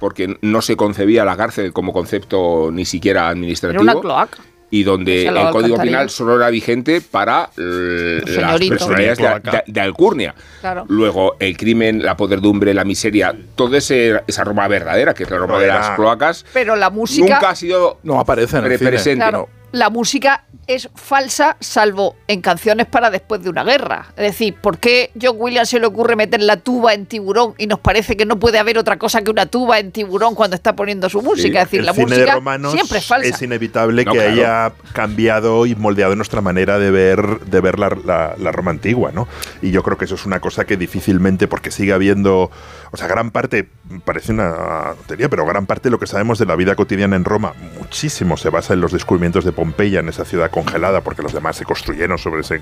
porque 0.01 0.37
no 0.43 0.63
se 0.63 0.77
concebía 0.77 1.25
la 1.25 1.37
cárcel 1.37 1.73
como 1.73 1.93
concepto 1.93 2.71
ni 2.73 2.85
siquiera 2.85 3.21
Era 3.23 3.29
administrativo. 3.31 3.83
una 3.83 3.95
cloaca. 4.01 4.39
y 4.69 4.83
donde 4.83 5.27
el 5.27 5.51
código 5.51 5.77
penal 5.77 6.11
solo 6.11 6.37
era 6.37 6.51
vigente 6.51 7.01
para 7.01 7.51
eh, 7.57 8.21
las 8.27 8.59
personalidades 8.59 9.19
de, 9.19 9.25
de- 9.51 9.63
de 9.67 9.81
alcurnia. 9.81 10.35
Claro. 10.61 10.85
Luego, 10.89 11.37
el 11.39 11.57
crimen, 11.57 12.03
la 12.05 12.17
poderdumbre, 12.17 12.75
la 12.75 12.85
miseria, 12.85 13.35
toda 13.55 13.79
esa 13.79 14.45
Roma 14.45 14.67
verdadera, 14.67 15.15
que 15.15 15.23
es 15.23 15.31
la 15.31 15.39
Roma 15.39 15.55
No 15.55 15.61
de 15.61 15.69
las 15.69 15.91
cloacas, 15.91 16.45
Pero 16.53 16.75
la 16.75 16.91
música. 16.91 17.35
nunca 17.35 17.51
ha 17.51 17.55
sido 17.55 17.99
No 18.03 18.19
aparece 18.19 18.59
en 18.59 18.65
el 18.65 18.77
cine. 18.79 18.91
presente. 18.91 19.23
Claro, 19.23 19.49
la 19.73 19.91
música 19.91 20.45
es 20.67 20.89
falsa, 20.97 21.57
salvo 21.61 22.17
en 22.27 22.41
canciones 22.41 22.87
para 22.87 23.11
después 23.11 23.41
de 23.43 23.51
una 23.51 23.63
guerra. 23.63 24.07
Es 24.17 24.23
decir, 24.25 24.55
¿por 24.55 24.79
qué 24.79 25.11
John 25.21 25.37
Williams 25.39 25.69
se 25.69 25.79
le 25.79 25.87
ocurre 25.87 26.17
meter 26.17 26.41
la 26.43 26.57
tuba 26.57 26.93
en 26.95 27.07
tiburón 27.07 27.55
y 27.59 27.67
nos 27.69 27.79
parece 27.79 28.17
que 28.17 28.27
no 28.27 28.39
puede 28.39 28.59
haber 28.59 28.77
otra 28.79 28.99
cosa 28.99 29.23
que 29.23 29.31
una 29.31 29.47
tuba 29.47 29.79
en 29.79 29.93
tiburón 29.93 30.35
cuando 30.35 30.57
está 30.57 30.75
poniendo 30.75 31.09
su 31.09 31.23
música? 31.23 31.63
es 31.63 31.67
decir, 31.71 31.85
la 31.85 31.93
cine 31.93 32.07
de 32.07 32.17
música 32.17 32.35
romanos 32.35 32.73
siempre 32.73 32.99
es 32.99 33.07
falsa. 33.07 33.45
inevitable 33.45 34.05
No, 34.05 34.13
que 34.13 34.19
claro. 34.19 34.33
haya 34.33 34.73
cambiado 34.93 35.67
y 35.67 35.75
moldeado 35.77 36.17
nuestra 36.17 36.41
manera 36.41 36.79
de 36.79 36.91
ver, 36.91 37.41
de 37.41 37.61
ver 37.61 37.79
la, 37.79 37.91
la- 38.05 38.35
la 38.39 38.51
Roma 38.53 38.71
antigua, 38.73 39.13
¿no? 39.13 39.29
Y 39.63 39.71
yo 39.71 39.83
creo 39.85 39.97
que 39.99 40.07
eso 40.07 40.17
es 40.17 40.27
una 40.27 40.41
cosa 40.41 40.65
que 40.65 40.77
difícilmente, 40.77 41.47
porque 41.47 41.71
sigue 41.71 41.93
habiendo, 41.93 42.51
o 42.93 42.97
sea, 42.97 43.07
gran 43.09 43.31
parte, 43.31 43.69
parece 44.05 44.33
una 44.33 44.95
tontería, 44.97 45.29
pero 45.29 45.45
gran 45.47 45.67
parte 45.67 45.85
de 45.85 45.91
lo 45.91 45.99
que 45.99 46.07
sabemos 46.07 46.39
de 46.39 46.47
la 46.47 46.57
vida 46.57 46.75
cotidiana 46.75 47.17
en 47.17 47.25
Roma, 47.25 47.53
muchísimo 47.79 48.37
se 48.37 48.51
basa 48.51 48.75
en 48.75 48.81
los 48.81 48.93
descubrimientos 48.93 49.45
de 49.45 49.53
Pompeya, 49.53 50.01
en 50.01 50.09
esa 50.09 50.25
ciudad 50.25 50.51
congelada, 50.51 51.01
porque 51.03 51.23
los 51.23 51.33
demás 51.33 51.57
se 51.57 51.65
construyeron 51.65 52.19
sobre 52.19 52.41
ese, 52.43 52.61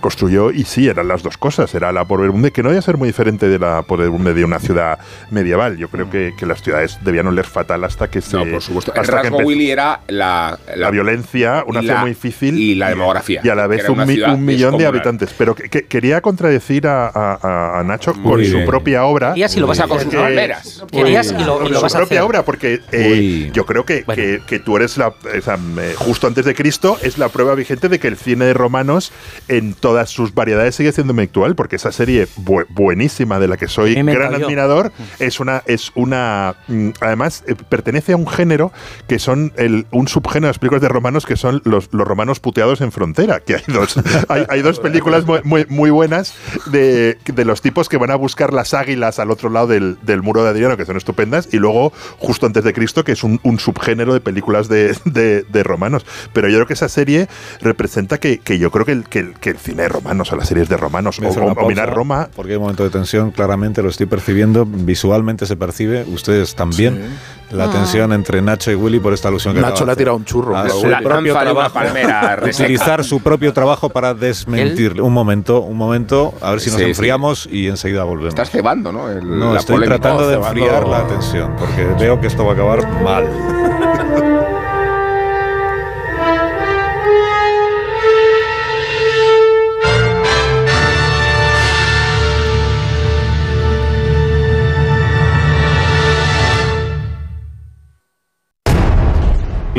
construyó, 0.00 0.50
y 0.50 0.64
sí, 0.64 0.88
eran 0.88 1.08
las 1.08 1.22
dos 1.22 1.36
cosas, 1.38 1.74
era 1.74 1.92
la 1.92 2.04
podredumbre, 2.04 2.50
que 2.52 2.62
no 2.62 2.68
debía 2.70 2.82
ser 2.82 2.96
muy 2.96 3.08
diferente 3.08 3.48
de 3.48 3.58
la 3.58 3.82
podredumbre 3.82 4.34
de 4.34 4.44
una 4.44 4.58
ciudad 4.58 4.98
medieval. 5.30 5.76
Yo 5.76 5.88
creo 5.88 6.10
que, 6.10 6.32
que 6.38 6.46
las 6.46 6.62
ciudades 6.62 6.98
debían 7.02 7.26
oler 7.26 7.44
fatal 7.46 7.84
hasta 7.84 8.08
que 8.08 8.20
se... 8.20 8.36
No, 8.36 8.44
por 8.50 8.62
supuesto. 8.62 8.92
El 8.94 9.00
hasta 9.00 9.12
que 9.12 9.16
rasgo 9.22 9.36
empezó- 9.38 9.46
Willy 9.48 9.70
era 9.70 10.00
la, 10.08 10.58
la 10.76 10.90
violencia, 10.90 11.64
una 11.66 11.80
y 11.80 11.82
ciudad 11.82 11.94
la- 11.96 12.00
muy 12.02 12.10
difícil. 12.10 12.58
y 12.58 12.74
la 12.74 12.88
demografía, 12.90 13.40
Y 13.42 13.48
a 13.48 13.54
la 13.54 13.66
vez 13.66 13.88
un, 13.88 13.98
mi- 14.06 14.16
millón 14.38 14.76
de 14.78 14.86
habitantes. 14.86 15.34
Pero 15.36 15.54
que, 15.54 15.68
que- 15.68 15.84
quería 15.86 16.20
contradecir 16.20 16.86
a, 16.86 17.08
a- 17.08 17.80
a 17.80 17.82
Nacho 17.84 18.14
Muy 18.14 18.30
con 18.30 18.44
su 18.44 18.64
propia 18.66 19.04
obra. 19.04 19.34
Y 19.36 19.42
lo 19.60 19.66
vas 19.82 19.84
a 19.86 19.88
con 19.88 19.98
sus 20.00 20.08
hacer. 20.08 20.20
palmeras. 20.20 20.84
Querías 20.90 21.30
y 21.32 21.44
lo, 21.44 21.66
y 21.66 21.68
lo 21.70 21.76
su 21.76 21.82
vas 21.82 21.94
a 21.94 21.98
propia 21.98 22.18
hacer. 22.20 22.28
obra, 22.28 22.44
porque 22.44 22.80
eh, 22.92 23.50
yo 23.52 23.66
creo 23.66 23.84
que, 23.84 24.02
Bueno. 24.04 24.22
que, 24.22 24.42
que 24.46 24.58
tú 24.58 24.76
eres 24.76 24.96
la. 24.96 25.14
esa, 25.34 25.54
eh, 25.78 25.94
justo 25.96 26.26
antes 26.26 26.44
de 26.44 26.54
Cristo, 26.54 26.98
es 27.02 27.18
la 27.18 27.28
prueba 27.28 27.54
vigente 27.54 27.88
de 27.88 27.98
que 27.98 28.08
el 28.08 28.16
cine 28.16 28.44
de 28.46 28.54
romanos, 28.54 29.12
en 29.48 29.74
todas 29.74 30.10
sus 30.10 30.34
variedades, 30.34 30.74
sigue 30.74 30.92
siendo 30.92 31.14
muy 31.14 31.24
actual, 31.24 31.54
porque 31.54 31.76
esa 31.76 31.92
serie 31.92 32.26
bu- 32.36 32.66
buenísima 32.70 33.38
de 33.38 33.48
la 33.48 33.56
que 33.56 33.68
soy 33.68 33.94
gran 33.94 34.38
yo. 34.38 34.46
admirador, 34.46 34.92
es 35.18 35.40
una. 35.40 35.62
Es 35.66 35.90
una 35.94 36.56
mm, 36.68 36.90
además, 37.00 37.44
eh, 37.46 37.54
pertenece 37.68 38.12
a 38.12 38.16
un 38.16 38.26
género 38.28 38.72
que 39.08 39.18
son 39.18 39.52
el, 39.56 39.86
un 39.90 40.08
subgénero 40.08 40.46
de 40.46 40.50
las 40.50 40.58
películas 40.58 40.82
de 40.82 40.88
romanos 40.88 41.26
que 41.26 41.36
son 41.36 41.60
los, 41.64 41.88
los 41.92 42.06
romanos 42.06 42.40
puteados 42.40 42.80
en 42.80 42.92
frontera. 42.92 43.40
Que 43.40 43.56
hay 43.56 43.62
dos, 43.68 43.96
hay, 44.28 44.44
hay 44.48 44.62
dos 44.62 44.78
películas 44.80 45.24
muy, 45.26 45.40
muy, 45.44 45.66
muy 45.68 45.90
buenas 45.90 46.34
de, 46.66 47.18
de 47.24 47.44
los 47.44 47.62
tipos 47.62 47.88
que 47.88 47.96
van 47.96 48.10
a 48.10 48.16
buscar 48.16 48.52
las 48.52 48.74
águilas 48.74 49.18
al 49.18 49.30
otro 49.30 49.48
lado 49.50 49.55
del, 49.66 49.96
del 50.02 50.20
muro 50.20 50.42
de 50.44 50.50
Adriano, 50.50 50.76
que 50.76 50.84
son 50.84 50.98
estupendas, 50.98 51.48
y 51.52 51.56
luego, 51.56 51.92
justo 52.18 52.44
antes 52.44 52.64
de 52.64 52.74
Cristo, 52.74 53.04
que 53.04 53.12
es 53.12 53.24
un, 53.24 53.40
un 53.42 53.58
subgénero 53.58 54.12
de 54.12 54.20
películas 54.20 54.68
de, 54.68 54.94
de- 55.06 55.42
de 55.44 55.62
romanos. 55.62 56.04
Pero 56.34 56.48
yo 56.48 56.56
creo 56.56 56.66
que 56.66 56.74
esa 56.74 56.88
serie 56.90 57.28
representa 57.62 58.18
que, 58.18 58.38
que 58.38 58.58
yo 58.58 58.70
creo 58.70 58.84
que 58.84 58.92
el, 58.92 59.04
que, 59.08 59.20
el, 59.20 59.34
que 59.34 59.50
el 59.50 59.56
cine 59.58 59.82
de 59.84 59.88
romanos 59.88 60.32
o 60.32 60.36
las 60.36 60.48
series 60.48 60.68
de 60.68 60.76
romanos 60.76 61.18
o, 61.18 61.22
o- 61.40 61.44
o 61.52 61.68
mirar 61.68 61.88
Roma. 61.94 62.28
Porque 62.34 62.52
hay 62.52 62.56
un 62.56 62.62
momento 62.62 62.84
de 62.84 62.90
tensión, 62.90 63.30
claramente 63.30 63.82
lo 63.82 63.88
estoy 63.88 64.06
percibiendo, 64.06 64.66
visualmente 64.66 65.46
se 65.46 65.56
percibe, 65.56 66.04
ustedes 66.08 66.54
también, 66.54 67.06
la 67.50 67.70
tensión 67.70 68.12
entre 68.12 68.42
Nacho 68.42 68.70
y 68.72 68.74
Willy 68.74 68.98
por 68.98 69.12
esta 69.12 69.28
alusión 69.28 69.54
que 69.54 69.60
Nacho 69.60 69.84
le 69.86 69.92
ha 69.92 69.96
tirado 69.96 70.16
un 70.16 70.24
churro. 70.24 70.56
a 70.56 70.62
pero 70.64 70.74
su. 70.80 70.86
La 70.88 71.00
propio 71.00 71.32
trabajo, 71.32 71.72
palmera 71.74 72.38
utilizar 72.44 73.04
su 73.04 73.20
propio 73.20 73.52
trabajo 73.52 73.88
para 73.88 74.14
desmentirle. 74.14 75.00
Un 75.02 75.12
momento, 75.12 75.60
un 75.60 75.76
momento, 75.76 76.34
a 76.40 76.50
ver 76.50 76.60
si 76.60 76.70
nos 76.70 76.78
Sí, 76.78 76.84
sí. 76.84 76.90
enfriamos 76.90 77.48
y 77.50 77.68
enseguida 77.68 78.04
volvemos. 78.04 78.30
Estás 78.30 78.50
cebando, 78.50 78.90
¿no? 78.92 79.08
El- 79.10 79.38
No, 79.38 79.52
la 79.54 79.60
estoy 79.60 79.76
polémica. 79.76 80.00
tratando 80.00 80.28
de 80.28 80.36
enfriar 80.36 80.86
la 80.88 81.06
tensión, 81.06 81.54
porque 81.58 81.84
veo 81.98 82.20
que 82.20 82.26
esto 82.26 82.44
va 82.44 82.52
a 82.52 82.54
acabar 82.54 83.02
mal. 83.02 83.24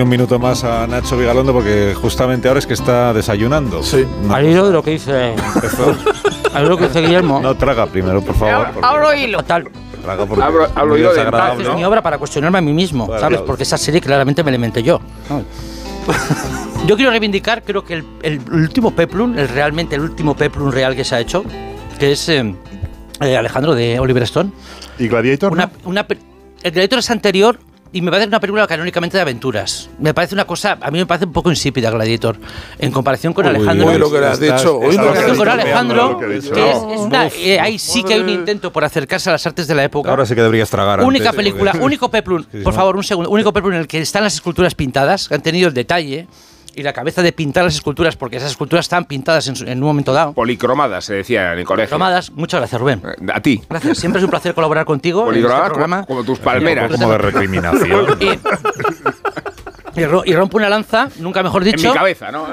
Un 0.01 0.09
minuto 0.09 0.37
más 0.39 0.63
a 0.63 0.85
Nacho 0.87 1.17
Vigalondo 1.17 1.53
porque 1.53 1.95
justamente 1.99 2.47
ahora 2.47 2.59
es 2.59 2.67
que 2.67 2.73
está 2.73 3.13
desayunando. 3.13 3.81
Sí. 3.83 4.05
No, 4.23 4.33
Al 4.35 4.45
hilo 4.45 4.67
de 4.67 4.73
lo 4.73 4.83
que 4.83 4.91
dice. 4.91 5.33
Al 6.53 6.63
hilo 6.63 6.63
de 6.63 6.69
lo 6.69 6.77
que 6.77 6.87
dice 6.87 7.01
Guillermo. 7.01 7.39
no 7.41 7.55
traga 7.55 7.85
primero, 7.87 8.21
por 8.21 8.35
favor. 8.35 8.67
Ahora 8.81 9.15
hilo. 9.17 9.39
Total. 9.39 9.67
traga 10.03 10.25
porque 10.25 10.43
hablo 10.43 10.93
muy 10.93 11.01
yo 11.01 11.13
de. 11.13 11.21
Es 11.63 11.75
mi 11.75 11.83
obra 11.83 12.01
para 12.01 12.17
cuestionarme 12.17 12.57
a 12.59 12.61
mí 12.61 12.73
mismo, 12.73 13.05
Bueno, 13.07 13.19
¿sabes? 13.19 13.37
claro. 13.37 13.45
Porque 13.47 13.63
esa 13.63 13.77
serie 13.77 13.99
claramente 14.01 14.43
me 14.43 14.51
la 14.51 14.55
inventé 14.55 14.83
yo. 14.83 14.99
Yo 16.85 16.95
quiero 16.95 17.11
reivindicar, 17.11 17.63
creo 17.63 17.83
que 17.83 17.95
el, 17.95 18.05
el 18.23 18.39
último 18.51 18.91
Peplum, 18.91 19.37
el 19.37 19.49
realmente 19.49 19.95
el 19.95 20.01
último 20.01 20.35
Peplum 20.35 20.71
real 20.71 20.95
que 20.95 21.03
se 21.03 21.15
ha 21.15 21.19
hecho, 21.19 21.43
que 21.99 22.13
es 22.13 22.29
eh, 22.29 22.55
eh, 23.19 23.35
Alejandro 23.35 23.75
de 23.75 23.99
Oliver 23.99 24.23
Stone. 24.23 24.51
¿Y 24.99 25.07
Gladiator? 25.09 25.51
Una, 25.51 25.65
no? 25.65 25.71
una 25.89 26.07
pe- 26.07 26.17
el 26.63 26.71
Gladiator 26.71 26.99
es 26.99 27.09
anterior 27.09 27.59
y 27.93 28.01
me 28.01 28.11
parece 28.11 28.27
una 28.27 28.39
película 28.39 28.67
canónicamente 28.67 29.17
de 29.17 29.21
aventuras. 29.21 29.89
Me 29.99 30.13
parece 30.13 30.35
una 30.35 30.45
cosa, 30.45 30.77
a 30.81 30.91
mí 30.91 30.99
me 30.99 31.05
parece 31.05 31.25
un 31.25 31.33
poco 31.33 31.49
insípida 31.49 31.89
Gladiator 31.89 32.37
en 32.79 32.91
comparación 32.91 33.33
con 33.33 33.45
Uy, 33.45 33.55
Alejandro. 33.55 33.87
Uy, 33.87 33.97
lo 33.97 34.11
que 34.11 34.19
le 34.19 34.25
has 34.27 34.39
dicho, 34.39 34.79
lo 34.81 34.89
que 35.13 35.19
has 35.19 35.37
con. 35.37 35.47
Alejandro, 35.49 36.19
que 36.19 36.37
es, 36.37 36.77
una- 36.97 37.27
eh, 37.27 37.59
ahí 37.59 37.79
sí 37.79 38.03
que 38.03 38.13
hay 38.15 38.19
un 38.19 38.29
intento 38.29 38.71
por 38.71 38.83
acercarse 38.83 39.29
a 39.29 39.33
las 39.33 39.45
artes 39.47 39.67
de 39.67 39.75
la 39.75 39.83
época. 39.83 40.09
Ahora 40.09 40.25
sí 40.25 40.35
que 40.35 40.41
deberías 40.41 40.69
tragar. 40.69 41.01
Única 41.01 41.29
antes, 41.29 41.37
película, 41.37 41.71
porque- 41.71 41.85
único 41.85 42.11
peplum, 42.11 42.43
por 42.63 42.73
favor, 42.73 42.95
un 42.97 43.03
segundo, 43.03 43.29
único 43.29 43.53
peplum 43.53 43.73
en 43.73 43.79
el 43.81 43.87
que 43.87 43.99
están 43.99 44.23
las 44.23 44.33
esculturas 44.35 44.75
pintadas, 44.75 45.27
que 45.27 45.35
han 45.35 45.41
tenido 45.41 45.67
el 45.67 45.73
detalle 45.73 46.27
y 46.77 46.83
la 46.83 46.93
cabeza 46.93 47.21
de 47.21 47.31
pintar 47.33 47.63
las 47.65 47.73
esculturas, 47.75 48.15
porque 48.15 48.37
esas 48.37 48.51
esculturas 48.51 48.85
están 48.85 49.05
pintadas 49.05 49.47
en, 49.47 49.55
su- 49.55 49.65
en 49.65 49.79
un 49.79 49.87
momento 49.87 50.13
dado. 50.13 50.33
Policromadas, 50.33 51.05
se 51.05 51.15
decía 51.15 51.53
en 51.53 51.59
el 51.59 51.65
colegio. 51.65 51.89
Cromadas, 51.89 52.31
muchas 52.31 52.59
gracias, 52.59 52.79
Rubén. 52.79 53.01
Eh, 53.03 53.31
A 53.33 53.41
ti. 53.41 53.61
Gracias, 53.69 53.97
siempre 53.97 54.19
es 54.19 54.23
un 54.23 54.29
placer 54.29 54.53
colaborar 54.53 54.85
contigo 54.85 55.21
en 55.23 55.27
este 55.29 55.33
Policromadas 55.41 55.69
programa. 55.69 55.95
como, 56.05 56.19
como 56.19 56.23
tus 56.25 56.39
palmeras. 56.39 56.91
Como 56.91 57.09
de 57.11 57.17
recriminación. 57.17 58.17
Y, 59.95 60.01
y 60.01 60.05
ro- 60.05 60.21
y 60.23 60.33
rompo 60.35 60.57
una 60.57 60.69
lanza, 60.69 61.09
nunca 61.19 61.41
mejor 61.41 61.63
En 61.67 61.71
dicho. 61.75 61.89
mi 61.89 61.93
cabeza, 61.95 62.31
¿no? 62.31 62.45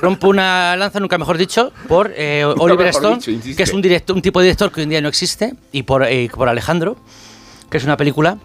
Rompo 0.00 0.28
una 0.28 0.74
lanza, 0.76 0.98
nunca 1.00 1.18
mejor 1.18 1.36
dicho, 1.36 1.70
por 1.86 2.12
eh, 2.16 2.44
Oliver 2.44 2.86
Stone, 2.88 3.18
dicho, 3.18 3.56
que 3.56 3.62
es 3.62 3.72
un, 3.74 3.82
directo, 3.82 4.14
un 4.14 4.22
tipo 4.22 4.40
de 4.40 4.44
director 4.46 4.72
que 4.72 4.80
hoy 4.80 4.84
en 4.84 4.88
día 4.90 5.00
no 5.02 5.08
existe, 5.08 5.54
y 5.70 5.82
por, 5.82 6.02
eh, 6.04 6.30
por 6.34 6.48
Alejandro, 6.48 6.96
que 7.70 7.76
es 7.76 7.84
una 7.84 7.96
película 7.98 8.38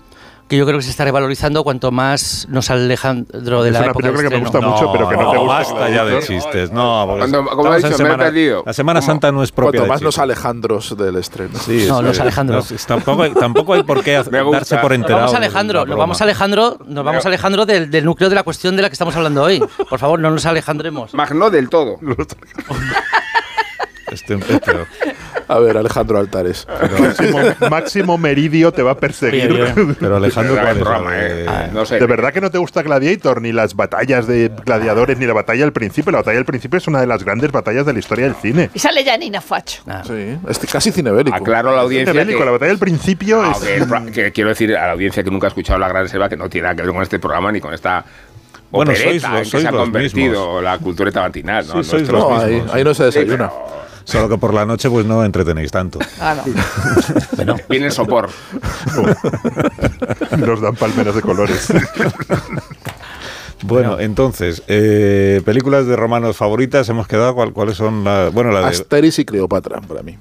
que 0.47 0.55
yo 0.57 0.65
creo 0.65 0.77
que 0.77 0.83
se 0.83 0.91
está 0.91 1.03
revalorizando 1.03 1.63
cuanto 1.63 1.91
más 1.91 2.47
nos 2.49 2.69
Alejandro 2.69 3.63
de 3.63 3.69
Es 3.69 3.73
la 3.73 3.79
una 3.79 3.87
época 3.91 4.03
película 4.11 4.29
que 4.29 4.35
me 4.35 4.41
gusta 4.41 4.57
estreno. 4.59 4.75
mucho, 4.75 4.91
pero 4.93 5.09
que 5.09 5.17
no 5.17 5.31
te 5.31 5.37
gusta. 5.37 5.53
Basta 5.53 5.89
ya 5.89 6.05
de 6.05 6.19
chistes. 6.19 6.71
No, 6.71 7.15
Cuando- 7.17 7.45
como 7.45 7.73
he 7.73 7.77
dicho, 7.77 7.89
me 7.89 7.93
he 7.93 7.97
semana- 7.97 8.23
perdido. 8.23 8.63
La 8.65 8.73
Semana. 8.73 9.01
Santa 9.01 9.31
no 9.31 9.43
es 9.43 9.51
propia 9.51 9.79
Cuanto 9.81 9.83
de 9.83 9.89
más 9.89 10.01
los. 10.01 10.17
Alejandros 10.19 10.97
del 10.97 11.17
estreno. 11.17 11.59
Sí, 11.59 11.85
No, 11.89 12.01
los 12.01 12.13
es. 12.15 12.19
Alejandro. 12.21 12.55
No, 12.57 12.75
es- 12.75 12.85
tampoco, 12.85 13.23
hay, 13.23 13.31
tampoco 13.33 13.73
hay 13.73 13.83
por 13.83 14.03
qué 14.03 14.13
darse 14.13 14.29
por 14.77 14.91
Nos 14.91 14.95
enterado. 14.95 15.19
vamos 15.19 15.33
a 15.33 15.37
Alejandro, 15.37 15.85
nos 15.85 15.97
vamos 15.97 16.21
a 16.21 16.23
Alejandro, 16.23 16.77
nos 16.87 17.03
vamos 17.03 17.25
a 17.25 17.27
Alejandro 17.27 17.65
del, 17.65 17.91
del 17.91 18.05
núcleo 18.05 18.29
de 18.29 18.35
la 18.35 18.43
cuestión 18.43 18.75
de 18.75 18.81
la 18.83 18.89
que 18.89 18.93
estamos 18.93 19.15
hablando 19.15 19.43
hoy. 19.43 19.61
Por 19.89 19.99
favor, 19.99 20.19
no 20.19 20.31
nos 20.31 20.45
alejandremos. 20.45 21.13
Más 21.13 21.31
no 21.31 21.49
del 21.49 21.67
todo. 21.69 21.99
Este- 24.11 24.35
este- 24.35 24.71
A 25.49 25.59
ver, 25.59 25.77
Alejandro 25.77 26.17
Altares. 26.17 26.67
Máximo, 26.99 27.39
Máximo 27.69 28.17
Meridio 28.17 28.71
te 28.73 28.83
va 28.83 28.91
a 28.91 28.97
perseguir. 28.97 29.51
Oye, 29.51 29.63
oye. 29.63 29.95
pero 29.99 30.17
Alejandro, 30.17 30.55
¿cuál 30.55 30.77
el 31.13 31.21
es? 31.21 31.35
de- 31.35 31.45
eh. 31.45 31.69
No 31.73 31.85
sé. 31.85 31.99
¿De 31.99 32.05
verdad 32.05 32.33
que 32.33 32.41
no 32.41 32.51
te 32.51 32.57
gusta 32.57 32.81
Gladiator? 32.83 33.41
Ni 33.41 33.53
las 33.53 33.75
batallas 33.75 34.27
de 34.27 34.51
gladiadores, 34.65 35.17
ni 35.17 35.25
la 35.25 35.33
batalla 35.33 35.61
del 35.63 35.71
principio. 35.73 36.11
La 36.11 36.17
batalla 36.19 36.35
del 36.35 36.45
principio 36.45 36.77
es 36.77 36.87
una 36.87 36.99
de 36.99 37.07
las 37.07 37.23
grandes 37.23 37.51
batallas 37.51 37.85
de 37.85 37.93
la 37.93 37.99
historia 37.99 38.25
del 38.25 38.35
cine. 38.35 38.69
Y 38.73 38.79
sale 38.79 39.05
Janina 39.05 39.39
Facho. 39.39 39.81
Nah. 39.85 40.03
Sí, 40.03 40.37
es 40.49 40.59
casi 40.71 40.91
cinebélico. 40.91 41.35
Aclaro 41.37 41.69
a 41.71 41.75
la 41.75 41.81
audiencia 41.83 42.13
Bélico, 42.13 42.39
que, 42.39 42.45
La 42.45 42.51
batalla 42.51 42.69
del 42.71 42.79
principio 42.79 43.41
Ah, 43.41 43.55
es... 43.65 43.85
pro- 43.85 44.05
que 44.13 44.31
quiero 44.33 44.49
decir 44.49 44.75
a 44.75 44.87
la 44.87 44.93
audiencia 44.93 45.23
que 45.23 45.31
nunca 45.31 45.47
ha 45.47 45.49
escuchado 45.49 45.79
La 45.79 45.87
Gran 45.87 46.03
Reserva 46.03 46.27
que 46.27 46.35
no 46.37 46.49
tiene 46.49 46.63
nada 46.67 46.75
que 46.75 46.81
ver 46.83 46.91
con 46.93 47.01
este 47.03 47.19
programa 47.19 47.51
ni 47.53 47.61
con 47.61 47.73
esta 47.73 48.03
Bueno, 48.69 48.91
opereta 48.91 49.09
sois 49.09 49.23
los- 49.23 49.31
en 49.31 49.37
que 49.43 49.45
sois 49.49 49.63
se 49.63 49.67
ha 49.69 49.71
convertido 49.71 50.29
mismos. 50.45 50.63
la 50.63 50.77
cultureta 50.77 51.21
matinal. 51.21 51.65
¿no? 51.67 51.83
Sí, 51.83 51.89
sois 51.89 52.09
Nuestro- 52.09 52.19
los 52.19 52.29
No, 52.29 52.39
ahí, 52.45 52.53
mismos. 52.55 52.73
ahí 52.75 52.83
no 52.83 52.93
se 52.93 53.11
Sí, 53.11 53.19
desayuna. 53.19 53.49
pero 53.49 53.67
Solo 54.07 54.29
que 54.29 54.37
por 54.37 54.53
la 54.53 54.65
noche 54.65 54.89
pues 54.89 55.05
no 55.05 55.23
entretenéis 55.25 55.69
tanto. 55.69 55.99
Ah, 56.21 56.33
no. 56.35 56.43
Bueno, 57.35 57.55
Viene 57.69 57.87
el 57.87 57.91
sopor. 57.91 58.29
Nos 60.37 60.61
dan 60.61 60.75
palmeras 60.75 61.13
de 61.15 61.21
colores. 61.21 61.67
Bueno, 63.63 63.99
entonces, 63.99 64.63
eh, 64.67 65.41
películas 65.43 65.87
de 65.87 65.95
romanos 65.95 66.37
favoritas, 66.37 66.87
hemos 66.89 67.07
quedado, 67.07 67.33
¿cuál- 67.35 67.53
¿cuáles 67.53 67.75
son? 67.75 68.03
La, 68.03 68.29
bueno, 68.29 68.51
la 68.51 68.61
de 68.61 68.67
Asteris 68.67 69.17
y 69.19 69.25
Cleopatra, 69.25 69.81
para 69.81 70.03
mí. 70.03 70.17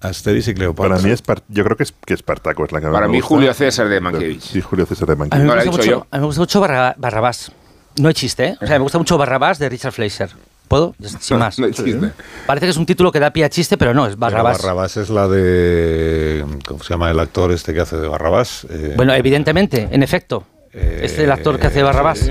Asterix 0.00 0.48
y 0.48 0.54
Cleopatra. 0.54 0.96
Para 0.96 1.02
mí, 1.02 1.10
Espar- 1.10 1.42
yo 1.48 1.64
creo 1.64 1.76
que, 1.78 1.84
es, 1.84 1.94
que 2.04 2.12
Espartaco 2.12 2.64
es 2.66 2.72
la 2.72 2.80
que 2.80 2.88
Para 2.88 3.06
me 3.06 3.12
mí, 3.12 3.18
gusta. 3.20 3.28
Julio 3.34 3.54
César 3.54 3.88
de 3.88 4.00
Mankiewicz. 4.00 4.44
Sí, 4.44 4.60
Julio 4.60 4.84
César 4.84 5.06
de 5.08 5.12
a 5.14 5.16
mí 5.16 5.20
Mankiewicz. 5.20 5.48
me 5.48 5.54
No, 5.56 5.64
gusta 5.70 5.82
dicho 5.82 5.96
mucho, 5.96 6.06
a 6.10 6.16
mí 6.16 6.20
me 6.20 6.26
gusta 6.26 6.40
mucho 6.42 6.60
Barra- 6.60 6.94
Barrabás. 6.98 7.50
No 7.96 8.08
hay 8.08 8.14
chiste, 8.14 8.44
¿eh? 8.48 8.56
O 8.60 8.66
sea, 8.66 8.76
me 8.78 8.82
gusta 8.82 8.98
mucho 8.98 9.16
Barrabás 9.16 9.58
de 9.58 9.68
Richard 9.70 9.92
Fleischer. 9.92 10.28
¿Puedo? 10.74 10.92
Sin 11.20 11.38
más. 11.38 11.56
No. 11.60 12.10
Parece 12.46 12.66
que 12.66 12.70
es 12.70 12.76
un 12.76 12.84
título 12.86 13.12
que 13.12 13.20
da 13.20 13.30
pie 13.30 13.44
a 13.44 13.48
chiste, 13.48 13.76
pero 13.78 13.94
no, 13.94 14.06
es 14.06 14.14
Pero 14.16 14.20
Barrabás. 14.22 14.58
Barrabás 14.60 14.96
es 14.96 15.08
la 15.08 15.28
de. 15.28 16.44
¿Cómo 16.66 16.82
se 16.82 16.90
llama 16.94 17.12
el 17.12 17.20
actor 17.20 17.52
este 17.52 17.72
que 17.72 17.80
hace 17.80 17.96
de 17.96 18.08
Barrabás? 18.08 18.66
Eh, 18.68 18.94
Bueno, 18.96 19.14
evidentemente, 19.14 19.88
en 19.92 20.02
efecto. 20.02 20.42
eh, 20.72 21.00
Este 21.04 21.18
es 21.18 21.24
el 21.26 21.30
actor 21.30 21.60
que 21.60 21.68
hace 21.68 21.80
Barrabás. 21.84 22.18
sí. 22.18 22.30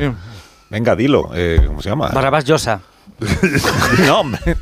Venga, 0.70 0.94
dilo. 0.96 1.30
eh, 1.34 1.62
¿Cómo 1.66 1.82
se 1.82 1.90
llama? 1.90 2.10
Barrabás 2.10 2.44
Llosa. 2.44 2.82
no, 4.06 4.20
hombre. 4.20 4.42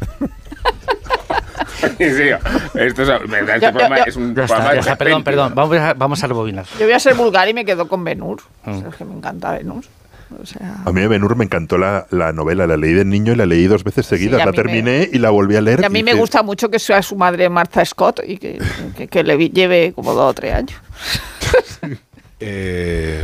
Sí, 1.98 2.30
esto 2.76 3.04
es, 3.04 3.10
este 3.10 3.72
programa 3.72 3.98
es 4.00 4.15
un 4.15 4.36
Ya 4.36 4.44
está, 4.44 4.56
programa 4.56 4.74
ya 4.76 4.80
está, 4.82 4.91
de 4.91 4.98
perdón, 4.98 5.24
perdón. 5.24 5.56
Vamos 5.56 5.78
a, 5.78 5.94
vamos 5.96 6.24
a 6.24 6.28
rebobinar. 6.28 6.65
Yo 6.80 6.86
voy 6.86 6.94
a 6.94 7.00
ser 7.00 7.15
vulgar 7.15 7.48
y 7.50 7.54
me 7.56 7.65
quedo 7.65 7.88
con 7.88 8.04
Benur. 8.04 8.41
Mm. 8.65 8.70
O 8.72 8.80
sea, 8.80 8.89
es 8.89 8.96
que 8.96 9.06
me 9.06 9.15
encanta 9.15 9.52
Benur. 9.54 9.84
O 10.41 10.46
sea, 10.46 10.78
A 10.86 10.91
mí 10.91 11.02
de 11.02 11.08
Ben-Hur 11.08 11.36
me 11.36 11.44
encantó 11.46 11.78
la, 11.78 12.06
la 12.12 12.32
novela, 12.34 12.67
la 12.67 12.78
leí 12.78 12.94
de 12.94 13.06
niño 13.06 13.34
y 13.34 13.36
la 13.36 13.46
leí 13.46 13.65
dos 13.67 13.84
veces 13.84 14.06
seguidas. 14.06 14.39
la 14.39 14.46
me- 14.48 14.52
terminé 14.54 15.10
y 15.12 15.17
la 15.20 15.30
volví 15.30 15.56
a 15.56 15.62
leer. 15.62 15.80
y 15.82 15.86
a 15.86 15.89
mí 15.89 16.04
me 16.04 16.13
gusta 16.13 16.44
mucho 16.44 16.70
que 16.70 16.80
sea 16.80 17.02
su 17.02 17.15
madre 17.15 17.50
Martha 17.50 17.84
Scott 17.86 18.22
y 18.26 18.38
que, 18.38 18.60
que- 18.98 19.08
que 19.08 19.24
le 19.24 19.36
vi- 19.36 19.50
lleve 19.50 19.94
como 19.94 20.13
dos 20.13 20.30
o 20.32 20.34
tres 20.34 20.54
años. 20.54 20.80
Eh, 22.44 23.24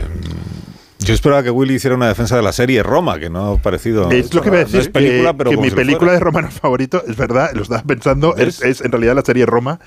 yo 1.08 1.14
esperaba 1.14 1.44
que 1.44 1.50
Willy 1.52 1.76
hiciera 1.76 1.96
una 1.96 2.08
defensa 2.08 2.36
de 2.36 2.42
la 2.42 2.52
serie 2.52 2.84
Roma, 2.84 3.20
que 3.20 3.30
no 3.30 3.54
ha 3.54 3.58
parecido. 3.58 4.10
Es 4.12 4.34
lo 4.34 4.42
que 4.42 4.50
iba 4.50 4.60
a 4.60 4.64
no 4.66 4.80
es 4.80 4.90
película, 4.90 5.32
que, 5.32 5.38
pero 5.38 5.50
que 5.50 5.56
como 5.56 5.66
mi 5.68 5.74
película 5.74 6.12
de 6.12 6.18
fuera. 6.20 6.32
romanos 6.32 6.54
favorito, 6.54 7.04
es 7.08 7.16
verdad, 7.16 7.52
lo 7.54 7.62
estaba 7.64 7.82
pensando, 7.84 8.36
es, 8.36 8.62
es 8.62 8.82
en 8.82 8.92
realidad 8.92 9.16
la 9.16 9.22
serie 9.24 9.46
Roma, 9.46 9.80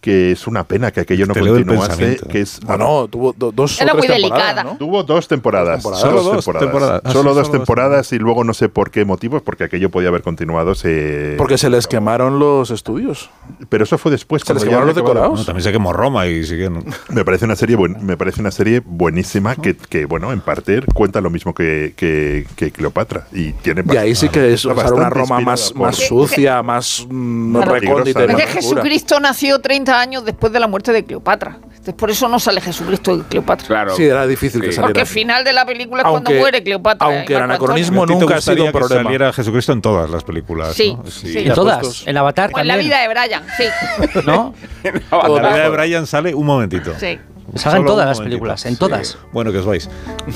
que 0.00 0.32
es 0.32 0.46
una 0.46 0.64
pena 0.64 0.90
que 0.90 1.00
aquello 1.00 1.26
no 1.26 1.34
Te 1.34 1.40
continuase, 1.40 2.18
que 2.30 2.40
es... 2.42 2.60
Bueno, 2.60 3.08
tuvo 3.08 3.32
do- 3.36 3.52
dos 3.52 3.80
Era 3.80 3.94
muy 3.94 4.02
temporadas, 4.06 4.22
delicada. 4.54 4.64
¿no? 4.64 4.76
Tuvo 4.76 5.02
dos 5.02 5.28
temporadas. 5.28 5.82
Dos 5.82 5.92
temporadas. 6.00 6.00
Solo 6.00 6.22
dos 6.22 6.44
temporadas. 6.44 7.00
Ah, 7.04 7.08
sí, 7.08 7.12
Solo 7.12 7.22
solo 7.22 7.34
dos 7.34 7.42
dos 7.48 7.52
temporadas 7.52 8.12
y 8.12 8.18
luego 8.18 8.44
no 8.44 8.54
sé 8.54 8.68
por 8.68 8.90
qué 8.90 9.04
motivos, 9.04 9.42
porque 9.42 9.64
aquello 9.64 9.90
podía 9.90 10.08
haber 10.08 10.22
continuado. 10.22 10.74
Se... 10.74 11.34
Porque 11.38 11.58
se 11.58 11.70
les 11.70 11.86
quemaron 11.86 12.38
los 12.38 12.70
estudios. 12.70 13.30
Pero 13.68 13.84
eso 13.84 13.98
fue 13.98 14.10
después. 14.10 14.42
Se 14.44 14.52
les 14.54 14.64
quemaron 14.64 14.86
los 14.86 14.96
decorados. 14.96 15.46
También 15.46 15.62
se 15.64 15.72
quemó 15.72 15.92
Roma 15.92 16.26
y 16.26 16.44
siguen. 16.44 16.84
Me 17.10 17.24
parece 17.24 17.44
una 17.44 17.56
serie 17.56 17.76
buen- 17.76 18.00
me 18.04 18.16
parece 18.16 18.40
una 18.40 18.50
serie 18.50 18.82
buenísima 18.84 19.56
que, 19.56 19.76
que, 19.76 20.04
bueno 20.06 20.32
en 20.32 20.40
parte 20.40 20.65
cuenta 20.92 21.20
lo 21.20 21.30
mismo 21.30 21.54
que, 21.54 21.94
que, 21.96 22.46
que 22.56 22.70
Cleopatra 22.70 23.26
y 23.32 23.52
tiene 23.52 23.82
Y 23.90 23.96
ahí 23.96 24.14
sí 24.14 24.28
que 24.28 24.52
es 24.52 24.64
está 24.64 24.72
o 24.72 24.76
sea, 24.88 24.92
una 24.94 25.10
Roma 25.10 25.40
más, 25.40 25.74
más 25.74 25.96
sucia, 25.96 26.62
más 26.62 27.06
mm, 27.08 27.56
Claro. 27.56 27.72
recóndita. 27.74 28.24
Es 28.24 28.34
que. 28.36 28.46
Jesucristo 28.46 29.20
nació 29.20 29.60
30 29.60 30.00
años 30.00 30.24
después 30.24 30.52
de 30.52 30.60
la 30.60 30.66
muerte 30.68 30.92
de 30.92 31.04
Cleopatra. 31.04 31.58
Entonces, 31.62 31.94
por 31.94 32.10
eso 32.10 32.28
no 32.28 32.40
sale 32.40 32.60
Jesucristo 32.60 33.16
de 33.16 33.22
Cleopatra. 33.24 33.66
Claro. 33.68 33.94
Sí, 33.96 34.04
era 34.04 34.26
difícil 34.26 34.60
que 34.60 34.68
Sí. 34.68 34.72
saliera. 34.72 34.88
Porque 34.88 35.00
el 35.02 35.06
final 35.06 35.44
de 35.44 35.52
la 35.52 35.64
película 35.64 36.02
es 36.02 36.06
Aunque- 36.06 36.24
cuando 36.24 36.40
muere 36.40 36.62
Cleopatra. 36.64 37.06
aunque 37.06 37.32
¿eh? 37.32 37.36
el 37.36 37.42
Marco 37.46 37.64
anacronismo 37.66 38.02
¿A 38.02 38.06
ti 38.06 38.12
te 38.14 38.18
nunca 38.20 38.36
ha 38.36 38.40
sido 38.40 38.64
un 38.64 38.72
que 38.72 38.78
problema. 38.78 39.02
saliera 39.04 39.32
Jesucristo 39.32 39.72
en 39.72 39.82
todas 39.82 40.10
las 40.10 40.24
películas. 40.24 40.74
Sí, 40.74 40.94
¿no? 40.94 41.08
sí. 41.08 41.38
En 41.38 41.54
todas. 41.54 42.04
En 42.06 42.16
Avatar 42.16 42.50
O 42.52 42.58
en 42.58 42.66
la 42.66 42.74
también. 42.74 42.90
vida 42.90 43.02
de 43.02 43.08
Brian, 43.08 43.42
sí. 43.56 44.20
¿No? 44.26 44.52
En 44.82 45.02
la 45.42 45.48
vida 45.54 45.62
de 45.62 45.68
Brian 45.68 46.06
sale 46.06 46.34
un 46.34 46.46
momentito. 46.46 46.92
sí. 46.98 47.18
Salgan 47.54 47.80
Solo 47.82 47.90
todas 47.92 48.04
un 48.04 48.08
las 48.08 48.20
películas, 48.20 48.66
en 48.66 48.72
Sí. 48.72 48.78
todas. 48.78 49.18
Bueno, 49.32 49.52
que 49.52 49.58
os 49.58 49.66
vais. 49.66 49.88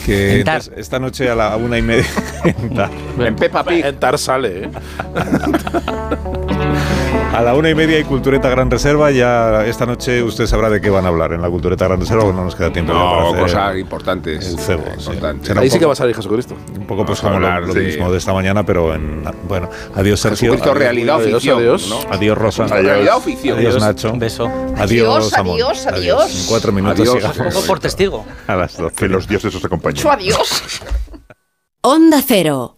Que 0.06 0.38
En 0.38 0.44
Tar. 0.44 0.56
entonces, 0.56 0.72
esta 0.78 0.98
noche 0.98 1.28
a 1.28 1.34
la 1.34 1.56
una 1.56 1.76
y 1.78 1.82
media. 1.82 2.06
en 2.44 2.74
Tar. 2.74 2.90
En 3.18 3.36
Peppa 3.36 3.64
Pig. 3.64 3.84
En 3.84 3.96
Tar 3.98 4.16
sale, 4.18 4.64
¿eh? 4.64 4.70
a 7.32 7.42
la 7.42 7.54
una 7.54 7.70
y 7.70 7.74
media 7.74 7.96
hay 7.96 8.04
Cultureta 8.04 8.48
Gran 8.48 8.70
Reserva. 8.70 9.10
Ya 9.10 9.64
esta 9.64 9.86
noche 9.86 10.22
usted 10.22 10.46
sabrá 10.46 10.68
de 10.68 10.80
qué 10.80 10.90
van 10.90 11.04
a 11.04 11.08
hablar 11.08 11.32
en 11.32 11.40
la 11.42 11.48
Cultureta 11.48 11.86
Gran 11.86 12.00
Reserva, 12.00 12.22
porque 12.24 12.36
no 12.36 12.44
nos 12.44 12.54
queda 12.56 12.72
tiempo 12.72 12.92
para 12.92 13.04
No, 13.04 13.28
hacer 13.28 13.40
cosas 13.42 13.76
importantes. 13.78 14.46
el 14.48 14.58
cebo. 14.58 14.84
sí. 14.98 15.10
Ahí 15.56 15.70
sí 15.70 15.78
que 15.78 15.86
va 15.86 15.92
a 15.92 15.96
salir 15.96 16.14
Jesucristo. 16.16 16.56
Un 16.76 16.86
poco 16.86 17.06
pues 17.06 17.22
Vamos 17.22 17.36
como 17.36 17.40
lo, 17.40 17.46
hablar 17.46 17.62
lo 17.68 17.74
de- 17.74 17.80
mismo 17.82 18.10
de 18.10 18.18
esta 18.18 18.32
mañana, 18.32 18.64
pero 18.66 18.94
en. 18.94 19.24
Bueno, 19.48 19.68
adiós 19.94 20.20
Sergio. 20.20 20.52
Jesucristo, 20.52 20.74
realidad 20.74 21.16
Adiós, 21.16 21.34
ficción. 21.42 21.58
adiós. 21.58 21.88
¿no? 21.88 21.98
Adiós 22.12 22.38
Rosa. 22.38 22.66
¿Realidad 22.66 23.16
o 23.16 23.20
ficción? 23.20 23.58
Adiós 23.58 23.80
Nacho. 23.80 24.12
Un 24.12 24.18
beso. 24.18 24.44
Adiós, 24.46 24.80
Adiós, 24.80 25.32
Amón. 25.34 25.54
adiós, 25.54 25.86
adiós. 25.86 26.40
En 26.42 26.46
cuatro 26.48 26.72
minutos 26.72 26.98
Adiós. 27.00 27.14
sigamos. 27.14 27.38
Un 27.38 27.52
poco 27.52 27.66
por 27.66 27.78
testigo. 27.80 28.26
A 28.48 28.56
las 28.56 28.76
12. 28.76 28.94
que 28.96 29.08
los 29.08 29.28
dioses 29.28 29.54
os 29.54 29.64
acompañen 29.64 29.96
Mucho 29.96 30.10
adiós. 30.10 30.82
Onda 31.82 32.20
Cero, 32.26 32.76